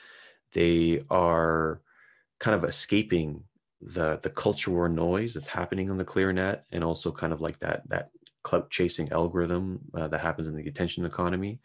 they 0.52 1.00
are 1.10 1.80
kind 2.40 2.54
of 2.54 2.68
escaping 2.68 3.42
the 3.80 4.18
the 4.22 4.30
culture 4.30 4.70
war 4.70 4.88
noise 4.88 5.34
that's 5.34 5.46
happening 5.46 5.90
on 5.90 5.98
the 5.98 6.04
clear 6.04 6.32
net 6.32 6.64
and 6.72 6.82
also 6.82 7.12
kind 7.12 7.32
of 7.32 7.40
like 7.40 7.58
that 7.60 7.88
that 7.88 8.10
clout 8.42 8.70
chasing 8.70 9.10
algorithm 9.12 9.80
uh, 9.94 10.08
that 10.08 10.22
happens 10.22 10.46
in 10.46 10.56
the 10.56 10.66
attention 10.66 11.04
economy. 11.04 11.60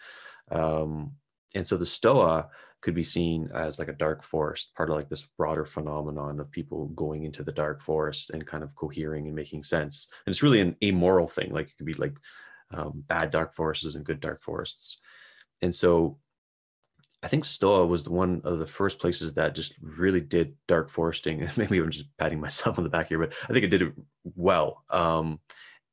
Um, 0.52 1.14
and 1.56 1.66
so 1.66 1.78
the 1.78 1.86
stoa 1.86 2.50
could 2.82 2.94
be 2.94 3.04
seen 3.04 3.50
as 3.54 3.80
like 3.80 3.88
a 3.88 3.94
dark 3.94 4.24
forest 4.24 4.74
part 4.76 4.90
of 4.90 4.96
like 4.96 5.08
this 5.08 5.28
broader 5.38 5.66
phenomenon 5.66 6.40
of 6.40 6.52
people 6.52 6.88
going 6.90 7.24
into 7.24 7.44
the 7.44 7.52
dark 7.52 7.82
forest 7.82 8.32
and 8.32 8.46
kind 8.46 8.64
of 8.64 8.76
cohering 8.76 9.28
and 9.28 9.36
making 9.36 9.64
sense. 9.64 10.08
And 10.26 10.34
it's 10.34 10.44
really 10.44 10.60
an 10.60 10.76
amoral 10.84 11.28
thing 11.28 11.52
like 11.52 11.68
it 11.68 11.78
could 11.78 11.86
be 11.86 11.94
like 11.94 12.16
um, 12.74 13.04
bad 13.08 13.30
dark 13.30 13.54
forests 13.54 13.96
and 13.96 14.04
good 14.04 14.20
dark 14.20 14.42
forests. 14.42 14.98
And 15.62 15.74
so 15.74 16.18
I 17.24 17.28
think 17.28 17.46
Stoa 17.46 17.86
was 17.88 18.04
the 18.04 18.12
one 18.12 18.42
of 18.44 18.60
the 18.60 18.68
first 18.68 19.00
places 19.00 19.34
that 19.34 19.56
just 19.56 19.76
really 19.82 20.20
did 20.20 20.56
dark 20.68 20.90
foresting. 20.90 21.48
Maybe 21.58 21.80
I'm 21.80 21.90
just 21.90 22.16
patting 22.18 22.40
myself 22.40 22.78
on 22.78 22.84
the 22.84 22.90
back 22.90 23.08
here, 23.08 23.18
but 23.20 23.34
I 23.50 23.54
think 23.54 23.64
it 23.64 23.70
did 23.70 23.82
it 23.82 23.94
well. 24.36 24.84
Um, 24.90 25.40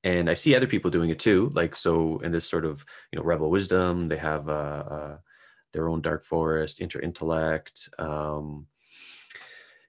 and 0.02 0.28
I 0.28 0.34
see 0.34 0.54
other 0.54 0.66
people 0.66 0.90
doing 0.90 1.10
it 1.10 1.20
too. 1.20 1.52
Like 1.54 1.76
so, 1.76 2.18
in 2.20 2.32
this 2.32 2.48
sort 2.48 2.64
of 2.64 2.84
you 3.12 3.18
know 3.18 3.24
rebel 3.24 3.48
wisdom, 3.48 4.08
they 4.08 4.16
have 4.16 4.48
uh, 4.48 4.84
uh, 4.90 5.16
their 5.72 5.88
own 5.88 6.00
dark 6.00 6.24
forest, 6.24 6.80
Interintellect. 6.80 8.00
Um, 8.00 8.66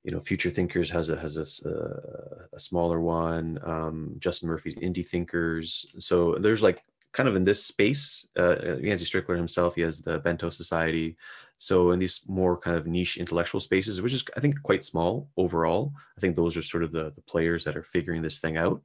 you 0.04 0.12
know, 0.12 0.20
Future 0.20 0.50
Thinkers 0.50 0.89
has 0.92 1.10
a 1.10 1.18
has 1.18 1.38
a, 1.38 1.70
uh, 1.70 2.46
a 2.54 2.60
smaller 2.60 3.00
one. 3.00 3.60
Um, 3.64 4.16
Justin 4.20 4.50
Murphy's 4.50 4.76
Indie 4.76 5.08
Thinkers. 5.08 5.86
So 6.00 6.36
there's 6.39 6.62
like 6.62 6.84
kind 7.14 7.28
of 7.28 7.36
in 7.36 7.43
this 7.43 7.64
space. 7.64 8.28
Uh, 8.38 8.78
Yancey 8.78 9.05
Strickler 9.05 9.36
himself, 9.36 9.76
he 9.76 9.82
has 9.82 10.01
the 10.01 10.20
Bento 10.20 10.49
Society. 10.49 11.18
So 11.57 11.91
in 11.91 11.99
these 11.99 12.22
more 12.28 12.57
kind 12.57 12.78
of 12.78 12.88
niche 12.88 13.18
intellectual 13.18 13.59
spaces, 13.59 14.01
which 14.01 14.14
is 14.14 14.24
I 14.36 14.39
think 14.39 14.62
quite 14.64 14.84
small 14.84 15.30
overall, 15.38 15.93
I 16.18 16.22
think 16.22 16.36
those 16.36 16.57
are 16.57 16.62
sort 16.62 16.84
of 16.84 16.91
the, 16.91 17.12
the 17.16 17.22
players 17.22 17.64
that 17.66 17.78
are 17.78 17.84
figuring 17.84 18.22
this 18.22 18.39
thing 18.39 18.57
out. 18.57 18.82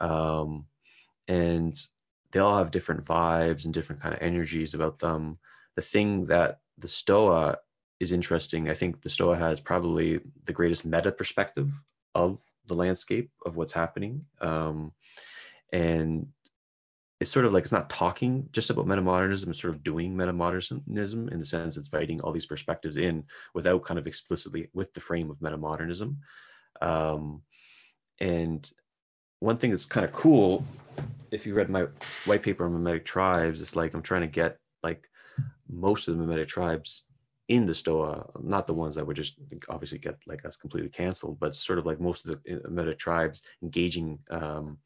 Um, 0.00 0.66
and 1.28 1.78
they 2.32 2.40
all 2.40 2.58
have 2.58 2.70
different 2.70 3.04
vibes 3.04 3.64
and 3.64 3.74
different 3.74 4.00
kind 4.00 4.14
of 4.14 4.22
energies 4.22 4.74
about 4.74 4.98
them. 4.98 5.38
The 5.74 5.82
thing 5.82 6.24
that 6.26 6.60
the 6.78 6.88
Stoa 6.88 7.58
is 8.00 8.12
interesting, 8.12 8.68
I 8.68 8.74
think 8.74 9.02
the 9.02 9.10
Stoa 9.10 9.36
has 9.36 9.60
probably 9.60 10.20
the 10.44 10.52
greatest 10.52 10.84
meta 10.84 11.12
perspective 11.12 11.72
of 12.14 12.40
the 12.66 12.74
landscape 12.74 13.30
of 13.44 13.56
what's 13.56 13.72
happening. 13.72 14.24
Um, 14.40 14.92
and 15.72 16.28
it's 17.20 17.30
sort 17.30 17.46
of 17.46 17.52
like 17.52 17.64
it's 17.64 17.72
not 17.72 17.88
talking 17.88 18.48
just 18.52 18.70
about 18.70 18.86
metamodernism 18.86 19.48
it's 19.48 19.60
sort 19.60 19.74
of 19.74 19.82
doing 19.82 20.14
metamodernism 20.14 21.32
in 21.32 21.38
the 21.38 21.46
sense 21.46 21.76
it's 21.76 21.92
inviting 21.92 22.20
all 22.20 22.32
these 22.32 22.46
perspectives 22.46 22.96
in 22.96 23.24
without 23.54 23.84
kind 23.84 23.98
of 23.98 24.06
explicitly 24.06 24.68
with 24.74 24.92
the 24.92 25.00
frame 25.00 25.30
of 25.30 25.38
metamodernism. 25.38 26.16
Um, 26.82 27.42
and 28.20 28.70
one 29.40 29.56
thing 29.56 29.70
that's 29.70 29.84
kind 29.84 30.04
of 30.04 30.12
cool 30.12 30.64
if 31.30 31.46
you 31.46 31.54
read 31.54 31.70
my 31.70 31.86
white 32.24 32.42
paper 32.42 32.64
on 32.64 32.72
memetic 32.72 33.04
tribes 33.04 33.60
it's 33.60 33.76
like 33.76 33.94
i'm 33.94 34.02
trying 34.02 34.22
to 34.22 34.26
get 34.26 34.58
like 34.82 35.08
most 35.68 36.08
of 36.08 36.16
the 36.16 36.24
memetic 36.24 36.48
tribes 36.48 37.04
in 37.48 37.66
the 37.66 37.74
Stoa, 37.74 38.28
not 38.42 38.66
the 38.66 38.74
ones 38.74 38.96
that 38.96 39.06
would 39.06 39.16
just 39.16 39.36
obviously 39.68 39.98
get 39.98 40.16
like 40.26 40.44
us 40.44 40.56
completely 40.56 40.90
canceled, 40.90 41.38
but 41.38 41.54
sort 41.54 41.78
of 41.78 41.86
like 41.86 42.00
most 42.00 42.26
of 42.26 42.42
the 42.42 42.68
meta 42.68 42.94
tribes 42.94 43.42
engaging 43.62 44.18
um, 44.30 44.78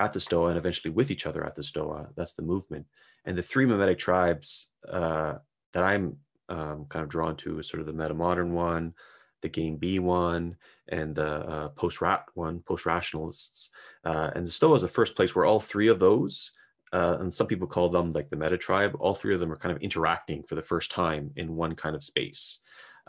at 0.00 0.12
the 0.12 0.20
Stoa 0.20 0.48
and 0.48 0.58
eventually 0.58 0.92
with 0.92 1.10
each 1.10 1.26
other 1.26 1.44
at 1.44 1.54
the 1.54 1.62
Stoa. 1.62 2.08
That's 2.16 2.34
the 2.34 2.42
movement. 2.42 2.86
And 3.24 3.36
the 3.36 3.42
three 3.42 3.66
memetic 3.66 3.98
tribes 3.98 4.68
uh, 4.88 5.34
that 5.72 5.84
I'm 5.84 6.16
um, 6.48 6.86
kind 6.88 7.02
of 7.02 7.08
drawn 7.08 7.36
to 7.36 7.58
is 7.58 7.68
sort 7.68 7.80
of 7.80 7.86
the 7.86 7.92
meta 7.92 8.14
modern 8.14 8.52
one, 8.52 8.94
the 9.42 9.48
game 9.48 9.76
B 9.76 9.98
one, 9.98 10.56
and 10.88 11.14
the 11.14 11.28
uh, 11.28 11.68
post 11.68 12.00
rat 12.00 12.24
one, 12.34 12.60
post 12.60 12.86
rationalists. 12.86 13.70
Uh, 14.04 14.30
and 14.34 14.46
the 14.46 14.50
Stoa 14.50 14.74
is 14.74 14.82
the 14.82 14.88
first 14.88 15.14
place 15.14 15.34
where 15.34 15.44
all 15.44 15.60
three 15.60 15.88
of 15.88 15.98
those 15.98 16.50
uh, 16.92 17.18
and 17.20 17.32
some 17.32 17.46
people 17.46 17.68
call 17.68 17.88
them 17.88 18.12
like 18.12 18.30
the 18.30 18.36
meta 18.36 18.58
tribe. 18.58 18.96
All 18.98 19.14
three 19.14 19.34
of 19.34 19.40
them 19.40 19.52
are 19.52 19.56
kind 19.56 19.74
of 19.74 19.82
interacting 19.82 20.42
for 20.42 20.56
the 20.56 20.62
first 20.62 20.90
time 20.90 21.30
in 21.36 21.56
one 21.56 21.74
kind 21.74 21.94
of 21.94 22.02
space. 22.02 22.58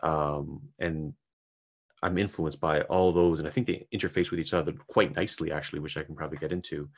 Um, 0.04 0.62
and 0.80 1.14
I'm 2.04 2.18
influenced 2.18 2.60
by 2.60 2.82
all 2.82 3.12
those, 3.12 3.40
and 3.40 3.48
I 3.48 3.52
think 3.52 3.68
they 3.68 3.88
interface 3.94 4.32
with 4.32 4.40
each 4.40 4.54
other 4.54 4.74
quite 4.88 5.16
nicely, 5.16 5.52
actually, 5.52 5.80
which 5.80 5.98
I 5.98 6.04
can 6.04 6.16
probably 6.16 6.38
get 6.38 6.52
into. 6.52 6.90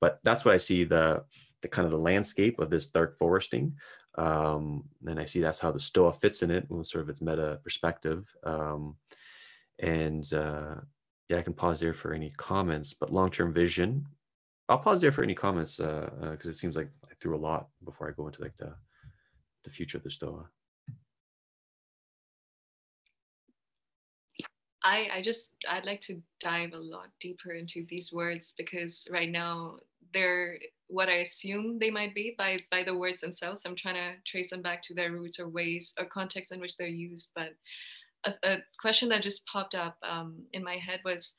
But 0.00 0.18
that's 0.24 0.44
what 0.44 0.54
I 0.54 0.58
see 0.58 0.84
the 0.84 1.24
the 1.62 1.68
kind 1.68 1.86
of 1.86 1.92
the 1.92 1.98
landscape 1.98 2.60
of 2.60 2.70
this 2.70 2.86
dark 2.86 3.18
foresting, 3.18 3.76
um, 4.16 4.84
and 5.06 5.18
I 5.18 5.24
see 5.24 5.40
that's 5.40 5.60
how 5.60 5.72
the 5.72 5.78
Stoa 5.78 6.12
fits 6.12 6.42
in 6.42 6.50
it, 6.50 6.66
sort 6.82 7.02
of 7.02 7.08
its 7.08 7.22
meta 7.22 7.60
perspective. 7.62 8.26
Um, 8.44 8.96
and 9.78 10.32
uh, 10.32 10.76
yeah, 11.28 11.38
I 11.38 11.42
can 11.42 11.54
pause 11.54 11.80
there 11.80 11.94
for 11.94 12.12
any 12.12 12.30
comments. 12.36 12.94
But 12.94 13.12
long 13.12 13.30
term 13.30 13.52
vision, 13.52 14.06
I'll 14.68 14.78
pause 14.78 15.00
there 15.00 15.12
for 15.12 15.22
any 15.22 15.34
comments 15.34 15.76
because 15.76 16.10
uh, 16.22 16.26
uh, 16.26 16.50
it 16.50 16.56
seems 16.56 16.76
like 16.76 16.88
I 17.10 17.14
threw 17.20 17.36
a 17.36 17.38
lot 17.38 17.68
before 17.84 18.08
I 18.08 18.12
go 18.12 18.26
into 18.26 18.42
like 18.42 18.56
the 18.56 18.74
the 19.64 19.70
future 19.70 19.98
of 19.98 20.04
the 20.04 20.10
Stoa. 20.10 20.48
I, 24.86 25.08
I 25.14 25.20
just 25.20 25.50
I'd 25.68 25.84
like 25.84 26.00
to 26.02 26.22
dive 26.40 26.72
a 26.72 26.78
lot 26.78 27.08
deeper 27.18 27.50
into 27.50 27.84
these 27.88 28.12
words 28.12 28.54
because 28.56 29.04
right 29.10 29.28
now 29.28 29.78
they're 30.14 30.60
what 30.86 31.08
I 31.08 31.16
assume 31.16 31.80
they 31.80 31.90
might 31.90 32.14
be 32.14 32.36
by 32.38 32.60
by 32.70 32.84
the 32.84 32.96
words 32.96 33.20
themselves. 33.20 33.64
I'm 33.66 33.74
trying 33.74 33.96
to 33.96 34.12
trace 34.24 34.50
them 34.50 34.62
back 34.62 34.80
to 34.82 34.94
their 34.94 35.10
roots 35.10 35.40
or 35.40 35.48
ways 35.48 35.92
or 35.98 36.04
context 36.06 36.52
in 36.52 36.60
which 36.60 36.76
they're 36.76 36.86
used. 36.86 37.32
But 37.34 37.50
a, 38.24 38.34
a 38.44 38.58
question 38.80 39.08
that 39.08 39.22
just 39.22 39.44
popped 39.46 39.74
up 39.74 39.96
um, 40.08 40.44
in 40.52 40.62
my 40.62 40.76
head 40.76 41.00
was, 41.04 41.34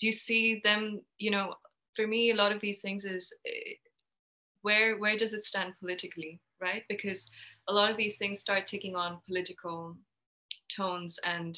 do 0.00 0.06
you 0.06 0.12
see 0.12 0.60
them? 0.64 1.00
You 1.18 1.30
know, 1.30 1.54
for 1.94 2.04
me, 2.04 2.32
a 2.32 2.36
lot 2.36 2.50
of 2.50 2.60
these 2.60 2.80
things 2.80 3.04
is 3.04 3.32
eh, 3.46 3.74
where 4.62 4.98
where 4.98 5.16
does 5.16 5.34
it 5.34 5.44
stand 5.44 5.74
politically, 5.78 6.40
right? 6.60 6.82
Because 6.88 7.30
a 7.68 7.72
lot 7.72 7.92
of 7.92 7.96
these 7.96 8.16
things 8.16 8.40
start 8.40 8.66
taking 8.66 8.96
on 8.96 9.20
political 9.24 9.96
tones 10.76 11.16
and 11.24 11.56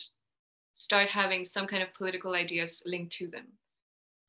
start 0.73 1.09
having 1.09 1.45
some 1.45 1.67
kind 1.67 1.83
of 1.83 1.93
political 1.95 2.35
ideas 2.35 2.83
linked 2.87 3.13
to 3.13 3.29
them. 3.29 3.47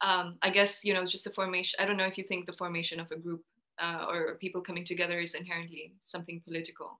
Um, 0.01 0.37
I 0.41 0.49
guess 0.49 0.83
you 0.83 0.93
know 0.93 1.05
just 1.05 1.23
the 1.23 1.29
formation. 1.31 1.77
I 1.79 1.85
don't 1.85 1.97
know 1.97 2.05
if 2.05 2.17
you 2.17 2.23
think 2.23 2.45
the 2.45 2.53
formation 2.53 2.99
of 2.99 3.11
a 3.11 3.17
group 3.17 3.43
uh, 3.79 4.05
or 4.09 4.35
people 4.35 4.61
coming 4.61 4.85
together 4.85 5.19
is 5.19 5.35
inherently 5.35 5.93
something 5.99 6.41
political. 6.41 6.99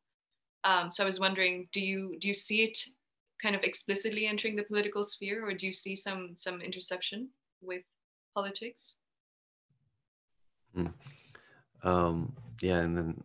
Um, 0.63 0.91
so 0.91 1.03
I 1.03 1.05
was 1.05 1.19
wondering, 1.19 1.67
do 1.71 1.81
you 1.81 2.17
do 2.19 2.27
you 2.27 2.33
see 2.33 2.63
it 2.63 2.77
kind 3.41 3.55
of 3.55 3.63
explicitly 3.63 4.27
entering 4.27 4.55
the 4.55 4.63
political 4.63 5.03
sphere, 5.03 5.45
or 5.45 5.53
do 5.53 5.65
you 5.65 5.73
see 5.73 5.95
some 5.95 6.33
some 6.35 6.61
interception 6.61 7.29
with 7.61 7.83
politics? 8.35 8.95
Mm. 10.77 10.93
Um, 11.83 12.33
yeah, 12.61 12.77
and 12.77 12.95
then 12.95 13.23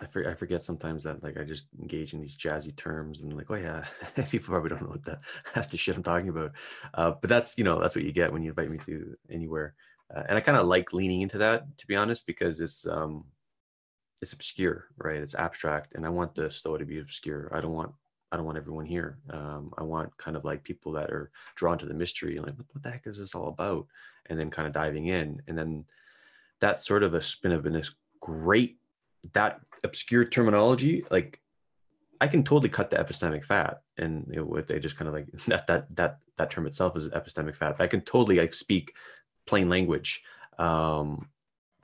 I, 0.00 0.06
for, 0.06 0.28
I 0.28 0.34
forget 0.34 0.62
sometimes 0.62 1.04
that 1.04 1.22
like 1.22 1.38
I 1.38 1.44
just 1.44 1.66
engage 1.80 2.14
in 2.14 2.20
these 2.20 2.36
jazzy 2.36 2.74
terms 2.74 3.20
and 3.20 3.32
like, 3.36 3.50
oh 3.50 3.56
yeah, 3.56 3.84
people 4.30 4.52
probably 4.52 4.70
don't 4.70 4.82
know 4.82 4.88
what 4.88 5.04
the 5.04 5.18
half 5.54 5.70
the 5.70 5.76
shit 5.76 5.96
I'm 5.96 6.02
talking 6.02 6.28
about. 6.28 6.52
Uh, 6.94 7.12
but 7.20 7.28
that's 7.28 7.58
you 7.58 7.64
know 7.64 7.80
that's 7.80 7.94
what 7.94 8.04
you 8.04 8.12
get 8.12 8.32
when 8.32 8.42
you 8.42 8.50
invite 8.50 8.70
me 8.70 8.78
to 8.86 9.16
anywhere, 9.30 9.74
uh, 10.14 10.22
and 10.28 10.38
I 10.38 10.40
kind 10.40 10.58
of 10.58 10.66
like 10.66 10.92
leaning 10.92 11.22
into 11.22 11.38
that 11.38 11.78
to 11.78 11.86
be 11.86 11.96
honest 11.96 12.26
because 12.26 12.60
it's 12.60 12.86
um, 12.86 13.24
it's 14.22 14.32
obscure, 14.32 14.86
right? 14.96 15.20
It's 15.20 15.34
abstract, 15.34 15.94
and 15.94 16.06
I 16.06 16.10
want 16.10 16.34
the 16.34 16.50
Stoa 16.50 16.78
to 16.78 16.84
be 16.84 17.00
obscure. 17.00 17.50
I 17.54 17.60
don't 17.60 17.72
want 17.74 17.92
I 18.32 18.36
don't 18.36 18.46
want 18.46 18.58
everyone 18.58 18.86
here. 18.86 19.18
Um, 19.30 19.72
I 19.76 19.82
want 19.82 20.16
kind 20.16 20.36
of 20.36 20.44
like 20.44 20.62
people 20.62 20.92
that 20.92 21.10
are 21.10 21.30
drawn 21.56 21.78
to 21.78 21.86
the 21.86 21.94
mystery, 21.94 22.38
like 22.38 22.54
what 22.56 22.82
the 22.82 22.90
heck 22.90 23.06
is 23.06 23.18
this 23.18 23.34
all 23.34 23.48
about, 23.48 23.86
and 24.26 24.38
then 24.38 24.50
kind 24.50 24.66
of 24.66 24.72
diving 24.72 25.08
in, 25.08 25.42
and 25.48 25.58
then 25.58 25.84
that 26.60 26.80
sort 26.80 27.02
of 27.02 27.14
a 27.14 27.22
spin 27.22 27.52
of 27.52 27.64
this 27.64 27.92
great 28.20 28.76
that 29.32 29.60
obscure 29.84 30.24
terminology 30.24 31.04
like 31.10 31.40
i 32.20 32.26
can 32.26 32.42
totally 32.42 32.68
cut 32.68 32.90
the 32.90 32.96
epistemic 32.96 33.44
fat 33.44 33.82
and 33.98 34.26
you 34.30 34.36
know, 34.36 34.44
what 34.44 34.66
they 34.66 34.78
just 34.78 34.96
kind 34.96 35.08
of 35.08 35.14
like 35.14 35.26
that 35.46 35.66
that 35.66 35.86
that 35.94 36.18
that 36.36 36.50
term 36.50 36.66
itself 36.66 36.96
is 36.96 37.08
epistemic 37.10 37.56
fat 37.56 37.76
but 37.76 37.84
i 37.84 37.88
can 37.88 38.00
totally 38.00 38.38
like 38.38 38.54
speak 38.54 38.94
plain 39.46 39.68
language 39.68 40.22
um, 40.58 41.28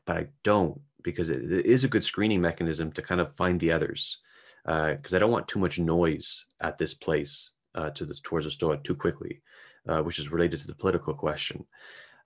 but 0.05 0.17
i 0.17 0.27
don't 0.43 0.81
because 1.03 1.31
it, 1.31 1.51
it 1.51 1.67
is 1.67 1.85
a 1.85 1.89
good 1.89 2.05
screening 2.05 2.41
mechanism 2.41 2.93
to 2.93 3.03
kind 3.03 3.21
of 3.21 3.35
find 3.37 3.61
the 3.61 3.73
others 3.73 4.19
because 4.65 5.13
uh, 5.13 5.17
i 5.17 5.19
don't 5.19 5.31
want 5.31 5.49
too 5.49 5.59
much 5.59 5.79
noise 5.79 6.47
at 6.61 6.79
this 6.79 6.95
place 6.95 7.51
uh, 7.75 7.91
to 7.91 8.05
the 8.05 8.15
towards 8.15 8.47
the 8.47 8.51
Stoa 8.51 8.79
too 8.79 8.95
quickly 8.95 9.43
uh, 9.89 10.03
which 10.03 10.19
is 10.19 10.33
related 10.33 10.61
to 10.61 10.67
the 10.67 10.75
political 10.75 11.15
question. 11.15 11.65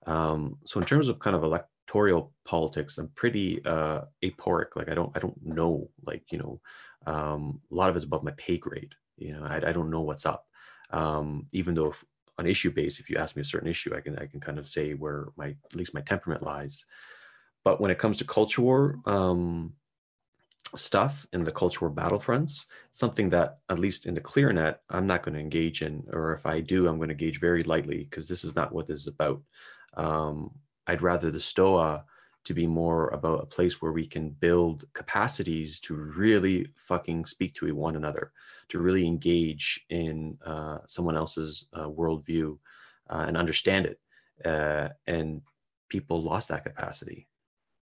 Um, 0.07 0.57
so 0.65 0.79
in 0.79 0.85
terms 0.85 1.09
of 1.09 1.19
kind 1.19 1.35
of 1.35 1.43
elect 1.43 1.69
electoral 1.91 2.31
politics 2.45 2.97
i'm 2.97 3.09
pretty 3.15 3.63
uh 3.65 4.01
aporic 4.23 4.75
like 4.75 4.89
i 4.89 4.93
don't 4.93 5.11
i 5.15 5.19
don't 5.19 5.37
know 5.43 5.89
like 6.05 6.23
you 6.31 6.37
know 6.37 6.59
um 7.05 7.59
a 7.71 7.75
lot 7.75 7.89
of 7.89 7.95
it's 7.95 8.05
above 8.05 8.23
my 8.23 8.31
pay 8.37 8.57
grade 8.57 8.93
you 9.17 9.33
know 9.33 9.43
i, 9.43 9.57
I 9.57 9.71
don't 9.73 9.89
know 9.89 10.01
what's 10.01 10.25
up. 10.25 10.45
Um 10.91 11.47
even 11.53 11.73
though 11.73 11.87
if, 11.87 12.03
on 12.37 12.45
issue 12.47 12.71
base 12.71 12.99
if 12.99 13.09
you 13.09 13.17
ask 13.17 13.35
me 13.35 13.41
a 13.41 13.45
certain 13.45 13.69
issue 13.69 13.95
i 13.95 14.01
can 14.01 14.17
i 14.17 14.25
can 14.25 14.39
kind 14.39 14.57
of 14.59 14.67
say 14.67 14.93
where 14.93 15.27
my 15.37 15.47
at 15.47 15.75
least 15.75 15.93
my 15.93 16.01
temperament 16.01 16.43
lies. 16.43 16.85
But 17.63 17.79
when 17.79 17.91
it 17.91 17.99
comes 17.99 18.17
to 18.17 18.25
culture 18.25 18.61
war 18.61 18.99
um 19.05 19.73
stuff 20.75 21.27
in 21.33 21.43
the 21.43 21.51
culture 21.51 21.81
war 21.85 21.93
battlefronts 21.93 22.65
something 22.91 23.27
that 23.29 23.59
at 23.69 23.79
least 23.79 24.05
in 24.05 24.13
the 24.13 24.21
clearnet 24.21 24.75
i'm 24.89 25.05
not 25.05 25.21
going 25.21 25.33
to 25.33 25.39
engage 25.39 25.81
in 25.81 26.01
or 26.13 26.33
if 26.33 26.45
i 26.45 26.61
do 26.61 26.87
i'm 26.87 26.95
going 26.95 27.09
to 27.09 27.13
engage 27.13 27.41
very 27.41 27.63
lightly 27.63 28.05
because 28.05 28.25
this 28.27 28.45
is 28.45 28.55
not 28.55 28.71
what 28.71 28.87
this 28.87 29.01
is 29.01 29.07
about. 29.07 29.41
Um, 29.97 30.51
I'd 30.87 31.01
rather 31.01 31.31
the 31.31 31.39
Stoa 31.39 32.05
to 32.43 32.53
be 32.53 32.65
more 32.65 33.09
about 33.09 33.43
a 33.43 33.45
place 33.45 33.81
where 33.81 33.91
we 33.91 34.05
can 34.07 34.29
build 34.29 34.85
capacities 34.93 35.79
to 35.79 35.95
really 35.95 36.67
fucking 36.75 37.25
speak 37.25 37.53
to 37.53 37.73
one 37.75 37.95
another, 37.95 38.31
to 38.69 38.79
really 38.79 39.05
engage 39.05 39.85
in 39.89 40.37
uh, 40.45 40.79
someone 40.87 41.15
else's 41.15 41.67
uh, 41.75 41.87
worldview 41.87 42.57
uh, 43.09 43.25
and 43.27 43.37
understand 43.37 43.85
it. 43.85 43.99
Uh, 44.43 44.89
and 45.05 45.41
people 45.89 46.23
lost 46.23 46.49
that 46.49 46.63
capacity. 46.63 47.27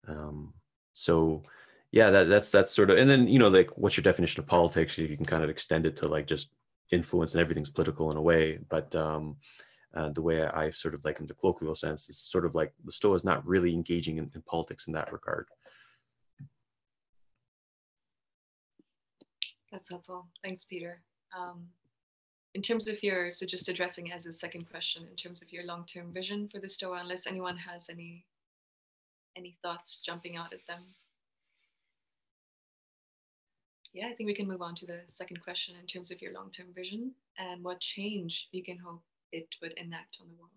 Um, 0.09 0.55
so, 0.95 1.43
yeah, 1.91 2.11
that, 2.11 2.29
that's 2.29 2.51
that's 2.51 2.75
sort 2.75 2.91
of, 2.91 2.99
and 2.99 3.11
then 3.11 3.29
you 3.29 3.39
know, 3.39 3.49
like, 3.49 3.77
what's 3.77 3.97
your 3.97 4.03
definition 4.03 4.41
of 4.41 4.47
politics? 4.47 4.97
You 4.97 5.15
can 5.17 5.27
kind 5.27 5.45
of 5.45 5.51
extend 5.51 5.85
it 5.85 5.97
to 5.97 6.09
like 6.09 6.27
just 6.27 6.51
influence, 6.91 7.35
and 7.35 7.43
everything's 7.43 7.71
political 7.71 8.11
in 8.11 8.17
a 8.17 8.23
way. 8.23 8.59
But 8.69 8.95
um, 8.95 9.37
uh, 9.97 10.11
the 10.11 10.23
way 10.23 10.45
I 10.45 10.71
sort 10.71 10.95
of 10.95 11.05
like 11.05 11.21
in 11.21 11.27
the 11.27 11.35
colloquial 11.35 11.75
sense 11.75 12.09
is 12.09 12.19
sort 12.19 12.45
of 12.45 12.55
like 12.55 12.73
the 12.85 12.93
Stoa 12.93 13.15
is 13.15 13.25
not 13.25 13.47
really 13.47 13.73
engaging 13.73 14.19
in, 14.19 14.31
in 14.35 14.43
politics 14.43 14.87
in 14.87 14.93
that 14.93 15.13
regard. 15.13 15.49
That's 19.73 19.89
helpful. 19.89 20.27
Thanks, 20.45 20.65
Peter. 20.65 21.01
Um, 21.37 21.67
in 22.55 22.63
terms 22.63 22.89
of 22.89 23.03
your, 23.03 23.31
so 23.31 23.45
just 23.45 23.69
addressing 23.69 24.13
as 24.13 24.27
a 24.27 24.33
second 24.33 24.71
question, 24.71 25.07
in 25.11 25.17
terms 25.17 25.43
of 25.43 25.53
your 25.53 25.65
long-term 25.65 26.13
vision 26.13 26.49
for 26.49 26.61
the 26.61 26.69
Stoa, 26.69 27.01
unless 27.01 27.27
anyone 27.27 27.57
has 27.57 27.89
any 27.91 28.25
any 29.37 29.55
thoughts 29.63 30.01
jumping 30.05 30.37
out 30.37 30.55
at 30.55 30.67
them. 30.67 30.81
Yeah, 33.93 34.07
I 34.07 34.15
think 34.15 34.29
we 34.29 34.35
can 34.35 34.49
move 34.49 34.63
on 34.63 34.75
to 34.77 34.87
the 34.87 35.01
second 35.13 35.43
question 35.43 35.75
in 35.79 35.87
terms 35.87 36.11
of 36.11 36.23
your 36.23 36.33
long-term 36.33 36.69
vision 36.75 37.13
and 37.39 37.63
what 37.63 37.81
change 37.81 38.49
you 38.53 38.63
can 38.63 38.79
hope 38.79 39.03
it 39.33 39.49
would 39.63 39.73
enact 39.75 40.19
on 40.21 40.29
the 40.29 40.35
world. 40.35 40.51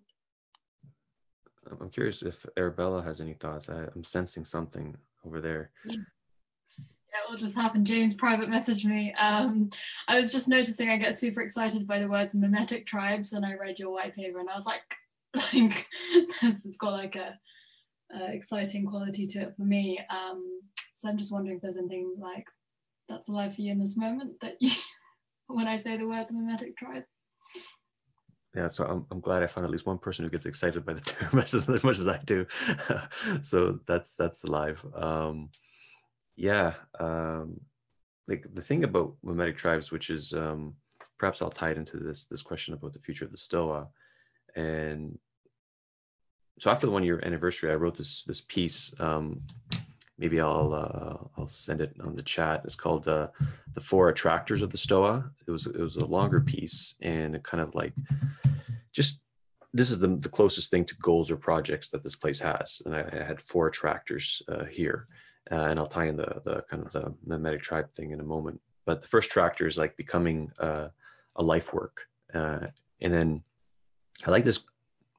I'm 1.79 1.89
curious 1.89 2.21
if 2.21 2.45
Arabella 2.57 3.03
has 3.03 3.21
any 3.21 3.33
thoughts. 3.33 3.69
I, 3.69 3.83
am 3.95 4.03
sensing 4.03 4.45
something 4.45 4.95
over 5.25 5.41
there. 5.41 5.71
Yeah, 5.85 5.95
it 5.95 7.29
will 7.29 7.37
just 7.37 7.55
happen. 7.55 7.85
James 7.85 8.13
private 8.13 8.49
messaged 8.49 8.85
me. 8.85 9.13
Um, 9.19 9.69
I 10.07 10.19
was 10.19 10.31
just 10.31 10.47
noticing 10.47 10.89
I 10.89 10.97
get 10.97 11.17
super 11.17 11.41
excited 11.41 11.87
by 11.87 11.99
the 11.99 12.07
words 12.07 12.33
memetic 12.33 12.85
tribes, 12.85 13.33
and 13.33 13.45
I 13.45 13.55
read 13.55 13.79
your 13.79 13.91
white 13.91 14.15
paper, 14.15 14.39
and 14.39 14.49
I 14.49 14.55
was 14.55 14.65
like, 14.65 14.81
like 15.53 15.87
it's 16.41 16.77
got 16.77 16.93
like 16.93 17.15
a, 17.15 17.37
a, 18.15 18.31
exciting 18.33 18.85
quality 18.85 19.27
to 19.27 19.39
it 19.39 19.55
for 19.55 19.63
me. 19.63 19.99
Um, 20.09 20.61
so 20.95 21.09
I'm 21.09 21.17
just 21.17 21.31
wondering 21.31 21.57
if 21.57 21.61
there's 21.61 21.77
anything 21.77 22.15
like 22.17 22.45
that's 23.07 23.29
alive 23.29 23.55
for 23.55 23.61
you 23.61 23.71
in 23.71 23.79
this 23.79 23.97
moment 23.97 24.33
that 24.41 24.55
you, 24.59 24.71
when 25.47 25.67
I 25.67 25.77
say 25.77 25.97
the 25.97 26.07
words 26.07 26.33
memetic 26.33 26.77
tribe 26.77 27.03
yeah 28.59 28.67
so 28.67 28.85
I'm, 28.85 29.05
I'm 29.11 29.19
glad 29.19 29.43
i 29.43 29.47
found 29.47 29.65
at 29.65 29.71
least 29.71 29.85
one 29.85 29.97
person 29.97 30.23
who 30.23 30.31
gets 30.31 30.45
excited 30.45 30.85
by 30.85 30.93
the 30.93 31.01
term 31.13 31.39
as, 31.39 31.83
much 31.83 31.99
as 31.99 32.07
i 32.07 32.19
do 32.25 32.45
so 33.41 33.79
that's 33.87 34.15
that's 34.15 34.43
alive 34.43 34.85
um 34.95 35.49
yeah 36.35 36.73
um 36.99 37.59
like 38.29 38.45
the 38.53 38.61
thing 38.61 38.83
about 38.83 39.15
memetic 39.25 39.57
tribes, 39.57 39.91
which 39.91 40.09
is 40.11 40.33
um, 40.33 40.75
perhaps 41.17 41.41
I'll 41.41 41.49
tie 41.49 41.71
it 41.71 41.77
into 41.77 41.97
this 41.97 42.25
this 42.25 42.43
question 42.43 42.75
about 42.75 42.93
the 42.93 42.99
future 42.99 43.25
of 43.25 43.31
the 43.31 43.37
Stoa, 43.37 43.87
and 44.55 45.17
so 46.59 46.69
after 46.69 46.85
the 46.85 46.91
one 46.91 47.03
year 47.03 47.19
anniversary, 47.23 47.71
I 47.71 47.75
wrote 47.75 47.97
this 47.97 48.21
this 48.23 48.41
piece. 48.41 48.93
Maybe 50.19 50.41
I'll 50.41 50.73
uh, 50.73 51.27
I'll 51.37 51.47
send 51.47 51.79
it 51.79 51.95
on 52.03 52.13
the 52.13 52.21
chat. 52.21 52.61
It's 52.65 52.75
called 52.75 53.07
uh, 53.07 53.29
"The 53.73 53.79
Four 53.79 54.09
Attractors 54.09 54.61
of 54.61 54.69
the 54.69 54.77
Stoa." 54.77 55.31
It 55.47 55.51
was 55.51 55.65
it 55.65 55.79
was 55.79 55.95
a 55.95 56.05
longer 56.05 56.41
piece, 56.41 56.95
and 57.01 57.35
it 57.35 57.43
kind 57.43 57.61
of 57.61 57.73
like 57.73 57.93
just 58.91 59.23
this 59.73 59.89
is 59.89 59.99
the, 59.99 60.07
the 60.07 60.29
closest 60.29 60.71
thing 60.71 60.83
to 60.83 60.95
goals 60.95 61.31
or 61.31 61.37
projects 61.37 61.87
that 61.89 62.03
this 62.03 62.17
place 62.17 62.39
has. 62.39 62.81
And 62.85 62.95
I, 62.95 63.07
I 63.13 63.23
had 63.23 63.41
four 63.41 63.67
attractors 63.67 64.41
uh, 64.49 64.65
here, 64.65 65.07
uh, 65.51 65.55
and 65.55 65.79
I'll 65.79 65.87
tie 65.87 66.07
in 66.07 66.17
the 66.17 66.41
the 66.43 66.63
kind 66.69 66.85
of 66.85 66.91
the 66.91 67.15
memetic 67.25 67.61
tribe 67.61 67.89
thing 67.93 68.11
in 68.11 68.19
a 68.19 68.23
moment. 68.23 68.59
But 68.85 69.01
the 69.01 69.07
first 69.07 69.31
tractor 69.31 69.67
is 69.67 69.77
like 69.77 69.95
becoming 69.95 70.51
uh, 70.59 70.89
a 71.37 71.43
life 71.43 71.73
work, 71.73 72.07
uh, 72.33 72.67
and 72.99 73.13
then 73.13 73.43
I 74.27 74.31
like 74.31 74.43
this 74.43 74.65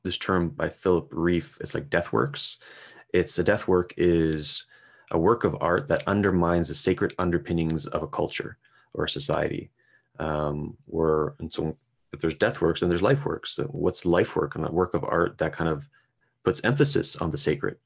this 0.04 0.18
term 0.18 0.50
by 0.50 0.68
Philip 0.68 1.08
Rieff. 1.10 1.58
It's 1.62 1.74
like 1.74 1.88
death 1.88 2.12
works. 2.12 2.58
It's 3.14 3.38
a 3.38 3.44
death 3.44 3.66
work 3.66 3.94
is 3.96 4.64
a 5.10 5.18
work 5.18 5.44
of 5.44 5.56
art 5.60 5.88
that 5.88 6.06
undermines 6.06 6.68
the 6.68 6.74
sacred 6.74 7.14
underpinnings 7.18 7.86
of 7.86 8.02
a 8.02 8.08
culture 8.08 8.56
or 8.94 9.04
a 9.04 9.08
society. 9.08 9.70
Um, 10.18 10.76
where 10.86 11.34
and 11.38 11.52
so 11.52 11.76
if 12.12 12.20
there's 12.20 12.34
death 12.34 12.60
works, 12.60 12.82
and 12.82 12.90
there's 12.90 13.02
life 13.02 13.24
works. 13.24 13.58
What's 13.68 14.04
life 14.04 14.36
work 14.36 14.54
and 14.56 14.66
a 14.66 14.70
work 14.70 14.94
of 14.94 15.04
art 15.04 15.38
that 15.38 15.52
kind 15.52 15.68
of 15.68 15.88
puts 16.44 16.64
emphasis 16.64 17.16
on 17.16 17.30
the 17.30 17.38
sacred? 17.38 17.76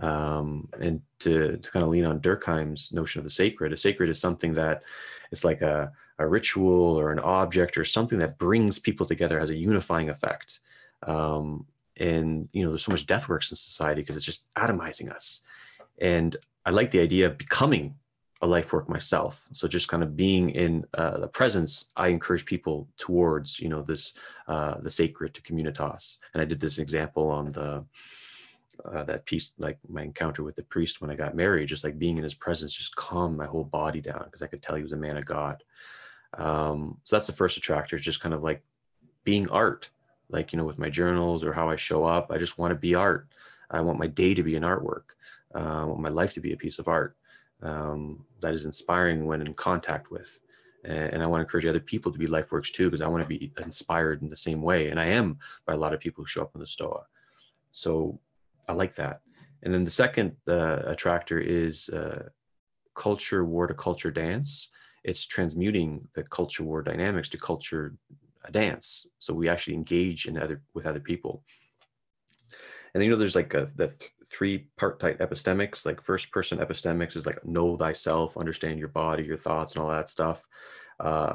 Um, 0.00 0.68
and 0.80 1.02
to, 1.20 1.58
to 1.58 1.70
kind 1.70 1.82
of 1.82 1.90
lean 1.90 2.06
on 2.06 2.20
Durkheim's 2.20 2.92
notion 2.92 3.20
of 3.20 3.24
the 3.24 3.30
sacred, 3.30 3.72
a 3.72 3.76
sacred 3.76 4.08
is 4.08 4.20
something 4.20 4.52
that 4.54 4.82
it's 5.30 5.44
like 5.44 5.60
a, 5.60 5.92
a 6.18 6.26
ritual 6.26 6.98
or 6.98 7.12
an 7.12 7.18
object 7.18 7.76
or 7.76 7.84
something 7.84 8.18
that 8.18 8.38
brings 8.38 8.78
people 8.78 9.06
together, 9.06 9.38
has 9.38 9.50
a 9.50 9.56
unifying 9.56 10.08
effect. 10.08 10.60
Um, 11.06 11.66
and 11.96 12.48
you 12.52 12.62
know, 12.62 12.70
there's 12.70 12.84
so 12.84 12.92
much 12.92 13.06
death 13.06 13.28
works 13.28 13.50
in 13.50 13.56
society 13.56 14.00
because 14.00 14.16
it's 14.16 14.24
just 14.24 14.52
atomizing 14.54 15.14
us. 15.14 15.42
And 16.00 16.36
I 16.64 16.70
like 16.70 16.90
the 16.90 17.00
idea 17.00 17.26
of 17.26 17.38
becoming 17.38 17.94
a 18.42 18.46
life 18.46 18.72
work 18.72 18.88
myself. 18.88 19.48
So 19.52 19.68
just 19.68 19.88
kind 19.88 20.02
of 20.02 20.16
being 20.16 20.50
in 20.50 20.84
uh, 20.94 21.18
the 21.18 21.28
presence, 21.28 21.92
I 21.96 22.08
encourage 22.08 22.46
people 22.46 22.88
towards, 22.96 23.60
you 23.60 23.68
know, 23.68 23.82
this, 23.82 24.14
uh, 24.48 24.76
the 24.80 24.90
sacred 24.90 25.34
to 25.34 25.42
communitas. 25.42 26.16
And 26.32 26.40
I 26.40 26.46
did 26.46 26.60
this 26.60 26.78
example 26.78 27.28
on 27.28 27.50
the, 27.50 27.84
uh, 28.84 29.04
that 29.04 29.26
piece, 29.26 29.52
like 29.58 29.78
my 29.88 30.02
encounter 30.02 30.42
with 30.42 30.56
the 30.56 30.62
priest 30.62 31.02
when 31.02 31.10
I 31.10 31.16
got 31.16 31.36
married, 31.36 31.68
just 31.68 31.84
like 31.84 31.98
being 31.98 32.16
in 32.16 32.24
his 32.24 32.34
presence, 32.34 32.72
just 32.72 32.96
calmed 32.96 33.36
my 33.36 33.46
whole 33.46 33.64
body 33.64 34.00
down 34.00 34.24
because 34.24 34.40
I 34.40 34.46
could 34.46 34.62
tell 34.62 34.76
he 34.76 34.82
was 34.82 34.92
a 34.92 34.96
man 34.96 35.18
of 35.18 35.26
God. 35.26 35.62
Um, 36.38 36.96
so 37.04 37.16
that's 37.16 37.26
the 37.26 37.34
first 37.34 37.58
attractor, 37.58 37.98
just 37.98 38.20
kind 38.20 38.34
of 38.34 38.42
like 38.42 38.62
being 39.24 39.50
art, 39.50 39.90
like, 40.30 40.52
you 40.52 40.56
know, 40.56 40.64
with 40.64 40.78
my 40.78 40.88
journals 40.88 41.44
or 41.44 41.52
how 41.52 41.68
I 41.68 41.76
show 41.76 42.04
up. 42.04 42.30
I 42.30 42.38
just 42.38 42.56
want 42.56 42.70
to 42.70 42.78
be 42.78 42.94
art. 42.94 43.28
I 43.70 43.82
want 43.82 43.98
my 43.98 44.06
day 44.06 44.32
to 44.32 44.42
be 44.42 44.56
an 44.56 44.62
artwork. 44.62 45.14
Uh, 45.54 45.84
want 45.88 46.00
my 46.00 46.08
life 46.08 46.32
to 46.34 46.40
be 46.40 46.52
a 46.52 46.56
piece 46.56 46.78
of 46.78 46.88
art 46.88 47.16
um, 47.62 48.24
that 48.40 48.54
is 48.54 48.66
inspiring 48.66 49.26
when 49.26 49.40
in 49.40 49.54
contact 49.54 50.10
with. 50.10 50.40
And 50.84 51.22
I 51.22 51.26
want 51.26 51.40
to 51.40 51.44
encourage 51.44 51.66
other 51.66 51.80
people 51.80 52.10
to 52.10 52.18
be 52.18 52.26
life 52.26 52.52
works 52.52 52.70
too, 52.70 52.86
because 52.86 53.02
I 53.02 53.08
want 53.08 53.22
to 53.22 53.28
be 53.28 53.52
inspired 53.58 54.22
in 54.22 54.30
the 54.30 54.36
same 54.36 54.62
way. 54.62 54.88
And 54.88 54.98
I 54.98 55.06
am 55.06 55.38
by 55.66 55.74
a 55.74 55.76
lot 55.76 55.92
of 55.92 56.00
people 56.00 56.24
who 56.24 56.28
show 56.28 56.42
up 56.42 56.52
in 56.54 56.60
the 56.60 56.66
Stoa. 56.66 57.02
So 57.70 58.18
I 58.66 58.72
like 58.72 58.94
that. 58.94 59.20
And 59.62 59.74
then 59.74 59.84
the 59.84 59.90
second 59.90 60.36
uh, 60.48 60.78
attractor 60.86 61.38
is 61.38 61.90
uh, 61.90 62.30
culture 62.94 63.44
war 63.44 63.66
to 63.66 63.74
culture 63.74 64.10
dance. 64.10 64.70
It's 65.04 65.26
transmuting 65.26 66.08
the 66.14 66.22
culture 66.22 66.64
war 66.64 66.82
dynamics 66.82 67.28
to 67.30 67.38
culture 67.38 67.94
dance. 68.50 69.06
So 69.18 69.34
we 69.34 69.50
actually 69.50 69.74
engage 69.74 70.26
in 70.26 70.38
other 70.38 70.62
with 70.72 70.86
other 70.86 71.00
people 71.00 71.44
and 72.94 73.02
you 73.02 73.10
know 73.10 73.16
there's 73.16 73.36
like 73.36 73.54
a, 73.54 73.70
the 73.76 73.88
th- 73.88 74.12
three 74.26 74.66
part 74.76 75.00
type 75.00 75.18
epistemics 75.18 75.84
like 75.84 76.02
first 76.02 76.30
person 76.30 76.58
epistemics 76.58 77.16
is 77.16 77.26
like 77.26 77.44
know 77.44 77.76
thyself 77.76 78.36
understand 78.36 78.78
your 78.78 78.88
body 78.88 79.24
your 79.24 79.36
thoughts 79.36 79.74
and 79.74 79.82
all 79.82 79.90
that 79.90 80.08
stuff 80.08 80.46
uh, 81.00 81.34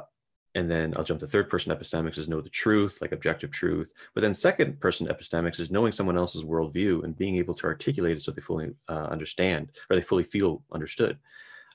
and 0.56 0.72
then 0.72 0.94
I'll 0.96 1.04
jump 1.04 1.20
to 1.20 1.28
third 1.28 1.50
person 1.50 1.76
epistemics 1.76 2.18
is 2.18 2.30
know 2.30 2.40
the 2.40 2.50
truth, 2.50 3.00
like 3.02 3.12
objective 3.12 3.52
truth. 3.52 3.92
But 4.14 4.22
then 4.22 4.34
second 4.34 4.80
person 4.80 5.08
epistemics 5.08 5.60
is 5.60 5.70
knowing 5.70 5.92
someone 5.92 6.18
else's 6.18 6.46
worldview 6.46 7.04
and 7.04 7.16
being 7.16 7.36
able 7.36 7.54
to 7.56 7.68
articulate 7.68 8.16
it 8.16 8.22
so 8.22 8.32
they 8.32 8.42
fully 8.42 8.72
uh, 8.88 9.08
understand 9.12 9.72
or 9.90 9.98
they 9.98 10.02
fully 10.02 10.24
feel 10.24 10.64
understood. 10.72 11.20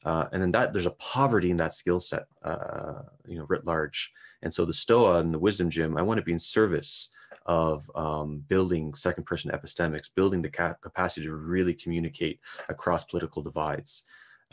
Uh, 0.07 0.25
and 0.33 0.41
then 0.43 0.51
that 0.51 0.73
there's 0.73 0.87
a 0.87 0.93
poverty 0.93 1.51
in 1.51 1.59
that 1.59 1.75
skill 1.75 2.01
set, 2.01 2.25
uh, 2.43 3.03
you 3.27 3.37
know, 3.37 3.45
writ 3.51 3.67
large. 3.67 4.11
And 4.43 4.53
so 4.53 4.65
the 4.65 4.73
Stoa 4.73 5.21
and 5.21 5.35
the 5.35 5.39
Wisdom 5.39 5.69
Gym, 5.69 5.99
I 5.99 6.03
want 6.03 6.17
to 6.17 6.25
be 6.25 6.33
in 6.33 6.39
service 6.39 7.11
of 7.51 7.91
um, 7.97 8.45
building 8.47 8.95
second 8.95 9.25
person 9.25 9.51
epistemics, 9.51 10.09
building 10.15 10.41
the 10.41 10.49
capacity 10.49 11.27
to 11.27 11.35
really 11.35 11.75
communicate 11.75 12.39
across 12.69 13.03
political 13.03 13.43
divides. 13.43 14.05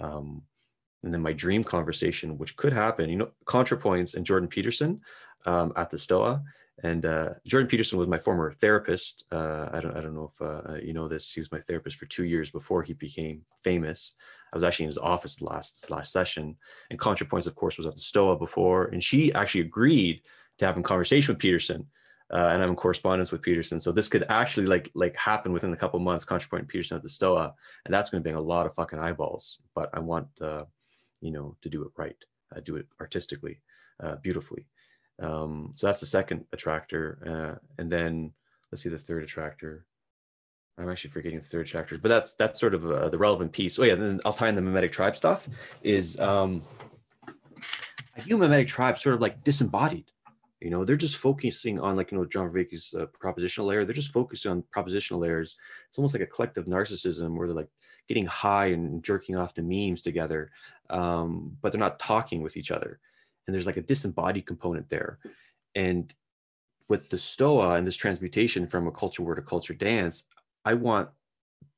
Um, 0.02 0.42
and 1.04 1.14
then 1.14 1.22
my 1.22 1.32
dream 1.32 1.64
conversation, 1.64 2.40
which 2.40 2.56
could 2.56 2.74
happen, 2.74 3.08
you 3.08 3.18
know, 3.18 3.30
ContraPoints 3.46 4.16
and 4.16 4.26
Jordan 4.26 4.50
Peterson 4.50 5.00
um, 5.46 5.74
at 5.76 5.92
the 5.92 5.98
STOA. 6.00 6.42
And 6.84 7.06
uh, 7.06 7.30
Jordan 7.46 7.68
Peterson 7.68 8.00
was 8.00 8.08
my 8.08 8.18
former 8.18 8.52
therapist. 8.52 9.26
Uh, 9.32 9.70
I 9.72 9.80
don't, 9.80 9.96
I 9.96 10.02
don't 10.02 10.16
know 10.16 10.32
if 10.34 10.42
uh, 10.42 10.80
you 10.82 10.94
know 10.94 11.08
this. 11.08 11.32
He 11.32 11.40
was 11.40 11.52
my 11.52 11.60
therapist 11.60 11.98
for 11.98 12.08
two 12.08 12.26
years 12.26 12.50
before 12.50 12.82
he 12.82 12.94
became 12.94 13.44
famous. 13.64 14.16
I 14.52 14.56
was 14.56 14.64
actually 14.64 14.86
in 14.86 14.90
his 14.90 14.98
office 14.98 15.40
last 15.40 15.92
last 15.92 16.12
session. 16.12 16.56
And 16.90 17.00
ContraPoints, 17.00 17.46
of 17.46 17.54
course, 17.54 17.78
was 17.78 17.86
at 17.86 17.96
the 17.96 18.02
STOA 18.02 18.38
before, 18.38 18.86
and 18.86 19.04
she 19.04 19.32
actually 19.34 19.62
agreed 19.62 20.22
to 20.58 20.66
having 20.66 20.82
a 20.82 20.84
conversation 20.84 21.34
with 21.34 21.42
Peterson 21.42 21.88
uh, 22.34 22.50
and 22.52 22.62
I'm 22.62 22.70
in 22.70 22.76
correspondence 22.76 23.32
with 23.32 23.42
Peterson. 23.42 23.80
So 23.80 23.92
this 23.92 24.08
could 24.08 24.26
actually 24.30 24.68
like 24.68 24.92
like 24.96 25.16
happen 25.16 25.54
within 25.54 25.74
a 25.74 25.78
couple 25.78 26.00
months. 26.00 26.26
ContraPoint 26.26 26.68
Peterson 26.68 26.98
at 26.98 27.04
the 27.04 27.10
Stoa, 27.10 27.54
and 27.86 27.94
that's 27.94 28.10
going 28.10 28.22
to 28.22 28.30
bring 28.30 28.38
a 28.38 28.42
lot 28.42 28.66
of 28.66 28.74
fucking 28.74 29.00
eyeballs. 29.00 29.60
But 29.74 29.90
I 29.94 30.00
want 30.00 30.28
uh, 30.42 30.64
you 31.22 31.32
know 31.32 31.56
to 31.62 31.70
do 31.70 31.84
it 31.84 31.92
right, 31.98 32.18
uh, 32.56 32.60
do 32.60 32.76
it 32.76 32.88
artistically, 33.00 33.62
uh, 34.04 34.16
beautifully. 34.18 34.68
Um, 35.20 35.72
so 35.74 35.88
that's 35.88 36.00
the 36.00 36.06
second 36.06 36.46
attractor, 36.54 37.20
uh, 37.26 37.82
and 37.82 37.92
then 37.92 38.34
let's 38.72 38.84
see 38.84 38.90
the 38.90 39.00
third 39.00 39.24
attractor. 39.24 39.86
I'm 40.78 40.90
actually 40.90 41.10
forgetting 41.10 41.40
the 41.40 41.46
third 41.46 41.66
attractor, 41.66 41.98
but 41.98 42.10
that's 42.10 42.36
that's 42.36 42.60
sort 42.60 42.76
of 42.76 42.86
uh, 42.86 43.10
the 43.10 43.18
relevant 43.18 43.52
piece. 43.52 43.80
Oh 43.80 43.84
yeah, 43.84 43.96
then 43.96 44.20
I'll 44.26 44.34
tie 44.34 44.50
in 44.50 44.56
the 44.56 44.62
memetic 44.62 44.92
tribe 44.92 45.16
stuff. 45.16 45.48
Is 45.82 46.20
um, 46.20 46.62
I 48.16 48.22
memetic 48.22 48.68
tribe 48.68 48.98
sort 48.98 49.16
of 49.16 49.22
like 49.22 49.44
disembodied 49.44 50.12
you 50.60 50.72
know, 50.72 50.84
they're 50.84 50.96
just 50.96 51.18
focusing 51.18 51.80
on 51.80 51.96
like, 51.96 52.12
you 52.12 52.18
know, 52.18 52.26
John 52.26 52.50
Vervaeke's 52.50 52.94
uh, 52.96 53.06
propositional 53.24 53.68
layer. 53.68 53.86
They're 53.86 53.94
just 53.94 54.12
focusing 54.12 54.52
on 54.52 54.64
propositional 54.76 55.20
layers. 55.20 55.56
It's 55.88 55.98
almost 55.98 56.16
like 56.16 56.24
a 56.24 56.28
collective 56.28 56.66
narcissism 56.66 57.36
where 57.36 57.48
they're 57.48 57.56
like 57.56 57.70
getting 58.08 58.26
high 58.26 58.68
and 58.68 59.04
jerking 59.04 59.36
off 59.36 59.54
the 59.54 59.62
memes 59.62 60.02
together, 60.02 60.52
um, 60.90 61.56
but 61.62 61.72
they're 61.72 61.80
not 61.80 62.00
talking 62.00 62.42
with 62.42 62.58
each 62.58 62.72
other. 62.72 63.00
And 63.46 63.54
there's 63.54 63.68
like 63.68 63.78
a 63.78 63.82
disembodied 63.82 64.46
component 64.46 64.90
there. 64.90 65.20
And 65.76 66.14
with 66.90 67.10
the 67.10 67.18
Stoa 67.18 67.76
and 67.76 67.86
this 67.86 67.96
transmutation 67.96 68.68
from 68.68 68.88
a 68.88 68.92
culture 68.92 69.22
war 69.22 69.36
to 69.36 69.42
culture 69.42 69.74
dance, 69.76 70.24
I 70.66 70.74
want 70.74 71.10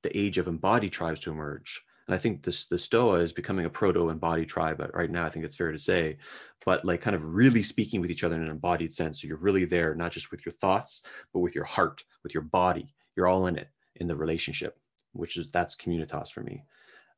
the 0.04 0.18
age 0.18 0.38
of 0.38 0.48
embodied 0.48 0.94
tribes 0.94 1.20
to 1.22 1.32
emerge. 1.32 1.82
And 2.10 2.16
I 2.16 2.18
think 2.18 2.42
this 2.42 2.66
the 2.66 2.80
Stoa 2.80 3.20
is 3.20 3.32
becoming 3.32 3.68
a 3.68 3.70
proto-embodied 3.70 4.50
tribe 4.50 4.84
right 4.96 5.12
now. 5.12 5.28
I 5.28 5.30
think 5.30 5.46
it's 5.46 5.56
fair 5.56 5.72
to 5.72 5.78
say, 5.78 6.18
but 6.66 6.84
like 6.84 7.02
kind 7.02 7.16
of 7.16 7.24
really 7.24 7.62
speaking 7.62 8.02
with 8.02 8.10
each 8.10 8.24
other 8.24 8.36
in 8.36 8.42
an 8.42 8.50
embodied 8.50 8.92
sense. 8.92 9.22
So 9.22 9.28
you're 9.28 9.38
really 9.38 9.64
there, 9.66 9.94
not 9.94 10.12
just 10.12 10.32
with 10.32 10.44
your 10.44 10.54
thoughts, 10.54 11.04
but 11.32 11.42
with 11.42 11.54
your 11.54 11.66
heart, 11.66 12.04
with 12.24 12.34
your 12.34 12.42
body. 12.42 12.96
You're 13.16 13.28
all 13.28 13.46
in 13.46 13.60
it 13.60 13.70
in 13.98 14.08
the 14.08 14.16
relationship, 14.16 14.76
which 15.12 15.38
is 15.38 15.52
that's 15.52 15.76
communitas 15.76 16.32
for 16.32 16.42
me. 16.42 16.64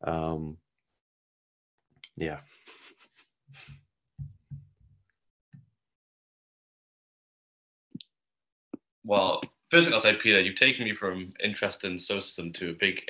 Um, 0.03 0.57
yeah. 2.17 2.39
Well, 9.05 9.39
first 9.69 9.85
thing 9.85 9.93
I'll 9.93 10.01
say, 10.01 10.17
Peter, 10.17 10.41
you've 10.41 10.57
taken 10.57 10.83
me 10.83 10.93
from 10.93 11.31
interest 11.41 11.85
in 11.85 11.97
Stoicism 11.97 12.51
to 12.51 12.71
a 12.71 12.73
big 12.73 13.01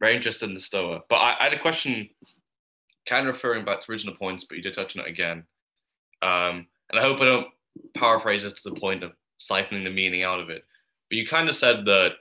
very 0.00 0.16
interested 0.16 0.48
in 0.48 0.54
the 0.54 0.60
Stoa. 0.60 1.00
But 1.08 1.16
I, 1.16 1.36
I, 1.38 1.44
had 1.44 1.54
a 1.54 1.60
question, 1.60 2.08
kind 3.08 3.26
of 3.26 3.34
referring 3.34 3.64
back 3.64 3.80
to 3.80 3.90
original 3.90 4.14
points, 4.14 4.44
but 4.44 4.56
you 4.56 4.62
did 4.62 4.74
touch 4.74 4.96
on 4.96 5.04
it 5.04 5.10
again. 5.10 5.44
Um, 6.22 6.66
and 6.90 6.98
I 6.98 7.02
hope 7.02 7.20
I 7.20 7.26
don't 7.26 7.46
paraphrase 7.96 8.44
it 8.44 8.56
to 8.56 8.70
the 8.70 8.80
point 8.80 9.04
of 9.04 9.12
siphoning 9.40 9.84
the 9.84 9.90
meaning 9.90 10.22
out 10.22 10.40
of 10.40 10.50
it. 10.50 10.64
But 11.10 11.16
you 11.16 11.26
kind 11.26 11.48
of 11.48 11.56
said 11.56 11.84
that, 11.86 12.12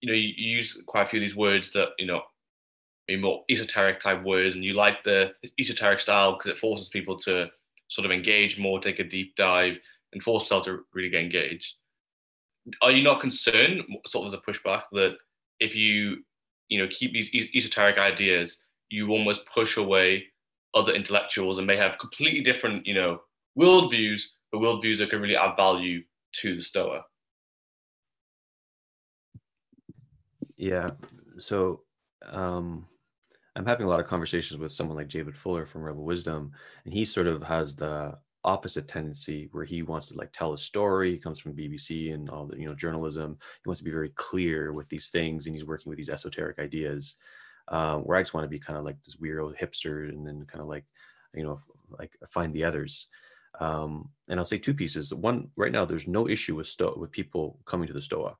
you 0.00 0.08
know, 0.08 0.16
you, 0.16 0.32
you 0.36 0.56
use 0.56 0.76
quite 0.86 1.06
a 1.06 1.08
few 1.08 1.20
of 1.20 1.26
these 1.26 1.36
words 1.36 1.72
that, 1.72 1.90
you 1.98 2.06
know, 2.06 2.22
maybe 3.08 3.20
more 3.20 3.44
esoteric 3.50 4.00
type 4.00 4.22
words, 4.22 4.54
and 4.54 4.64
you 4.64 4.74
like 4.74 5.04
the 5.04 5.32
esoteric 5.58 6.00
style 6.00 6.36
because 6.36 6.52
it 6.52 6.58
forces 6.58 6.88
people 6.88 7.18
to 7.20 7.46
sort 7.88 8.06
of 8.06 8.12
engage 8.12 8.58
more, 8.58 8.80
take 8.80 8.98
a 8.98 9.04
deep 9.04 9.36
dive, 9.36 9.76
and 10.12 10.22
force 10.22 10.44
themselves 10.44 10.66
to 10.66 10.84
really 10.94 11.10
get 11.10 11.22
engaged. 11.22 11.74
Are 12.80 12.92
you 12.92 13.02
not 13.02 13.20
concerned, 13.20 13.82
sort 14.06 14.26
of 14.26 14.32
as 14.32 14.38
a 14.38 14.50
pushback, 14.50 14.84
that 14.92 15.16
if 15.58 15.74
you 15.74 16.24
you 16.72 16.78
know 16.78 16.88
keep 16.90 17.12
these 17.12 17.30
esoteric 17.54 17.98
ideas 17.98 18.58
you 18.92 19.08
almost 19.10 19.40
push 19.46 19.76
away 19.76 20.24
other 20.74 20.92
intellectuals 20.92 21.58
and 21.58 21.66
may 21.66 21.76
have 21.76 21.98
completely 21.98 22.42
different, 22.42 22.86
you 22.86 22.94
know, 22.94 23.20
worldviews, 23.58 24.22
but 24.50 24.58
worldviews 24.58 24.98
that 24.98 25.10
can 25.10 25.20
really 25.20 25.36
add 25.36 25.56
value 25.56 26.02
to 26.40 26.56
the 26.56 26.62
Stoa. 26.62 27.04
Yeah. 30.56 30.90
So 31.38 31.82
um, 32.26 32.86
I'm 33.56 33.66
having 33.66 33.86
a 33.86 33.88
lot 33.88 34.00
of 34.00 34.06
conversations 34.06 34.58
with 34.60 34.72
someone 34.72 34.96
like 34.96 35.08
David 35.08 35.36
Fuller 35.36 35.66
from 35.66 35.82
Rebel 35.82 36.04
Wisdom, 36.04 36.52
and 36.84 36.94
he 36.94 37.04
sort 37.04 37.26
of 37.26 37.42
has 37.42 37.76
the 37.76 38.18
opposite 38.44 38.88
tendency 38.88 39.48
where 39.52 39.64
he 39.64 39.82
wants 39.82 40.08
to 40.08 40.14
like 40.14 40.32
tell 40.32 40.52
a 40.52 40.58
story. 40.58 41.12
He 41.12 41.18
comes 41.18 41.38
from 41.38 41.54
BBC 41.54 42.12
and 42.14 42.28
all 42.30 42.46
the 42.46 42.58
you 42.58 42.68
know 42.68 42.74
journalism. 42.74 43.38
He 43.62 43.68
wants 43.68 43.80
to 43.80 43.84
be 43.84 43.90
very 43.90 44.10
clear 44.10 44.72
with 44.72 44.88
these 44.88 45.10
things, 45.10 45.46
and 45.46 45.54
he's 45.54 45.64
working 45.64 45.90
with 45.90 45.98
these 45.98 46.08
esoteric 46.08 46.58
ideas. 46.58 47.16
Um, 47.68 48.02
where 48.02 48.18
I 48.18 48.22
just 48.22 48.34
want 48.34 48.44
to 48.44 48.48
be 48.48 48.58
kind 48.58 48.78
of 48.78 48.84
like 48.84 49.00
this 49.02 49.16
weird 49.16 49.40
old 49.40 49.56
hipster, 49.56 50.08
and 50.08 50.26
then 50.26 50.44
kind 50.46 50.60
of 50.60 50.68
like 50.68 50.84
you 51.34 51.44
know 51.44 51.58
like 51.90 52.12
find 52.28 52.52
the 52.52 52.64
others. 52.64 53.08
Um, 53.60 54.08
and 54.28 54.40
I'll 54.40 54.46
say 54.46 54.58
two 54.58 54.74
pieces. 54.74 55.12
One, 55.12 55.48
right 55.56 55.72
now, 55.72 55.84
there's 55.84 56.08
no 56.08 56.28
issue 56.28 56.56
with 56.56 56.66
Stoa 56.66 56.98
with 56.98 57.12
people 57.12 57.60
coming 57.66 57.86
to 57.86 57.92
the 57.92 58.00
Stoa. 58.00 58.36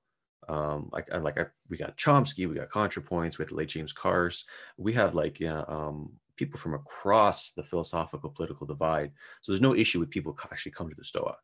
Um, 0.49 0.89
like 0.93 1.09
I, 1.13 1.19
like 1.19 1.39
I, 1.39 1.47
we 1.69 1.77
got 1.77 1.97
Chomsky, 1.97 2.49
we 2.49 2.57
got 2.57 2.71
ContraPoints, 2.71 3.39
we 3.39 3.43
had 3.43 3.51
the 3.51 3.55
late 3.55 3.69
James 3.69 3.93
Carse 3.93 4.45
We 4.77 4.93
have 4.95 5.15
like 5.15 5.39
yeah, 5.39 5.63
um, 5.69 6.13
people 6.43 6.59
from 6.59 6.75
across 6.75 7.53
the 7.53 7.63
philosophical 7.71 8.31
political 8.31 8.67
divide. 8.67 9.11
So 9.43 9.53
there's 9.53 9.69
no 9.69 9.75
issue 9.75 10.01
with 10.01 10.11
people 10.11 10.37
actually 10.51 10.73
come 10.73 10.89
to 10.89 10.97
the 10.97 11.05
Stoa. 11.05 11.37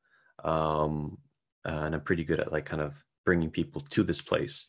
Um, 0.53 1.19
and 1.65 1.95
I'm 1.95 2.07
pretty 2.09 2.25
good 2.25 2.41
at 2.41 2.53
like 2.53 2.65
kind 2.65 2.83
of 2.83 3.03
bringing 3.25 3.51
people 3.51 3.81
to 3.95 4.03
this 4.03 4.23
place. 4.31 4.67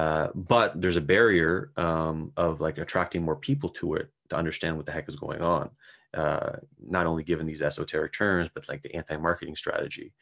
Uh, 0.00 0.28
but 0.34 0.80
there's 0.80 0.96
a 0.96 1.10
barrier 1.14 1.72
um, 1.76 2.32
of 2.36 2.60
like 2.60 2.78
attracting 2.78 3.22
more 3.22 3.36
people 3.48 3.70
to 3.70 3.94
it 3.94 4.08
to 4.30 4.36
understand 4.36 4.76
what 4.76 4.86
the 4.86 4.92
heck 4.92 5.08
is 5.08 5.16
going 5.16 5.42
on. 5.42 5.70
Uh, 6.14 6.52
not 6.96 7.06
only 7.06 7.24
given 7.24 7.46
these 7.46 7.62
esoteric 7.62 8.12
terms, 8.12 8.48
but 8.54 8.68
like 8.68 8.82
the 8.82 8.94
anti-marketing 8.94 9.56
strategy. 9.56 10.14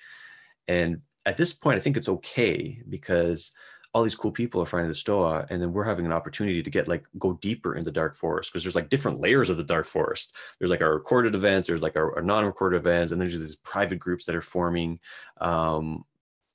And 0.66 1.02
at 1.26 1.36
this 1.36 1.52
point, 1.52 1.76
I 1.76 1.80
think 1.80 1.96
it's 1.96 2.09
okay 2.09 2.82
because 2.88 3.52
all 3.95 4.03
these 4.03 4.16
cool 4.16 4.32
people 4.32 4.61
are 4.61 4.66
finding 4.66 4.88
the 4.88 4.95
Stoa, 4.95 5.47
and 5.51 5.62
then 5.62 5.72
we're 5.72 5.84
having 5.84 6.05
an 6.05 6.12
opportunity 6.12 6.64
to 6.64 6.70
get 6.70 6.88
like 6.88 7.05
go 7.16 7.34
deeper 7.34 7.76
in 7.76 7.84
the 7.84 7.92
dark 7.92 8.16
forest 8.16 8.51
because 8.51 8.64
there's 8.64 8.74
like 8.74 8.90
different 8.90 9.20
layers 9.20 9.51
of 9.51 9.57
the 9.57 9.62
dark 9.62 9.86
forest. 9.86 10.34
There's 10.59 10.70
like 10.70 10.80
our 10.80 10.92
recorded 10.92 11.36
events, 11.36 11.68
there's 11.68 11.80
like 11.80 11.95
our, 11.95 12.16
our 12.16 12.22
non-recorded 12.22 12.76
events, 12.76 13.12
and 13.12 13.20
there's 13.20 13.38
these 13.38 13.57
private 13.57 14.01
groups 14.01 14.26
that 14.26 14.34
are 14.34 14.40
forming. 14.40 14.99
Um, 15.40 16.05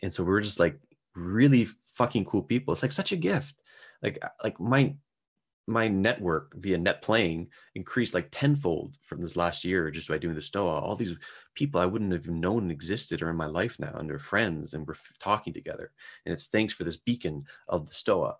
and 0.04 0.12
so 0.12 0.24
we're 0.24 0.42
just 0.42 0.60
like 0.60 0.78
really 1.16 1.66
fucking 1.86 2.26
cool 2.26 2.44
people. 2.44 2.74
It's 2.74 2.84
like 2.84 2.92
such 2.92 3.14
a 3.14 3.18
gift. 3.18 3.56
Like 4.04 4.20
like 4.44 4.60
my 4.60 4.94
my 5.70 5.88
network 5.88 6.54
via 6.56 6.78
net 6.78 7.02
playing 7.02 7.48
increased 7.76 8.14
like 8.14 8.28
tenfold 8.32 8.98
from 9.02 9.22
this 9.22 9.36
last 9.36 9.64
year 9.64 9.92
just 9.92 10.10
by 10.10 10.18
doing 10.18 10.36
the 10.36 10.42
stoa 10.42 10.80
all 10.80 10.96
these 10.96 11.14
people 11.56 11.80
i 11.80 11.86
wouldn't 11.86 12.12
have 12.12 12.28
known 12.28 12.72
existed 12.72 13.22
are 13.22 13.30
in 13.30 13.36
my 13.36 13.46
life 13.46 13.80
now 13.80 13.94
and 13.98 14.10
they're 14.10 14.20
friends 14.20 14.74
and 14.74 14.88
we're 14.88 14.96
talking 15.20 15.54
together. 15.54 15.92
And 16.26 16.34
it's 16.34 16.48
thanks 16.48 16.74
for 16.74 16.84
this 16.84 16.98
beacon 16.98 17.46
of 17.68 17.88
the 17.88 17.94
stoa. 17.94 18.38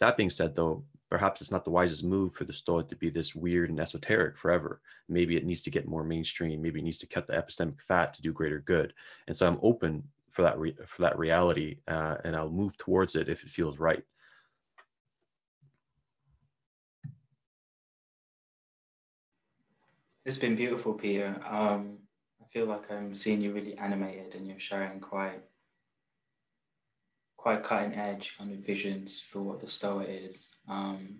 That 0.00 0.16
being 0.16 0.30
said 0.30 0.54
though 0.54 0.84
perhaps 1.10 1.42
it's 1.42 1.50
not 1.50 1.64
the 1.64 1.70
wisest 1.70 2.04
move 2.04 2.32
for 2.32 2.44
the 2.44 2.52
stoa 2.52 2.84
to 2.84 2.96
be 2.96 3.10
this 3.10 3.34
weird 3.34 3.68
and 3.68 3.78
esoteric 3.78 4.36
forever. 4.36 4.80
Maybe 5.08 5.36
it 5.36 5.44
needs 5.44 5.62
to 5.62 5.70
get 5.70 5.86
more 5.86 6.04
mainstream. 6.04 6.62
Maybe 6.62 6.80
it 6.80 6.84
needs 6.84 7.00
to 7.00 7.06
cut 7.06 7.26
the 7.26 7.34
epistemic 7.34 7.82
fat 7.82 8.14
to 8.14 8.22
do 8.22 8.32
greater 8.32 8.60
good. 8.60 8.94
And 9.26 9.36
so 9.36 9.46
i'm 9.46 9.58
open 9.62 10.04
for 10.30 10.42
that 10.42 10.56
for 10.88 11.02
that 11.02 11.18
reality 11.18 11.76
uh, 11.88 12.16
and 12.24 12.34
i'll 12.34 12.48
move 12.48 12.76
towards 12.78 13.16
it 13.16 13.28
if 13.28 13.42
it 13.42 13.50
feels 13.50 13.78
right 13.78 14.02
It's 20.24 20.38
been 20.38 20.54
beautiful, 20.54 20.94
Peter. 20.94 21.40
Um, 21.48 21.98
I 22.40 22.46
feel 22.52 22.66
like 22.66 22.90
I'm 22.92 23.12
seeing 23.12 23.40
you 23.40 23.52
really 23.52 23.76
animated 23.76 24.36
and 24.36 24.46
you're 24.46 24.60
sharing 24.60 25.00
quite 25.00 25.42
quite 27.36 27.64
cutting 27.64 27.94
edge 27.94 28.36
kind 28.38 28.52
of 28.52 28.64
visions 28.64 29.20
for 29.20 29.40
what 29.40 29.58
the 29.58 29.68
Stoa 29.68 30.04
is. 30.04 30.54
Um, 30.68 31.18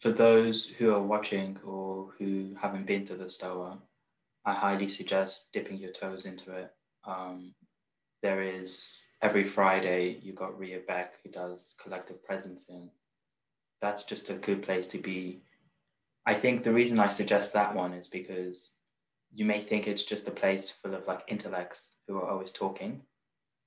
for 0.00 0.10
those 0.10 0.64
who 0.64 0.94
are 0.94 1.02
watching 1.02 1.58
or 1.62 2.14
who 2.18 2.56
haven't 2.58 2.86
been 2.86 3.04
to 3.04 3.16
the 3.16 3.28
Stoa, 3.28 3.78
I 4.46 4.54
highly 4.54 4.88
suggest 4.88 5.52
dipping 5.52 5.76
your 5.76 5.92
toes 5.92 6.24
into 6.24 6.56
it. 6.56 6.72
Um, 7.04 7.52
there 8.22 8.40
is 8.40 9.02
every 9.20 9.44
Friday 9.44 10.18
you 10.22 10.32
got 10.32 10.58
Ria 10.58 10.80
Baeck 10.80 11.08
who 11.22 11.30
does 11.30 11.74
collective 11.78 12.24
presence 12.24 12.70
in. 12.70 12.88
That's 13.82 14.04
just 14.04 14.30
a 14.30 14.34
good 14.34 14.62
place 14.62 14.88
to 14.88 14.98
be 14.98 15.42
I 16.26 16.34
think 16.34 16.62
the 16.62 16.72
reason 16.72 16.98
I 16.98 17.08
suggest 17.08 17.52
that 17.52 17.74
one 17.74 17.92
is 17.92 18.08
because 18.08 18.72
you 19.32 19.44
may 19.44 19.60
think 19.60 19.86
it's 19.86 20.02
just 20.02 20.26
a 20.26 20.32
place 20.32 20.70
full 20.70 20.94
of 20.94 21.06
like 21.06 21.22
intellects 21.28 21.96
who 22.06 22.16
are 22.16 22.28
always 22.28 22.50
talking. 22.50 23.02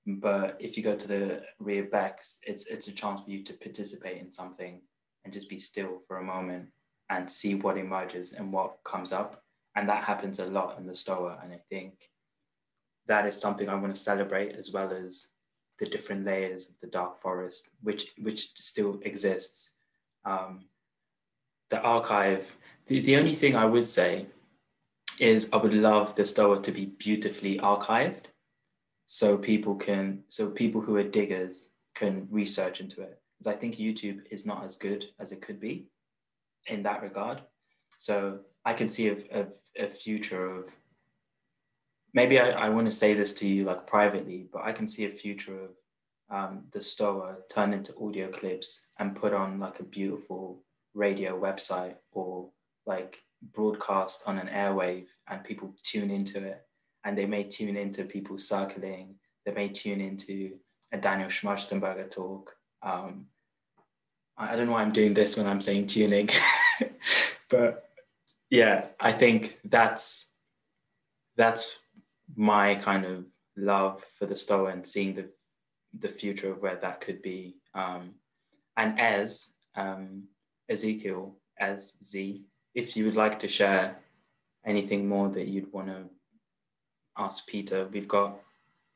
But 0.06 0.58
if 0.60 0.76
you 0.76 0.84
go 0.84 0.96
to 0.96 1.08
the 1.08 1.44
Ria 1.60 1.84
Baecks, 1.84 2.40
it's 2.44 2.66
it's 2.68 2.88
a 2.88 2.92
chance 2.92 3.22
for 3.22 3.30
you 3.30 3.44
to 3.44 3.54
participate 3.54 4.18
in 4.18 4.32
something 4.32 4.82
and 5.24 5.34
just 5.34 5.50
be 5.50 5.60
still 5.60 6.02
for 6.08 6.18
a 6.18 6.24
moment 6.24 6.70
and 7.10 7.32
see 7.32 7.56
what 7.56 7.78
emerges 7.78 8.34
and 8.34 8.52
what 8.52 8.78
comes 8.84 9.14
up. 9.14 9.42
And 9.76 9.88
that 9.88 10.04
happens 10.04 10.40
a 10.40 10.46
lot 10.46 10.78
in 10.80 10.86
the 10.86 10.96
Stoa. 10.96 11.40
And 11.44 11.54
I 11.54 11.60
think 11.70 11.94
that 13.08 13.26
is 13.26 13.40
something 13.40 13.70
I 13.70 13.76
want 13.76 13.94
to 13.94 14.00
celebrate 14.00 14.56
as 14.56 14.72
well 14.72 14.92
as 14.92 15.28
the 15.80 15.86
different 15.86 16.26
layers 16.26 16.70
of 16.70 16.76
the 16.82 16.88
dark 16.88 17.22
forest, 17.22 17.70
which 17.82 18.12
which 18.18 18.52
still 18.56 19.00
exists. 19.04 19.76
Um, 20.26 20.66
the 21.70 21.80
archive, 21.82 22.56
the, 22.88 23.00
the 23.02 23.18
only 23.18 23.34
thing 23.34 23.56
I 23.56 23.66
would 23.66 23.88
say 23.88 24.28
is 25.20 25.50
I 25.52 25.58
would 25.58 25.74
love 25.74 26.16
the 26.16 26.26
Stoa 26.26 26.62
to 26.62 26.72
be 26.72 26.86
beautifully 26.86 27.60
archived 27.60 28.26
so 29.08 29.38
people 29.38 29.76
can, 29.76 30.24
so 30.30 30.52
people 30.52 30.82
who 30.82 30.96
are 30.96 31.04
diggers 31.04 31.70
can 31.96 32.28
research 32.32 32.80
into 32.80 33.02
it. 33.02 33.20
Because 33.38 33.54
I 33.54 33.58
think 33.58 33.76
YouTube 33.76 34.22
is 34.32 34.46
not 34.46 34.64
as 34.64 34.76
good 34.78 35.06
as 35.20 35.32
it 35.32 35.42
could 35.42 35.60
be 35.60 35.88
in 36.68 36.84
that 36.84 37.02
regard. 37.02 37.42
So 37.98 38.40
I 38.66 38.74
can 38.74 38.90
see 38.90 39.10
a, 39.10 39.18
a, 39.34 39.46
a 39.78 39.88
future 39.88 40.46
of, 40.46 40.66
maybe 42.14 42.40
I, 42.40 42.52
I 42.52 42.70
want 42.70 42.88
to 42.88 42.92
say 42.92 43.14
this 43.14 43.34
to 43.36 43.48
you 43.48 43.66
like 43.66 43.88
privately, 43.88 44.48
but 44.52 44.64
I 44.64 44.72
can 44.72 44.88
see 44.88 45.06
a 45.06 45.10
future 45.10 45.60
of 45.66 45.70
um, 46.32 46.64
the 46.72 46.82
Stoa 46.82 47.38
turned 47.52 47.74
into 47.74 47.96
audio 48.00 48.30
clips 48.30 48.88
and 49.00 49.16
put 49.16 49.34
on 49.34 49.60
like 49.60 49.80
a 49.80 49.84
beautiful 49.84 50.64
radio 50.94 51.40
website 51.40 51.96
or 52.12 52.50
like 52.86 53.22
broadcast 53.54 54.24
on 54.26 54.38
an 54.38 54.48
airwave 54.48 55.08
and 55.28 55.44
people 55.44 55.74
tune 55.84 56.12
into 56.12 56.44
it. 56.44 56.62
And 57.04 57.18
they 57.18 57.26
may 57.26 57.44
tune 57.44 57.78
into 57.78 58.04
people 58.04 58.38
circling. 58.38 59.16
They 59.46 59.54
may 59.54 59.70
tune 59.70 60.02
into 60.02 60.58
a 60.92 60.98
daniel 60.98 61.30
schmachtenberger 61.30 62.10
talk. 62.10 62.56
Um, 62.82 63.28
i 64.38 64.56
don't 64.56 64.68
know 64.68 64.72
why 64.74 64.82
i'm 64.82 64.94
doing 64.94 65.14
this 65.14 65.38
when 65.38 65.48
i'm 65.48 65.62
saying 65.62 65.88
tuning. 65.88 66.30
But 67.50 67.90
yeah 68.52 68.86
i 69.00 69.12
think 69.12 69.60
that's 69.64 70.34
that's 71.36 71.80
my 72.36 72.76
kind 72.76 73.06
of 73.06 73.26
love 73.58 74.06
for 74.18 74.28
the 74.28 74.36
stoa 74.36 74.72
and 74.72 74.86
seeing 74.86 75.16
the 75.16 75.30
the 75.98 76.10
future 76.10 76.52
of 76.52 76.62
where 76.62 76.76
that 76.76 77.02
could 77.02 77.22
be. 77.22 77.58
Um, 77.74 78.16
and 78.78 79.00
as 79.00 79.54
um, 79.76 80.26
Ezekiel 80.70 81.36
as 81.60 81.94
Z. 82.04 82.44
If 82.76 82.96
you 82.96 83.06
would 83.06 83.16
like 83.16 83.40
to 83.40 83.48
share 83.48 83.98
anything 84.66 85.08
more 85.08 85.30
that 85.30 85.48
you'd 85.48 85.72
want 85.74 85.88
to 85.88 86.04
ask 87.18 87.48
Peter, 87.48 87.88
we've 87.92 88.08
got 88.08 88.40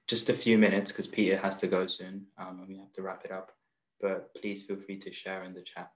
just 0.08 0.30
a 0.30 0.34
few 0.34 0.58
minutes 0.58 0.92
because 0.92 1.08
Peter 1.08 1.38
has 1.38 1.58
to 1.58 1.68
go 1.68 1.88
soon 1.88 2.26
um, 2.38 2.60
and 2.60 2.68
we 2.68 2.78
have 2.78 2.94
to 2.94 3.02
wrap 3.02 3.26
it 3.26 3.32
up. 3.32 3.52
But 4.00 4.34
please 4.36 4.64
feel 4.64 4.78
free 4.78 4.98
to 4.98 5.12
share 5.12 5.44
in 5.44 5.54
the 5.54 5.62
chat. 5.62 5.92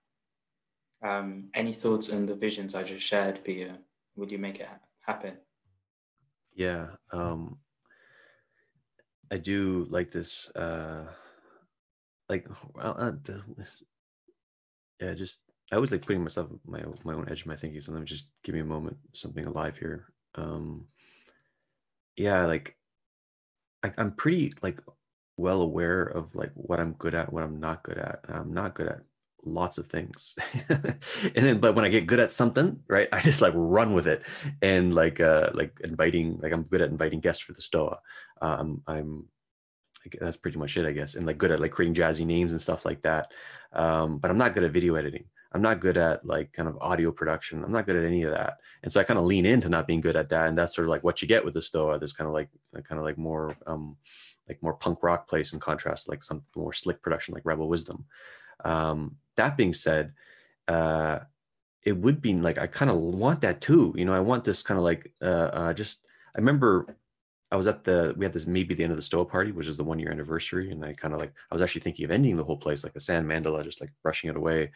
Um, 1.03 1.49
any 1.53 1.73
thoughts 1.73 2.11
on 2.11 2.25
the 2.25 2.35
visions 2.35 2.73
I 2.73 2.83
just 2.83 3.05
shared, 3.05 3.43
Peter? 3.43 3.77
Would 4.15 4.31
you 4.31 4.39
make 4.39 4.59
it 4.59 4.69
happen? 5.01 5.33
Yeah, 6.55 6.87
um, 7.11 7.59
I 9.29 9.37
do 9.37 9.85
like 9.89 10.11
this. 10.11 10.49
Uh, 10.55 11.05
like, 12.29 12.47
uh, 12.81 13.11
the, 13.23 13.43
yeah, 14.99 15.13
just 15.13 15.41
I 15.71 15.75
always 15.75 15.91
like 15.91 16.05
putting 16.05 16.23
myself 16.23 16.47
my 16.65 16.83
my 17.03 17.13
own 17.13 17.29
edge 17.29 17.41
of 17.41 17.47
my 17.47 17.55
thinking. 17.55 17.81
So 17.81 17.91
let 17.91 17.99
me 17.99 18.05
just 18.05 18.29
give 18.43 18.55
me 18.55 18.61
a 18.61 18.65
moment, 18.65 18.97
something 19.13 19.45
alive 19.45 19.77
here. 19.77 20.05
Um, 20.35 20.85
yeah, 22.15 22.45
like 22.45 22.77
I, 23.83 23.91
I'm 23.97 24.11
pretty 24.11 24.53
like 24.61 24.79
well 25.37 25.61
aware 25.61 26.03
of 26.03 26.33
like 26.35 26.51
what 26.55 26.79
I'm 26.79 26.93
good 26.93 27.15
at, 27.15 27.31
what 27.31 27.43
I'm 27.43 27.59
not 27.59 27.83
good 27.83 27.97
at. 27.97 28.21
I'm 28.29 28.53
not 28.53 28.75
good 28.75 28.87
at 28.87 29.01
lots 29.43 29.77
of 29.77 29.87
things, 29.87 30.35
and 30.69 30.99
then 31.35 31.59
but 31.59 31.75
when 31.75 31.85
I 31.85 31.89
get 31.89 32.07
good 32.07 32.19
at 32.19 32.31
something, 32.31 32.79
right, 32.87 33.09
I 33.11 33.19
just 33.21 33.41
like 33.41 33.53
run 33.55 33.93
with 33.93 34.07
it, 34.07 34.25
and 34.61 34.93
like 34.93 35.19
uh 35.19 35.51
like 35.53 35.79
inviting, 35.83 36.39
like 36.41 36.53
I'm 36.53 36.63
good 36.63 36.81
at 36.81 36.89
inviting 36.89 37.19
guests 37.19 37.43
for 37.43 37.53
the 37.53 37.61
Stoa. 37.61 37.99
Um, 38.41 38.83
I'm 38.87 39.25
that's 40.21 40.37
pretty 40.37 40.57
much 40.57 40.77
it, 40.77 40.85
I 40.85 40.91
guess, 40.91 41.15
and 41.15 41.25
like 41.27 41.37
good 41.37 41.51
at 41.51 41.59
like 41.59 41.71
creating 41.71 41.95
jazzy 41.95 42.25
names 42.25 42.53
and 42.53 42.61
stuff 42.61 42.85
like 42.85 43.01
that. 43.03 43.33
Um, 43.73 44.19
but 44.19 44.31
I'm 44.31 44.37
not 44.37 44.53
good 44.53 44.63
at 44.63 44.71
video 44.71 44.95
editing. 44.95 45.25
I'm 45.53 45.61
not 45.61 45.79
good 45.79 45.97
at 45.97 46.25
like 46.25 46.51
kind 46.53 46.67
of 46.67 46.77
audio 46.81 47.11
production. 47.11 47.63
I'm 47.63 47.71
not 47.71 47.85
good 47.85 47.95
at 47.95 48.05
any 48.05 48.23
of 48.23 48.31
that. 48.31 48.57
And 48.83 48.91
so 48.91 48.99
I 48.99 49.03
kind 49.03 49.19
of 49.19 49.25
lean 49.25 49.45
into 49.45 49.69
not 49.69 49.87
being 49.87 50.01
good 50.01 50.15
at 50.15 50.29
that. 50.29 50.47
And 50.47 50.57
that's 50.57 50.75
sort 50.75 50.87
of 50.87 50.89
like 50.89 51.03
what 51.03 51.21
you 51.21 51.27
get 51.27 51.45
with 51.45 51.53
the 51.53 51.61
Stoa. 51.61 51.97
There's 51.97 52.13
kind 52.13 52.27
of 52.27 52.33
like 52.33 52.49
kind 52.83 52.99
of 52.99 53.05
like 53.05 53.17
more 53.17 53.55
um 53.65 53.97
like 54.47 54.61
more 54.61 54.73
punk 54.73 55.03
rock 55.03 55.27
place 55.27 55.53
in 55.53 55.59
contrast, 55.59 56.07
like 56.07 56.23
some 56.23 56.43
more 56.55 56.73
slick 56.73 57.01
production 57.01 57.33
like 57.33 57.45
Rebel 57.45 57.69
Wisdom. 57.69 58.05
Um, 58.63 59.17
that 59.35 59.57
being 59.57 59.73
said, 59.73 60.13
uh, 60.67 61.19
it 61.83 61.97
would 61.97 62.21
be 62.21 62.33
like 62.33 62.57
I 62.57 62.67
kind 62.67 62.91
of 62.91 62.97
want 62.97 63.41
that 63.41 63.61
too. 63.61 63.93
You 63.97 64.05
know, 64.05 64.13
I 64.13 64.19
want 64.19 64.43
this 64.43 64.63
kind 64.63 64.77
of 64.77 64.83
like 64.83 65.11
uh, 65.21 65.49
uh, 65.53 65.73
just. 65.73 65.99
I 66.35 66.39
remember 66.39 66.97
I 67.51 67.55
was 67.55 67.67
at 67.67 67.83
the 67.83 68.13
we 68.17 68.25
had 68.25 68.33
this 68.33 68.47
maybe 68.47 68.75
the 68.75 68.83
end 68.83 68.91
of 68.91 68.97
the 68.97 69.03
Stoa 69.03 69.25
party, 69.25 69.51
which 69.51 69.67
is 69.67 69.77
the 69.77 69.83
one 69.83 69.99
year 69.99 70.11
anniversary, 70.11 70.71
and 70.71 70.83
I 70.83 70.93
kind 70.93 71.13
of 71.13 71.19
like 71.19 71.33
I 71.49 71.55
was 71.55 71.61
actually 71.61 71.81
thinking 71.81 72.05
of 72.05 72.11
ending 72.11 72.35
the 72.35 72.43
whole 72.43 72.57
place 72.57 72.83
like 72.83 72.95
a 72.95 72.99
sand 72.99 73.25
mandala, 73.25 73.63
just 73.63 73.79
like 73.79 73.91
brushing 74.03 74.29
it 74.29 74.35
away. 74.35 74.71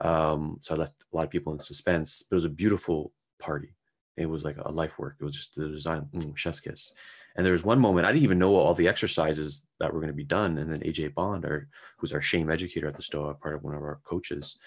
Um, 0.00 0.58
so 0.60 0.74
I 0.74 0.78
left 0.78 1.04
a 1.12 1.16
lot 1.16 1.24
of 1.24 1.30
people 1.30 1.52
in 1.52 1.60
suspense. 1.60 2.22
But 2.28 2.34
it 2.34 2.38
was 2.38 2.44
a 2.44 2.50
beautiful 2.50 3.12
party. 3.38 3.76
It 4.16 4.26
was 4.26 4.44
like 4.44 4.56
a 4.58 4.72
life 4.72 4.98
work. 4.98 5.16
It 5.20 5.24
was 5.24 5.36
just 5.36 5.54
the 5.54 5.68
design, 5.68 6.06
mm, 6.12 6.36
chef's 6.36 6.60
kiss. 6.60 6.92
And 7.36 7.44
there 7.44 7.52
was 7.52 7.64
one 7.64 7.78
moment 7.78 8.06
I 8.06 8.12
didn't 8.12 8.24
even 8.24 8.38
know 8.38 8.56
all 8.56 8.72
the 8.72 8.88
exercises 8.88 9.66
that 9.78 9.92
were 9.92 10.00
going 10.00 10.08
to 10.08 10.14
be 10.14 10.24
done. 10.24 10.56
And 10.56 10.70
then 10.70 10.80
AJ 10.80 11.14
Bond, 11.14 11.44
our, 11.44 11.68
who's 11.98 12.14
our 12.14 12.22
shame 12.22 12.50
educator 12.50 12.88
at 12.88 12.96
the 12.96 13.02
Stoa, 13.02 13.34
part 13.34 13.54
of 13.54 13.62
one 13.62 13.74
of 13.74 13.82
our 13.82 14.00
coaches, 14.04 14.58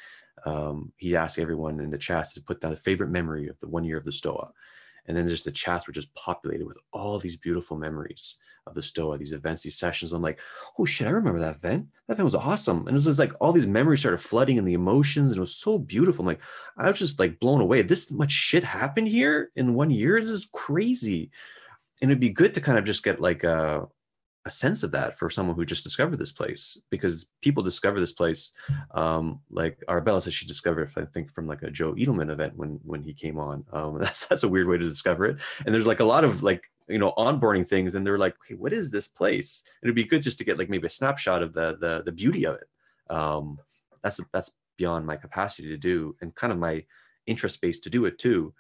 um, 0.46 0.92
he 0.98 1.16
asked 1.16 1.40
everyone 1.40 1.80
in 1.80 1.90
the 1.90 1.98
chats 1.98 2.34
to 2.34 2.42
put 2.42 2.62
down 2.62 2.74
a 2.74 2.78
favorite 2.78 3.10
memory 3.10 3.48
of 3.48 3.60
the 3.60 3.68
one 3.68 3.84
year 3.84 3.98
of 3.98 4.06
the 4.06 4.12
Stoa. 4.12 4.52
And 5.08 5.18
then 5.18 5.28
just 5.28 5.46
the 5.46 5.52
chats 5.52 5.88
were 5.88 5.94
just 5.94 6.14
populated 6.14 6.66
with 6.66 6.78
all 6.94 7.18
these 7.20 7.36
beautiful 7.36 7.78
memories 7.78 8.38
of 8.68 8.76
the 8.76 8.82
Stoa, 8.82 9.18
these 9.18 9.32
events, 9.32 9.64
these 9.64 9.78
sessions. 9.78 10.12
I'm 10.12 10.22
like, 10.22 10.40
oh 10.78 10.86
shit, 10.86 11.08
I 11.08 11.12
remember 11.12 11.40
that 11.40 11.56
event. 11.56 11.88
That 12.08 12.14
event 12.14 12.26
was 12.26 12.36
awesome. 12.36 12.80
And 12.88 12.90
it 12.90 13.06
was 13.06 13.20
like 13.20 13.34
all 13.40 13.52
these 13.52 13.68
memories 13.68 14.02
started 14.02 14.20
flooding 14.20 14.58
and 14.58 14.68
the 14.68 14.74
emotions, 14.74 15.30
and 15.30 15.38
it 15.38 15.42
was 15.42 15.56
so 15.56 15.80
beautiful. 15.80 16.24
I'm 16.24 16.28
like, 16.28 16.42
I 16.78 16.90
was 16.90 17.00
just 17.00 17.20
like 17.20 17.40
blown 17.40 17.62
away. 17.62 17.82
This 17.82 18.12
much 18.12 18.32
shit 18.32 18.64
happened 18.64 19.08
here 19.08 19.52
in 19.56 19.74
one 19.74 19.90
year. 19.90 20.22
This 20.22 20.30
is 20.30 20.50
crazy. 20.54 21.32
And 22.02 22.12
it'd 22.12 22.22
be 22.22 22.30
good 22.30 22.54
to 22.54 22.62
kind 22.62 22.78
of 22.78 22.86
just 22.86 23.04
get 23.04 23.20
like 23.20 23.44
a, 23.44 23.88
a 24.46 24.50
sense 24.50 24.84
of 24.84 24.92
that 24.92 25.18
for 25.18 25.30
someone 25.30 25.56
who 25.56 25.66
just 25.66 25.84
discovered 25.84 26.18
this 26.18 26.32
place 26.32 26.82
because 26.90 27.32
people 27.42 27.62
discover 27.62 28.00
this 28.00 28.14
place 28.14 28.52
um, 28.96 29.40
like 29.52 29.78
arabella 29.90 30.22
said 30.22 30.34
she 30.34 30.48
discovered 30.48 30.90
i 30.98 31.06
think 31.06 31.32
from 31.32 31.46
like 31.46 31.62
a 31.62 31.70
joe 31.70 31.94
edelman 31.94 32.32
event 32.32 32.54
when 32.56 32.80
when 32.84 33.04
he 33.04 33.14
came 33.14 33.40
on. 33.40 33.66
Um, 33.72 33.98
that's 34.02 34.26
that's 34.28 34.44
a 34.44 34.48
weird 34.48 34.68
way 34.68 34.78
to 34.78 34.84
discover 34.84 35.26
it. 35.26 35.40
And 35.66 35.74
there's 35.74 35.88
like 35.88 36.00
a 36.00 36.06
lot 36.06 36.24
of 36.24 36.44
like 36.44 36.64
you 36.88 37.00
know 37.00 37.14
onboarding 37.18 37.68
things 37.68 37.96
and 37.96 38.06
they're 38.06 38.18
like 38.18 38.36
hey, 38.48 38.56
what 38.56 38.74
is 38.74 38.92
this 38.92 39.08
place? 39.08 39.64
It'd 39.84 39.96
be 39.96 40.04
good 40.04 40.22
just 40.22 40.38
to 40.40 40.44
get 40.44 40.58
like 40.58 40.70
maybe 40.70 40.88
a 40.88 40.92
snapshot 40.92 41.44
of 41.44 41.54
the 41.54 41.78
the, 41.80 42.04
the 42.06 42.12
beauty 42.12 42.46
of 42.46 42.56
it. 42.56 42.68
Um, 43.14 43.60
that's 44.04 44.20
that's 44.34 44.52
beyond 44.78 45.06
my 45.06 45.18
capacity 45.18 45.68
to 45.70 45.78
do 45.78 46.16
and 46.22 46.34
kind 46.36 46.54
of 46.54 46.60
my 46.60 46.84
interest 47.28 47.56
space 47.56 47.80
to 47.82 47.90
do 47.90 48.06
it 48.06 48.18
too. 48.18 48.54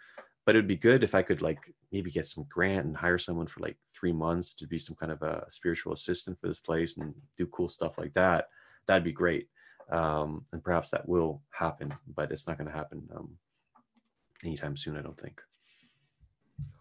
But 0.45 0.55
it 0.55 0.59
would 0.59 0.67
be 0.67 0.75
good 0.75 1.03
if 1.03 1.15
I 1.15 1.21
could 1.21 1.41
like 1.41 1.73
maybe 1.91 2.11
get 2.11 2.25
some 2.25 2.45
grant 2.49 2.85
and 2.85 2.95
hire 2.95 3.17
someone 3.17 3.47
for 3.47 3.61
like 3.61 3.77
three 3.91 4.13
months 4.13 4.53
to 4.53 4.67
be 4.67 4.77
some 4.77 4.95
kind 4.95 5.11
of 5.11 5.21
a 5.21 5.45
spiritual 5.49 5.93
assistant 5.93 6.39
for 6.39 6.47
this 6.47 6.59
place 6.59 6.97
and 6.97 7.13
do 7.37 7.45
cool 7.47 7.69
stuff 7.69 7.97
like 7.97 8.13
that. 8.13 8.49
That'd 8.85 9.03
be 9.03 9.11
great. 9.11 9.47
Um, 9.91 10.45
and 10.51 10.63
perhaps 10.63 10.89
that 10.89 11.07
will 11.09 11.41
happen, 11.49 11.93
but 12.15 12.31
it's 12.31 12.47
not 12.47 12.57
going 12.57 12.69
to 12.69 12.77
happen 12.77 13.07
um, 13.15 13.37
anytime 14.43 14.77
soon, 14.77 14.97
I 14.97 15.01
don't 15.01 15.19
think. 15.19 15.41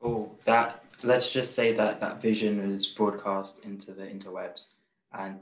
Cool. 0.01 0.37
That 0.45 0.85
let's 1.03 1.31
just 1.31 1.55
say 1.55 1.73
that 1.73 2.01
that 2.01 2.21
vision 2.21 2.59
is 2.61 2.87
broadcast 2.87 3.65
into 3.65 3.93
the 3.93 4.03
interwebs, 4.03 4.73
and 5.13 5.39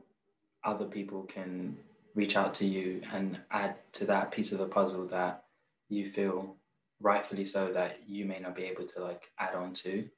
other 0.64 0.84
people 0.84 1.22
can 1.24 1.76
reach 2.14 2.36
out 2.36 2.54
to 2.54 2.66
you 2.66 3.02
and 3.12 3.38
add 3.50 3.76
to 3.92 4.04
that 4.06 4.30
piece 4.30 4.52
of 4.52 4.58
the 4.58 4.66
puzzle 4.66 5.06
that 5.06 5.44
you 5.88 6.06
feel 6.06 6.56
rightfully 7.00 7.44
so 7.44 7.72
that 7.72 7.98
you 8.06 8.24
may 8.24 8.38
not 8.38 8.56
be 8.56 8.64
able 8.64 8.86
to 8.86 9.02
like 9.02 9.30
add 9.38 9.54
on 9.54 9.72
to. 9.72 10.08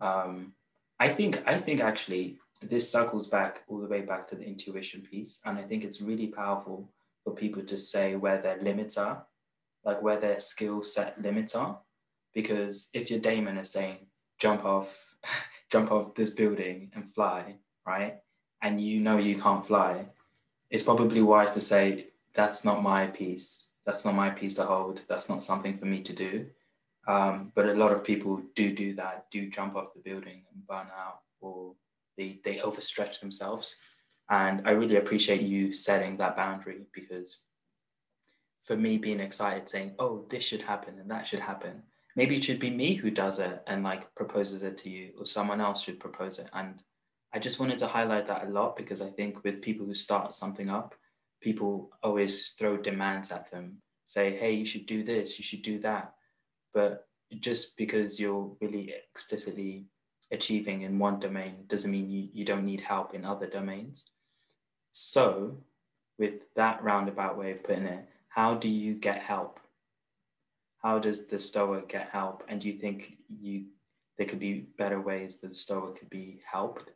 Um, 0.00 0.54
i 1.00 1.08
think 1.08 1.42
i 1.46 1.56
think 1.56 1.80
actually 1.80 2.38
this 2.60 2.90
circles 2.90 3.26
back 3.28 3.62
all 3.66 3.80
the 3.80 3.88
way 3.88 4.02
back 4.02 4.28
to 4.28 4.36
the 4.36 4.44
intuition 4.44 5.00
piece 5.00 5.40
and 5.44 5.58
i 5.58 5.62
think 5.62 5.84
it's 5.84 6.02
really 6.02 6.26
powerful 6.26 6.88
for 7.24 7.34
people 7.34 7.62
to 7.62 7.78
say 7.78 8.14
where 8.14 8.42
their 8.42 8.58
limits 8.60 8.98
are 8.98 9.24
like 9.84 10.02
where 10.02 10.18
their 10.18 10.40
skill 10.40 10.82
set 10.82 11.20
limits 11.20 11.54
are. 11.54 11.78
Because 12.34 12.88
if 12.94 13.10
your 13.10 13.20
daemon 13.20 13.58
is 13.58 13.70
saying 13.70 13.98
jump 14.38 14.64
off 14.64 15.14
jump 15.70 15.90
off 15.92 16.14
this 16.14 16.30
building 16.30 16.90
and 16.94 17.10
fly 17.14 17.54
right 17.86 18.16
and 18.60 18.80
you 18.80 19.00
know 19.00 19.16
you 19.16 19.34
can't 19.34 19.64
fly 19.64 20.04
it's 20.70 20.82
probably 20.82 21.22
wise 21.22 21.52
to 21.52 21.60
say 21.60 22.08
that's 22.34 22.64
not 22.64 22.82
my 22.82 23.06
piece 23.06 23.68
that's 23.84 24.04
not 24.04 24.14
my 24.14 24.30
piece 24.30 24.54
to 24.54 24.64
hold. 24.64 25.02
That's 25.08 25.28
not 25.28 25.44
something 25.44 25.78
for 25.78 25.86
me 25.86 26.00
to 26.02 26.12
do. 26.12 26.46
Um, 27.08 27.50
but 27.54 27.68
a 27.68 27.74
lot 27.74 27.92
of 27.92 28.04
people 28.04 28.40
do 28.54 28.72
do 28.72 28.94
that, 28.94 29.26
do 29.30 29.50
jump 29.50 29.74
off 29.74 29.94
the 29.94 30.00
building 30.00 30.42
and 30.52 30.66
burn 30.66 30.86
out, 30.96 31.20
or 31.40 31.74
they, 32.16 32.40
they 32.44 32.56
overstretch 32.56 33.20
themselves. 33.20 33.76
And 34.30 34.62
I 34.66 34.70
really 34.70 34.96
appreciate 34.96 35.42
you 35.42 35.72
setting 35.72 36.16
that 36.18 36.36
boundary 36.36 36.86
because 36.94 37.38
for 38.62 38.76
me, 38.76 38.96
being 38.96 39.20
excited, 39.20 39.68
saying, 39.68 39.94
oh, 39.98 40.24
this 40.30 40.44
should 40.44 40.62
happen 40.62 40.98
and 41.00 41.10
that 41.10 41.26
should 41.26 41.40
happen. 41.40 41.82
Maybe 42.14 42.36
it 42.36 42.44
should 42.44 42.60
be 42.60 42.70
me 42.70 42.94
who 42.94 43.10
does 43.10 43.40
it 43.40 43.62
and 43.66 43.82
like 43.82 44.14
proposes 44.14 44.62
it 44.62 44.76
to 44.78 44.90
you, 44.90 45.10
or 45.18 45.26
someone 45.26 45.60
else 45.60 45.82
should 45.82 45.98
propose 45.98 46.38
it. 46.38 46.48
And 46.52 46.80
I 47.34 47.38
just 47.38 47.58
wanted 47.58 47.78
to 47.80 47.88
highlight 47.88 48.26
that 48.26 48.46
a 48.46 48.50
lot 48.50 48.76
because 48.76 49.00
I 49.00 49.08
think 49.08 49.42
with 49.42 49.62
people 49.62 49.86
who 49.86 49.94
start 49.94 50.34
something 50.34 50.70
up, 50.70 50.94
people 51.42 51.90
always 52.02 52.50
throw 52.50 52.76
demands 52.76 53.30
at 53.30 53.50
them, 53.50 53.78
say, 54.06 54.34
hey, 54.36 54.52
you 54.52 54.64
should 54.64 54.86
do 54.86 55.02
this, 55.02 55.38
you 55.38 55.44
should 55.44 55.62
do 55.62 55.78
that. 55.80 56.14
But 56.72 57.06
just 57.40 57.76
because 57.76 58.18
you're 58.18 58.50
really 58.60 58.94
explicitly 59.10 59.86
achieving 60.30 60.82
in 60.82 60.98
one 60.98 61.20
domain 61.20 61.64
doesn't 61.66 61.90
mean 61.90 62.08
you, 62.08 62.28
you 62.32 62.44
don't 62.44 62.64
need 62.64 62.80
help 62.80 63.14
in 63.14 63.24
other 63.24 63.46
domains. 63.46 64.06
So, 64.92 65.58
with 66.18 66.54
that 66.54 66.82
roundabout 66.82 67.38
way 67.38 67.52
of 67.52 67.64
putting 67.64 67.86
it, 67.86 68.06
how 68.28 68.54
do 68.54 68.68
you 68.68 68.94
get 68.94 69.18
help? 69.18 69.58
How 70.82 70.98
does 70.98 71.26
the 71.26 71.38
Stoa 71.38 71.82
get 71.82 72.08
help? 72.10 72.44
And 72.48 72.60
do 72.60 72.68
you 72.68 72.78
think 72.78 73.16
you 73.28 73.64
there 74.18 74.26
could 74.26 74.40
be 74.40 74.66
better 74.76 75.00
ways 75.00 75.38
that 75.38 75.48
the 75.48 75.54
Stoa 75.54 75.92
could 75.92 76.10
be 76.10 76.40
helped? 76.50 76.90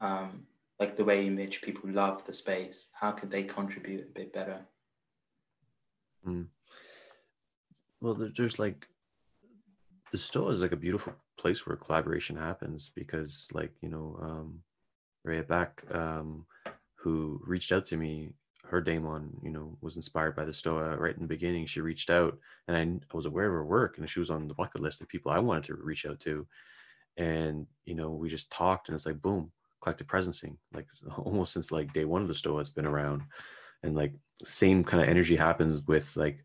Um, 0.00 0.46
like 0.80 0.96
the 0.96 1.04
way 1.04 1.26
in 1.26 1.36
which 1.36 1.62
people 1.62 1.90
love 1.90 2.24
the 2.24 2.32
space 2.32 2.88
how 2.92 3.12
could 3.12 3.30
they 3.30 3.44
contribute 3.44 4.08
a 4.08 4.12
bit 4.12 4.32
better? 4.32 4.60
Mm. 6.26 6.46
well 8.00 8.14
there's 8.14 8.58
like 8.58 8.86
the 10.10 10.18
Stoa 10.18 10.52
is 10.52 10.60
like 10.60 10.72
a 10.72 10.76
beautiful 10.76 11.12
place 11.36 11.66
where 11.66 11.76
collaboration 11.76 12.36
happens 12.36 12.88
because 12.88 13.48
like 13.52 13.72
you 13.82 13.88
know 13.88 14.18
um 14.22 14.60
Ria 15.24 15.42
Baeck 15.42 15.94
um 15.94 16.46
who 16.94 17.40
reached 17.44 17.72
out 17.72 17.84
to 17.86 17.96
me 17.96 18.30
her 18.64 18.80
daemon 18.80 19.28
you 19.42 19.50
know 19.50 19.76
was 19.82 19.96
inspired 19.96 20.34
by 20.34 20.44
the 20.44 20.52
stoa 20.54 20.96
right 20.96 21.14
in 21.14 21.22
the 21.22 21.28
beginning. 21.28 21.66
She 21.66 21.80
reached 21.80 22.10
out 22.10 22.38
and 22.66 22.76
I, 22.76 22.80
I 23.12 23.16
was 23.16 23.26
aware 23.26 23.46
of 23.46 23.52
her 23.52 23.64
work 23.64 23.98
and 23.98 24.08
she 24.08 24.20
was 24.20 24.30
on 24.30 24.48
the 24.48 24.54
bucket 24.54 24.80
list 24.80 25.02
of 25.02 25.08
people 25.08 25.30
i 25.30 25.38
wanted 25.38 25.64
to 25.64 25.74
reach 25.74 26.06
out 26.06 26.20
to. 26.20 26.46
And 27.16 27.66
you 27.84 27.94
know 27.94 28.10
we 28.10 28.28
just 28.28 28.50
talked 28.50 28.88
and 28.88 28.94
it's 28.94 29.06
like 29.06 29.20
boom 29.20 29.52
collective 29.84 30.06
presencing 30.06 30.56
like 30.72 30.86
almost 31.18 31.52
since 31.52 31.70
like 31.70 31.92
day 31.92 32.04
one 32.04 32.22
of 32.22 32.28
the 32.28 32.34
stoa 32.34 32.58
has 32.58 32.70
been 32.70 32.86
around. 32.86 33.22
And 33.82 33.94
like 33.94 34.14
same 34.42 34.82
kind 34.82 35.02
of 35.02 35.08
energy 35.08 35.36
happens 35.36 35.82
with 35.86 36.16
like 36.16 36.44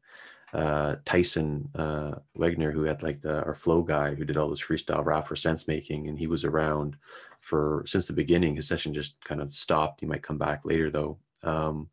uh 0.52 0.96
tyson 1.06 1.70
uh 1.76 2.16
wegner 2.36 2.74
who 2.74 2.82
had 2.82 3.04
like 3.04 3.22
the 3.22 3.44
our 3.44 3.54
flow 3.54 3.84
guy 3.84 4.16
who 4.16 4.26
did 4.26 4.36
all 4.36 4.50
this 4.50 4.62
freestyle 4.62 5.06
rap 5.06 5.28
for 5.28 5.36
sense 5.36 5.68
making 5.68 6.08
and 6.08 6.18
he 6.18 6.26
was 6.26 6.44
around 6.44 6.98
for 7.40 7.84
since 7.86 8.08
the 8.08 8.14
beginning 8.14 8.56
his 8.56 8.68
session 8.68 8.94
just 8.94 9.24
kind 9.24 9.42
of 9.42 9.54
stopped. 9.54 10.00
He 10.02 10.08
might 10.08 10.24
come 10.24 10.38
back 10.38 10.62
later 10.66 10.90
though. 10.90 11.18
Um 11.44 11.90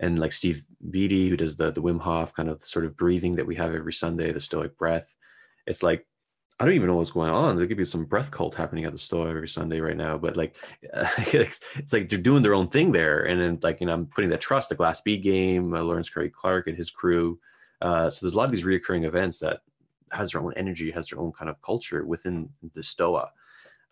and 0.00 0.18
like 0.18 0.32
steve 0.32 0.64
beatty 0.90 1.28
who 1.28 1.36
does 1.36 1.56
the 1.56 1.70
the 1.70 1.82
wim 1.82 2.00
hof 2.00 2.34
kind 2.34 2.48
of 2.48 2.62
sort 2.62 2.84
of 2.86 2.96
breathing 2.96 3.36
that 3.36 3.46
we 3.46 3.54
have 3.54 3.74
every 3.74 3.92
sunday 3.92 4.32
the 4.32 4.40
stoic 4.40 4.76
breath 4.78 5.14
it's 5.66 5.82
like 5.82 6.06
I 6.60 6.66
don't 6.66 6.74
even 6.74 6.88
know 6.88 6.96
what's 6.96 7.10
going 7.10 7.30
on. 7.30 7.56
There 7.56 7.66
could 7.66 7.78
be 7.78 7.86
some 7.86 8.04
breath 8.04 8.30
cult 8.30 8.54
happening 8.54 8.84
at 8.84 8.92
the 8.92 8.98
Stoa 8.98 9.30
every 9.30 9.48
Sunday 9.48 9.80
right 9.80 9.96
now, 9.96 10.18
but 10.18 10.36
like, 10.36 10.56
it's 10.82 11.90
like 11.90 12.10
they're 12.10 12.18
doing 12.18 12.42
their 12.42 12.54
own 12.54 12.68
thing 12.68 12.92
there. 12.92 13.22
And 13.22 13.40
then 13.40 13.58
like, 13.62 13.80
you 13.80 13.86
know, 13.86 13.94
I'm 13.94 14.04
putting 14.04 14.28
that 14.28 14.42
trust, 14.42 14.68
the 14.68 14.74
Glass 14.74 15.00
Bead 15.00 15.22
game, 15.22 15.72
uh, 15.72 15.80
Lawrence 15.80 16.10
Curry 16.10 16.28
Clark 16.28 16.66
and 16.66 16.76
his 16.76 16.90
crew. 16.90 17.40
Uh, 17.80 18.10
so 18.10 18.18
there's 18.20 18.34
a 18.34 18.36
lot 18.36 18.44
of 18.44 18.50
these 18.50 18.64
reoccurring 18.64 19.06
events 19.06 19.38
that 19.38 19.60
has 20.12 20.32
their 20.32 20.42
own 20.42 20.52
energy, 20.54 20.90
has 20.90 21.08
their 21.08 21.18
own 21.18 21.32
kind 21.32 21.48
of 21.48 21.62
culture 21.62 22.04
within 22.04 22.50
the 22.74 22.82
Stoa. 22.82 23.30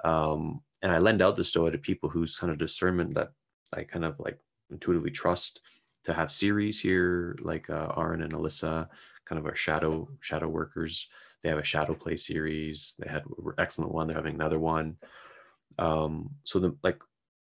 Um, 0.04 0.60
and 0.82 0.92
I 0.92 0.98
lend 0.98 1.22
out 1.22 1.36
the 1.36 1.44
Stoa 1.44 1.70
to 1.70 1.78
people 1.78 2.10
whose 2.10 2.38
kind 2.38 2.52
of 2.52 2.58
discernment 2.58 3.14
that 3.14 3.32
I 3.72 3.84
kind 3.84 4.04
of 4.04 4.20
like 4.20 4.38
intuitively 4.70 5.10
trust 5.10 5.62
to 6.04 6.12
have 6.12 6.30
series 6.30 6.78
here, 6.78 7.34
like 7.40 7.70
uh, 7.70 7.92
Aaron 7.96 8.22
and 8.22 8.34
Alyssa, 8.34 8.88
kind 9.24 9.38
of 9.38 9.46
our 9.46 9.54
shadow 9.54 10.06
shadow 10.20 10.48
workers. 10.48 11.08
They 11.42 11.48
have 11.48 11.58
a 11.58 11.64
shadow 11.64 11.94
play 11.94 12.16
series. 12.16 12.94
They 12.98 13.08
had 13.08 13.24
excellent 13.58 13.92
one. 13.92 14.06
They're 14.06 14.16
having 14.16 14.34
another 14.34 14.58
one. 14.58 14.96
Um, 15.78 16.30
so 16.44 16.58
the 16.58 16.76
like 16.82 17.00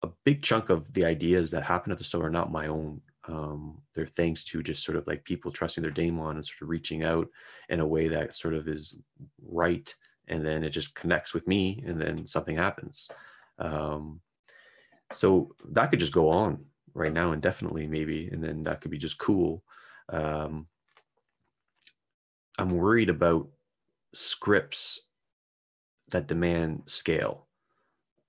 a 0.03 0.09
big 0.25 0.41
chunk 0.41 0.69
of 0.69 0.91
the 0.93 1.05
ideas 1.05 1.51
that 1.51 1.63
happen 1.63 1.91
at 1.91 1.97
the 1.97 2.03
Stoa 2.03 2.25
are 2.25 2.29
not 2.29 2.51
my 2.51 2.67
own 2.67 3.01
um, 3.27 3.81
they're 3.93 4.07
thanks 4.07 4.43
to 4.45 4.63
just 4.63 4.83
sort 4.83 4.97
of 4.97 5.05
like 5.07 5.23
people 5.25 5.51
trusting 5.51 5.83
their 5.83 5.91
daemon 5.91 6.35
and 6.35 6.45
sort 6.45 6.63
of 6.63 6.69
reaching 6.69 7.03
out 7.03 7.27
in 7.69 7.79
a 7.79 7.87
way 7.87 8.07
that 8.07 8.35
sort 8.35 8.53
of 8.53 8.67
is 8.67 8.97
right 9.41 9.93
and 10.27 10.45
then 10.45 10.63
it 10.63 10.69
just 10.69 10.95
connects 10.95 11.33
with 11.33 11.47
me 11.47 11.83
and 11.85 12.01
then 12.01 12.25
something 12.25 12.57
happens 12.57 13.09
um, 13.59 14.19
so 15.11 15.53
that 15.69 15.91
could 15.91 15.99
just 15.99 16.13
go 16.13 16.29
on 16.29 16.65
right 16.93 17.13
now 17.13 17.31
indefinitely 17.31 17.87
maybe 17.87 18.27
and 18.31 18.43
then 18.43 18.63
that 18.63 18.81
could 18.81 18.91
be 18.91 18.97
just 18.97 19.17
cool 19.17 19.63
um, 20.09 20.67
i'm 22.57 22.69
worried 22.69 23.09
about 23.09 23.47
scripts 24.13 25.01
that 26.11 26.27
demand 26.27 26.83
scale. 26.85 27.47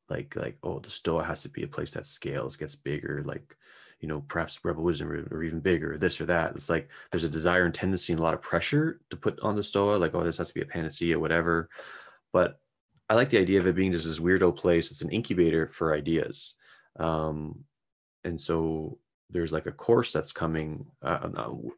Like 0.09 0.37
like 0.37 0.59
oh 0.63 0.79
the 0.79 0.91
stoa 0.91 1.25
has 1.25 1.43
to 1.43 1.49
be 1.49 1.63
a 1.63 1.69
place 1.69 1.93
that 1.93 2.07
scales 2.07 2.57
gets 2.57 2.77
bigger 2.77 3.23
like 3.25 3.57
you 4.01 4.09
know 4.09 4.21
perhaps 4.29 4.59
wisdom 4.63 5.11
or, 5.11 5.27
or, 5.31 5.43
even 5.43 5.61
bigger 5.61 5.97
this 5.97 6.21
or 6.21 6.27
that. 6.27 6.55
It's 6.55 6.69
like 6.69 6.89
there's 7.11 7.25
a 7.25 7.29
desire 7.29 7.65
and 7.65 7.75
tendency 7.75 8.13
and 8.13 8.21
a 8.21 8.23
lot 8.23 8.35
of 8.35 8.43
pressure 8.43 9.01
to 9.11 9.17
put 9.17 9.41
on 9.41 9.57
the 9.57 9.63
stoa 9.63 9.97
like 9.97 10.15
oh 10.15 10.23
this 10.23 10.39
has 10.39 10.49
to 10.49 10.55
be 10.55 10.61
a 10.61 10.67
panacea 10.67 11.19
whatever. 11.19 11.71
But 12.33 12.59
i 13.09 13.15
like 13.15 13.31
the 13.31 13.39
idea 13.39 13.61
of 13.61 13.67
it 13.67 13.75
being 13.75 13.93
just 13.93 14.05
this 14.05 14.19
weirdo 14.19 14.55
place. 14.57 14.91
It's 14.91 15.03
an 15.03 15.11
incubator 15.11 15.69
for 15.69 15.95
ideas. 15.95 16.55
Um, 16.99 17.65
and 18.25 18.41
so 18.41 18.99
there's 19.33 19.53
like 19.53 19.67
a 19.67 19.73
course 19.73 20.13
that's 20.13 20.33
coming. 20.33 20.87
Uh, 21.03 21.29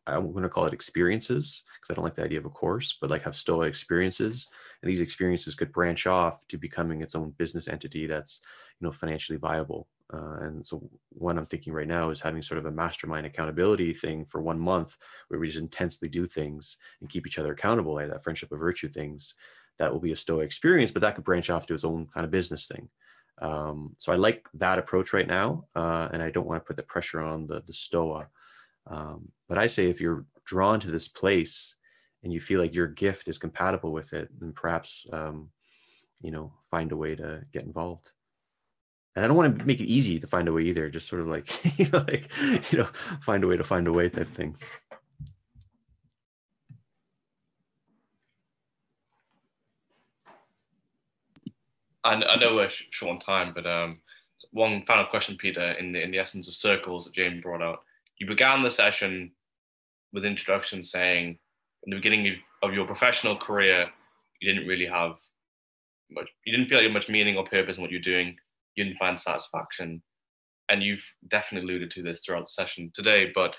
I'm 0.06 0.32
going 0.32 0.42
to 0.42 0.48
call 0.48 0.66
it 0.66 0.74
experiences 0.74 1.62
because 1.80 1.90
I 1.90 1.94
don't 1.94 2.04
like 2.04 2.16
the 2.16 2.24
idea 2.24 2.38
of 2.38 2.46
a 2.46 2.50
course, 2.50 2.96
but 3.00 3.10
like 3.10 3.22
have 3.22 3.36
Stoa 3.36 3.66
experiences, 3.66 4.48
and 4.82 4.90
these 4.90 5.00
experiences 5.00 5.54
could 5.54 5.72
branch 5.72 6.06
off 6.06 6.46
to 6.48 6.58
becoming 6.58 7.00
its 7.00 7.14
own 7.14 7.30
business 7.38 7.68
entity 7.68 8.06
that's 8.06 8.40
you 8.80 8.84
know 8.86 8.92
financially 8.92 9.38
viable. 9.38 9.88
Uh, 10.12 10.36
and 10.42 10.66
so 10.66 10.82
what 11.10 11.38
I'm 11.38 11.44
thinking 11.44 11.72
right 11.72 11.88
now 11.88 12.10
is 12.10 12.20
having 12.20 12.42
sort 12.42 12.58
of 12.58 12.66
a 12.66 12.70
mastermind 12.70 13.24
accountability 13.24 13.94
thing 13.94 14.24
for 14.26 14.42
one 14.42 14.60
month 14.60 14.96
where 15.28 15.40
we 15.40 15.46
just 15.46 15.58
intensely 15.58 16.08
do 16.08 16.26
things 16.26 16.76
and 17.00 17.08
keep 17.08 17.26
each 17.26 17.38
other 17.38 17.52
accountable, 17.52 17.94
like 17.94 18.10
that 18.10 18.22
friendship 18.22 18.52
of 18.52 18.58
virtue 18.58 18.88
things. 18.88 19.34
That 19.78 19.92
will 19.92 20.00
be 20.00 20.12
a 20.12 20.16
Stoa 20.16 20.44
experience, 20.44 20.92
but 20.92 21.02
that 21.02 21.16
could 21.16 21.24
branch 21.24 21.50
off 21.50 21.66
to 21.66 21.74
its 21.74 21.84
own 21.84 22.06
kind 22.14 22.24
of 22.24 22.30
business 22.30 22.68
thing. 22.68 22.88
Um, 23.40 23.94
so 23.98 24.12
I 24.12 24.16
like 24.16 24.48
that 24.54 24.78
approach 24.78 25.12
right 25.12 25.26
now, 25.26 25.64
uh, 25.74 26.08
and 26.12 26.22
I 26.22 26.30
don't 26.30 26.46
want 26.46 26.62
to 26.62 26.66
put 26.66 26.76
the 26.76 26.82
pressure 26.82 27.20
on 27.20 27.46
the 27.46 27.62
the 27.66 27.72
stoa. 27.72 28.28
Um, 28.86 29.28
but 29.48 29.58
I 29.58 29.66
say 29.66 29.88
if 29.88 30.00
you're 30.00 30.24
drawn 30.44 30.80
to 30.80 30.90
this 30.90 31.08
place 31.08 31.76
and 32.22 32.32
you 32.32 32.40
feel 32.40 32.60
like 32.60 32.74
your 32.74 32.86
gift 32.86 33.28
is 33.28 33.38
compatible 33.38 33.92
with 33.92 34.12
it, 34.12 34.28
then 34.38 34.52
perhaps 34.52 35.06
um, 35.12 35.50
you 36.22 36.30
know 36.30 36.52
find 36.70 36.92
a 36.92 36.96
way 36.96 37.14
to 37.16 37.42
get 37.52 37.64
involved. 37.64 38.12
And 39.16 39.24
I 39.24 39.28
don't 39.28 39.36
want 39.36 39.58
to 39.58 39.64
make 39.64 39.80
it 39.80 39.86
easy 39.86 40.18
to 40.18 40.26
find 40.26 40.48
a 40.48 40.52
way 40.52 40.62
either. 40.62 40.88
Just 40.88 41.08
sort 41.08 41.22
of 41.22 41.28
like 41.28 41.48
you 41.78 41.88
know, 41.90 42.04
like 42.06 42.30
you 42.72 42.78
know, 42.78 42.88
find 43.20 43.44
a 43.44 43.46
way 43.46 43.56
to 43.56 43.64
find 43.64 43.88
a 43.88 43.92
way 43.92 44.08
type 44.08 44.32
thing. 44.34 44.56
I, 52.04 52.14
I 52.14 52.38
know 52.38 52.54
we're 52.54 52.68
short 52.68 53.12
on 53.12 53.18
time, 53.18 53.52
but 53.54 53.66
um, 53.66 53.98
one 54.50 54.84
final 54.86 55.06
question, 55.06 55.36
Peter, 55.36 55.72
in 55.72 55.92
the, 55.92 56.02
in 56.02 56.10
the 56.10 56.18
essence 56.18 56.48
of 56.48 56.56
circles 56.56 57.04
that 57.04 57.14
James 57.14 57.42
brought 57.42 57.62
out. 57.62 57.80
You 58.18 58.26
began 58.26 58.62
the 58.62 58.70
session 58.70 59.32
with 60.12 60.24
introduction 60.24 60.84
saying, 60.84 61.38
in 61.84 61.90
the 61.90 61.96
beginning 61.96 62.36
of 62.62 62.72
your 62.72 62.86
professional 62.86 63.36
career, 63.36 63.88
you 64.40 64.52
didn't 64.52 64.68
really 64.68 64.86
have 64.86 65.16
much, 66.10 66.28
you 66.44 66.56
didn't 66.56 66.68
feel 66.68 66.78
like 66.78 66.82
you 66.82 66.88
had 66.88 66.94
much 66.94 67.08
meaning 67.08 67.36
or 67.36 67.44
purpose 67.44 67.76
in 67.76 67.82
what 67.82 67.90
you're 67.90 68.00
doing. 68.00 68.36
You 68.76 68.84
didn't 68.84 68.98
find 68.98 69.18
satisfaction. 69.18 70.02
And 70.70 70.82
you've 70.82 71.04
definitely 71.28 71.68
alluded 71.68 71.90
to 71.92 72.02
this 72.02 72.22
throughout 72.24 72.46
the 72.46 72.52
session 72.52 72.90
today, 72.94 73.32
but 73.34 73.54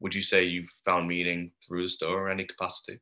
would 0.00 0.14
you 0.14 0.22
say 0.22 0.44
you've 0.44 0.70
found 0.84 1.08
meaning 1.08 1.50
through 1.66 1.84
the 1.84 1.90
Stoa 1.90 2.14
or 2.14 2.30
any 2.30 2.44
capacity? 2.44 3.00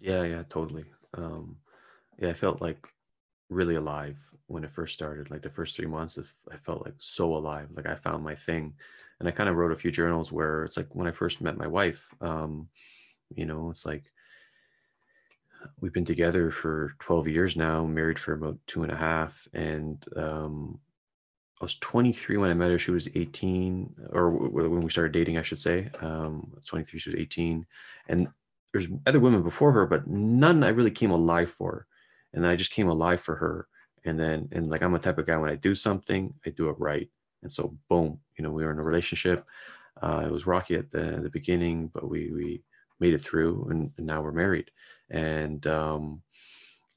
Yeah, 0.00 0.22
yeah, 0.22 0.42
totally 0.48 0.84
um, 1.14 1.56
yeah, 2.18 2.30
I 2.30 2.34
felt 2.34 2.60
like 2.60 2.86
really 3.50 3.76
alive 3.76 4.18
when 4.46 4.64
it 4.64 4.70
first 4.70 4.94
started. 4.94 5.30
Like 5.30 5.42
the 5.42 5.50
first 5.50 5.76
three 5.76 5.86
months, 5.86 6.18
I 6.52 6.56
felt 6.56 6.84
like 6.84 6.94
so 6.98 7.34
alive. 7.34 7.68
Like 7.74 7.86
I 7.86 7.94
found 7.94 8.22
my 8.22 8.34
thing, 8.34 8.74
and 9.20 9.28
I 9.28 9.32
kind 9.32 9.48
of 9.48 9.56
wrote 9.56 9.72
a 9.72 9.76
few 9.76 9.90
journals 9.90 10.30
where 10.32 10.64
it's 10.64 10.76
like 10.76 10.94
when 10.94 11.06
I 11.06 11.12
first 11.12 11.40
met 11.40 11.56
my 11.56 11.66
wife. 11.66 12.12
Um, 12.20 12.68
you 13.34 13.46
know, 13.46 13.70
it's 13.70 13.86
like 13.86 14.04
we've 15.80 15.92
been 15.92 16.04
together 16.04 16.50
for 16.50 16.94
12 17.00 17.28
years 17.28 17.56
now, 17.56 17.84
married 17.84 18.18
for 18.18 18.32
about 18.32 18.58
two 18.66 18.82
and 18.82 18.92
a 18.92 18.96
half, 18.96 19.48
and 19.52 20.04
um, 20.16 20.78
I 21.60 21.64
was 21.64 21.76
23 21.76 22.36
when 22.36 22.50
I 22.50 22.54
met 22.54 22.70
her. 22.70 22.78
She 22.78 22.90
was 22.90 23.08
18, 23.14 23.94
or 24.12 24.30
when 24.30 24.80
we 24.80 24.90
started 24.90 25.12
dating, 25.12 25.38
I 25.38 25.42
should 25.42 25.58
say. 25.58 25.90
Um, 26.00 26.52
23, 26.64 27.00
she 27.00 27.10
was 27.10 27.18
18, 27.18 27.66
and 28.08 28.28
there's 28.72 28.88
other 29.06 29.20
women 29.20 29.42
before 29.42 29.72
her, 29.72 29.86
but 29.86 30.06
none 30.06 30.62
I 30.62 30.68
really 30.68 30.90
came 30.90 31.10
alive 31.10 31.50
for. 31.50 31.86
And 32.32 32.44
then 32.44 32.50
I 32.50 32.56
just 32.56 32.72
came 32.72 32.88
alive 32.88 33.20
for 33.20 33.36
her. 33.36 33.68
And 34.04 34.18
then, 34.18 34.48
and 34.52 34.68
like, 34.68 34.82
I'm 34.82 34.94
a 34.94 34.98
type 34.98 35.18
of 35.18 35.26
guy, 35.26 35.36
when 35.36 35.50
I 35.50 35.56
do 35.56 35.74
something, 35.74 36.34
I 36.46 36.50
do 36.50 36.68
it 36.68 36.76
right. 36.78 37.08
And 37.42 37.50
so, 37.50 37.76
boom, 37.88 38.18
you 38.36 38.42
know, 38.42 38.50
we 38.50 38.64
were 38.64 38.72
in 38.72 38.78
a 38.78 38.82
relationship. 38.82 39.44
Uh, 40.02 40.22
it 40.26 40.30
was 40.30 40.46
rocky 40.46 40.76
at 40.76 40.90
the, 40.90 41.20
the 41.22 41.30
beginning, 41.30 41.90
but 41.92 42.08
we, 42.08 42.30
we 42.32 42.62
made 43.00 43.14
it 43.14 43.20
through 43.20 43.68
and, 43.70 43.90
and 43.96 44.06
now 44.06 44.22
we're 44.22 44.32
married. 44.32 44.70
And, 45.10 45.66
um, 45.66 46.22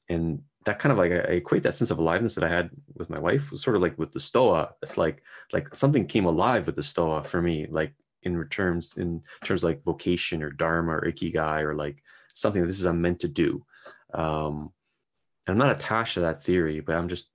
and 0.08 0.42
that 0.64 0.78
kind 0.78 0.92
of 0.92 0.98
like 0.98 1.10
I 1.10 1.34
equate 1.34 1.62
that 1.64 1.76
sense 1.76 1.90
of 1.90 1.98
aliveness 1.98 2.34
that 2.34 2.44
I 2.44 2.48
had 2.48 2.70
with 2.94 3.10
my 3.10 3.18
wife 3.18 3.50
was 3.50 3.62
sort 3.62 3.76
of 3.76 3.82
like 3.82 3.98
with 3.98 4.12
the 4.12 4.20
stoa. 4.20 4.70
It's 4.82 4.96
like 4.96 5.22
like 5.52 5.74
something 5.74 6.06
came 6.06 6.24
alive 6.24 6.66
with 6.66 6.76
the 6.76 6.82
stoa 6.82 7.24
for 7.24 7.42
me. 7.42 7.66
Like 7.68 7.94
in 8.22 8.44
terms 8.48 8.94
in 8.96 9.22
terms 9.44 9.64
like 9.64 9.84
vocation 9.84 10.42
or 10.42 10.50
dharma 10.50 10.92
or 10.92 11.02
ikigai 11.02 11.62
or 11.62 11.74
like 11.74 12.02
something 12.34 12.66
this 12.66 12.80
is 12.80 12.86
I'm 12.86 13.00
meant 13.00 13.20
to 13.20 13.28
do. 13.28 13.64
Um, 14.14 14.72
I'm 15.48 15.58
not 15.58 15.70
attached 15.70 16.14
to 16.14 16.20
that 16.20 16.42
theory, 16.42 16.80
but 16.80 16.96
I'm 16.96 17.08
just 17.08 17.28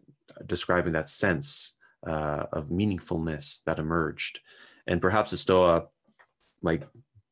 describing 0.46 0.94
that 0.94 1.10
sense 1.10 1.76
uh, 2.06 2.46
of 2.52 2.70
meaningfulness 2.70 3.64
that 3.66 3.80
emerged. 3.80 4.40
And 4.88 5.02
perhaps 5.02 5.32
the 5.32 5.38
Stoa 5.38 5.88
might 6.62 6.84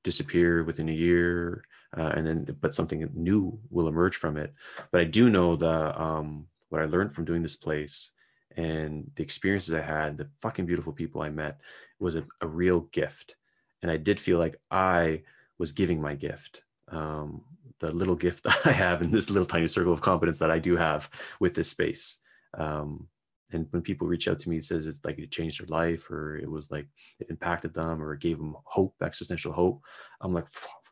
disappear 0.04 0.64
within 0.64 0.90
a 0.90 0.94
year, 0.94 1.64
uh, 1.98 2.12
and 2.16 2.28
then 2.28 2.58
but 2.60 2.74
something 2.74 3.10
new 3.14 3.60
will 3.70 3.88
emerge 3.88 4.16
from 4.16 4.38
it. 4.38 4.54
But 4.92 5.02
I 5.02 5.06
do 5.06 5.30
know 5.30 5.56
the 5.56 6.00
um, 6.02 6.48
what 6.70 6.82
I 6.82 6.86
learned 6.86 7.14
from 7.14 7.26
doing 7.26 7.42
this 7.42 7.56
place 7.56 8.12
and 8.58 9.10
the 9.16 9.24
experiences 9.24 9.76
I 9.76 9.82
had, 9.82 10.18
the 10.18 10.30
fucking 10.42 10.66
beautiful 10.66 10.94
people 10.94 11.22
I 11.22 11.30
met, 11.30 11.60
was 12.00 12.16
a, 12.16 12.26
a 12.42 12.48
real 12.48 12.82
gift 12.92 13.36
and 13.82 13.92
I 13.92 13.98
did 13.98 14.20
feel 14.20 14.40
like 14.40 14.56
I 14.72 15.22
was 15.58 15.72
giving 15.72 16.02
my 16.02 16.16
gift, 16.16 16.64
um, 16.90 17.44
the 17.80 17.92
little 17.92 18.16
gift 18.16 18.44
that 18.44 18.58
I 18.66 18.72
have 18.72 19.02
in 19.02 19.12
this 19.12 19.30
little 19.30 19.46
tiny 19.46 19.68
circle 19.68 19.94
of 19.94 20.02
competence 20.02 20.40
that 20.40 20.52
I 20.52 20.60
do 20.60 20.76
have 20.76 21.10
with 21.40 21.54
this 21.54 21.70
space. 21.70 22.20
Um, 22.58 23.08
and 23.52 23.68
when 23.72 23.82
people 23.82 24.08
reach 24.08 24.28
out 24.28 24.40
to 24.40 24.50
me, 24.50 24.58
it 24.58 24.64
says 24.64 24.88
it's 24.88 25.04
like 25.06 25.20
it 25.20 25.32
changed 25.32 25.62
their 25.62 25.68
life, 25.68 26.10
or 26.10 26.38
it 26.38 26.50
was 26.50 26.72
like 26.72 26.88
it 27.20 27.28
impacted 27.30 27.74
them, 27.74 28.02
or 28.02 28.14
it 28.14 28.22
gave 28.22 28.38
them 28.38 28.56
hope, 28.64 28.96
existential 29.02 29.54
hope. 29.54 29.82
I'm 30.22 30.34
like, 30.34 30.48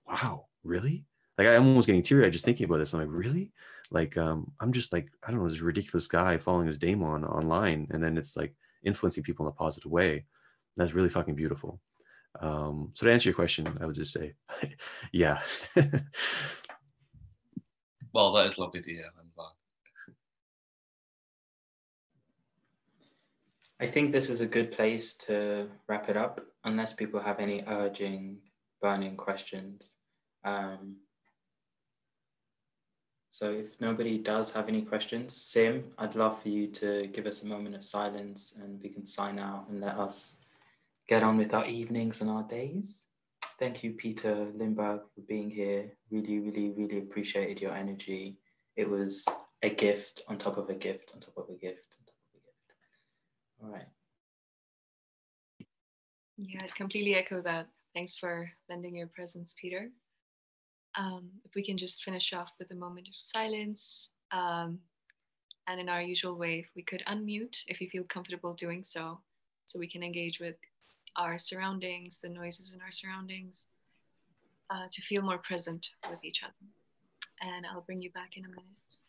wow, 0.08 0.46
really? 0.64 1.06
Like 1.38 1.48
I'm 1.48 1.68
almost 1.68 1.88
getting 1.88 2.04
teary-eyed 2.04 2.32
just 2.32 2.46
thinking 2.46 2.66
about 2.66 2.78
this. 2.78 2.94
I'm 2.94 3.00
like, 3.00 3.10
really? 3.10 3.52
Like 3.92 4.18
um, 4.18 4.52
I'm 4.60 4.72
just 4.72 4.94
like 4.94 5.10
I 5.26 5.32
don't 5.32 5.40
know 5.40 5.50
this 5.50 5.62
ridiculous 5.62 6.08
guy 6.08 6.38
following 6.38 6.68
his 6.68 6.78
daemon 6.78 7.26
online, 7.26 7.88
and 7.92 8.04
then 8.04 8.18
it's 8.18 8.38
like 8.38 8.56
influencing 8.84 9.24
people 9.24 9.46
in 9.46 9.52
a 9.52 9.56
positive 9.56 9.92
way. 9.92 10.26
That's 10.78 10.94
really 10.94 11.10
fucking 11.10 11.36
beautiful. 11.36 11.80
Um, 12.40 12.92
so 12.94 13.06
to 13.06 13.12
answer 13.12 13.30
your 13.30 13.36
question, 13.36 13.68
I 13.80 13.86
would 13.86 13.96
just 13.96 14.14
say, 14.14 14.34
yeah. 15.12 15.42
well, 18.14 18.34
that 18.34 18.48
is 18.48 18.58
lovely 18.58 18.82
to 18.82 18.92
hear. 18.92 19.06
I'm 19.20 19.32
glad. 19.36 19.52
I 23.80 23.86
think 23.86 24.12
this 24.12 24.30
is 24.30 24.42
a 24.42 24.46
good 24.46 24.72
place 24.72 25.14
to 25.28 25.70
wrap 25.88 26.10
it 26.10 26.18
up, 26.18 26.42
unless 26.64 26.94
people 26.94 27.20
have 27.20 27.40
any 27.40 27.64
urging, 27.68 28.38
burning 28.82 29.18
questions. 29.18 29.96
Um, 30.46 30.98
so 33.34 33.52
if 33.52 33.82
nobody 33.82 34.20
does 34.20 34.52
have 34.54 34.70
any 34.70 34.84
questions, 34.84 35.36
Sim, 35.36 35.86
I'd 35.98 36.14
love 36.14 36.40
for 36.42 36.50
you 36.50 36.68
to 36.68 37.08
give 37.08 37.26
us 37.26 37.42
a 37.42 37.48
moment 37.48 37.74
of 37.74 37.84
silence 37.84 38.54
and 38.62 38.80
we 38.82 38.90
can 38.90 39.08
sign 39.08 39.40
out 39.40 39.66
and 39.70 39.82
let 39.82 39.98
us 39.98 40.38
get 41.14 41.22
on 41.22 41.38
with 41.38 41.54
our 41.54 41.68
evenings 41.68 42.22
and 42.22 42.30
our 42.32 42.42
days. 42.42 43.06
Thank 43.60 43.84
you, 43.84 43.92
Peter 43.92 44.48
Limberg, 44.58 45.02
for 45.14 45.22
being 45.28 45.48
here. 45.48 45.92
Really, 46.10 46.40
really, 46.40 46.72
really 46.72 46.98
appreciated 46.98 47.62
your 47.62 47.76
energy. 47.76 48.40
It 48.76 48.90
was 48.90 49.24
a 49.62 49.70
gift 49.70 50.24
on 50.28 50.40
top 50.40 50.58
of 50.58 50.72
a 50.72 50.74
gift 50.74 51.12
on 51.14 51.22
top 51.22 51.38
of 51.38 51.46
a 51.50 51.60
gift 51.60 51.90
on 52.00 52.06
top 52.08 52.20
of 52.26 52.34
a 52.34 52.40
gift. 52.40 52.68
All 53.62 53.70
right. 53.70 53.90
Yeah, 56.38 56.64
I'd 56.64 56.74
completely 56.74 57.14
echo 57.14 57.44
that. 57.44 57.68
Thanks 57.94 58.16
for 58.16 58.50
lending 58.68 58.96
your 58.96 59.06
presence, 59.06 59.54
Peter. 59.62 59.92
Um, 60.98 61.30
if 61.46 61.54
we 61.54 61.64
can 61.64 61.78
just 61.78 62.04
finish 62.04 62.34
off 62.34 62.50
with 62.58 62.72
a 62.72 62.76
moment 62.76 63.08
of 63.08 63.14
silence. 63.16 64.10
Um, 64.32 64.80
and 65.68 65.80
in 65.80 65.90
our 65.90 66.02
usual 66.02 66.36
way, 66.36 66.58
if 66.58 66.70
we 66.76 66.82
could 66.82 67.04
unmute 67.08 67.58
if 67.68 67.80
you 67.82 67.88
feel 67.92 68.04
comfortable 68.06 68.56
doing 68.56 68.84
so 68.84 69.20
so 69.68 69.78
we 69.78 69.88
can 69.88 70.02
engage 70.02 70.40
with 70.40 70.56
our 71.16 71.38
surroundings, 71.38 72.20
the 72.22 72.30
noises 72.30 72.74
in 72.74 72.82
our 72.82 72.92
surroundings, 72.92 73.68
uh, 74.70 74.88
to 74.92 75.02
feel 75.02 75.22
more 75.22 75.38
present 75.40 75.90
with 76.10 76.24
each 76.24 76.44
other. 76.44 76.54
And 77.42 77.66
I'll 77.66 77.82
bring 77.82 78.02
you 78.02 78.12
back 78.12 78.38
in 78.38 78.46
a 78.46 78.48
minute. 78.48 79.00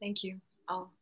Thank 0.00 0.24
you 0.24 0.40
all. 0.66 0.92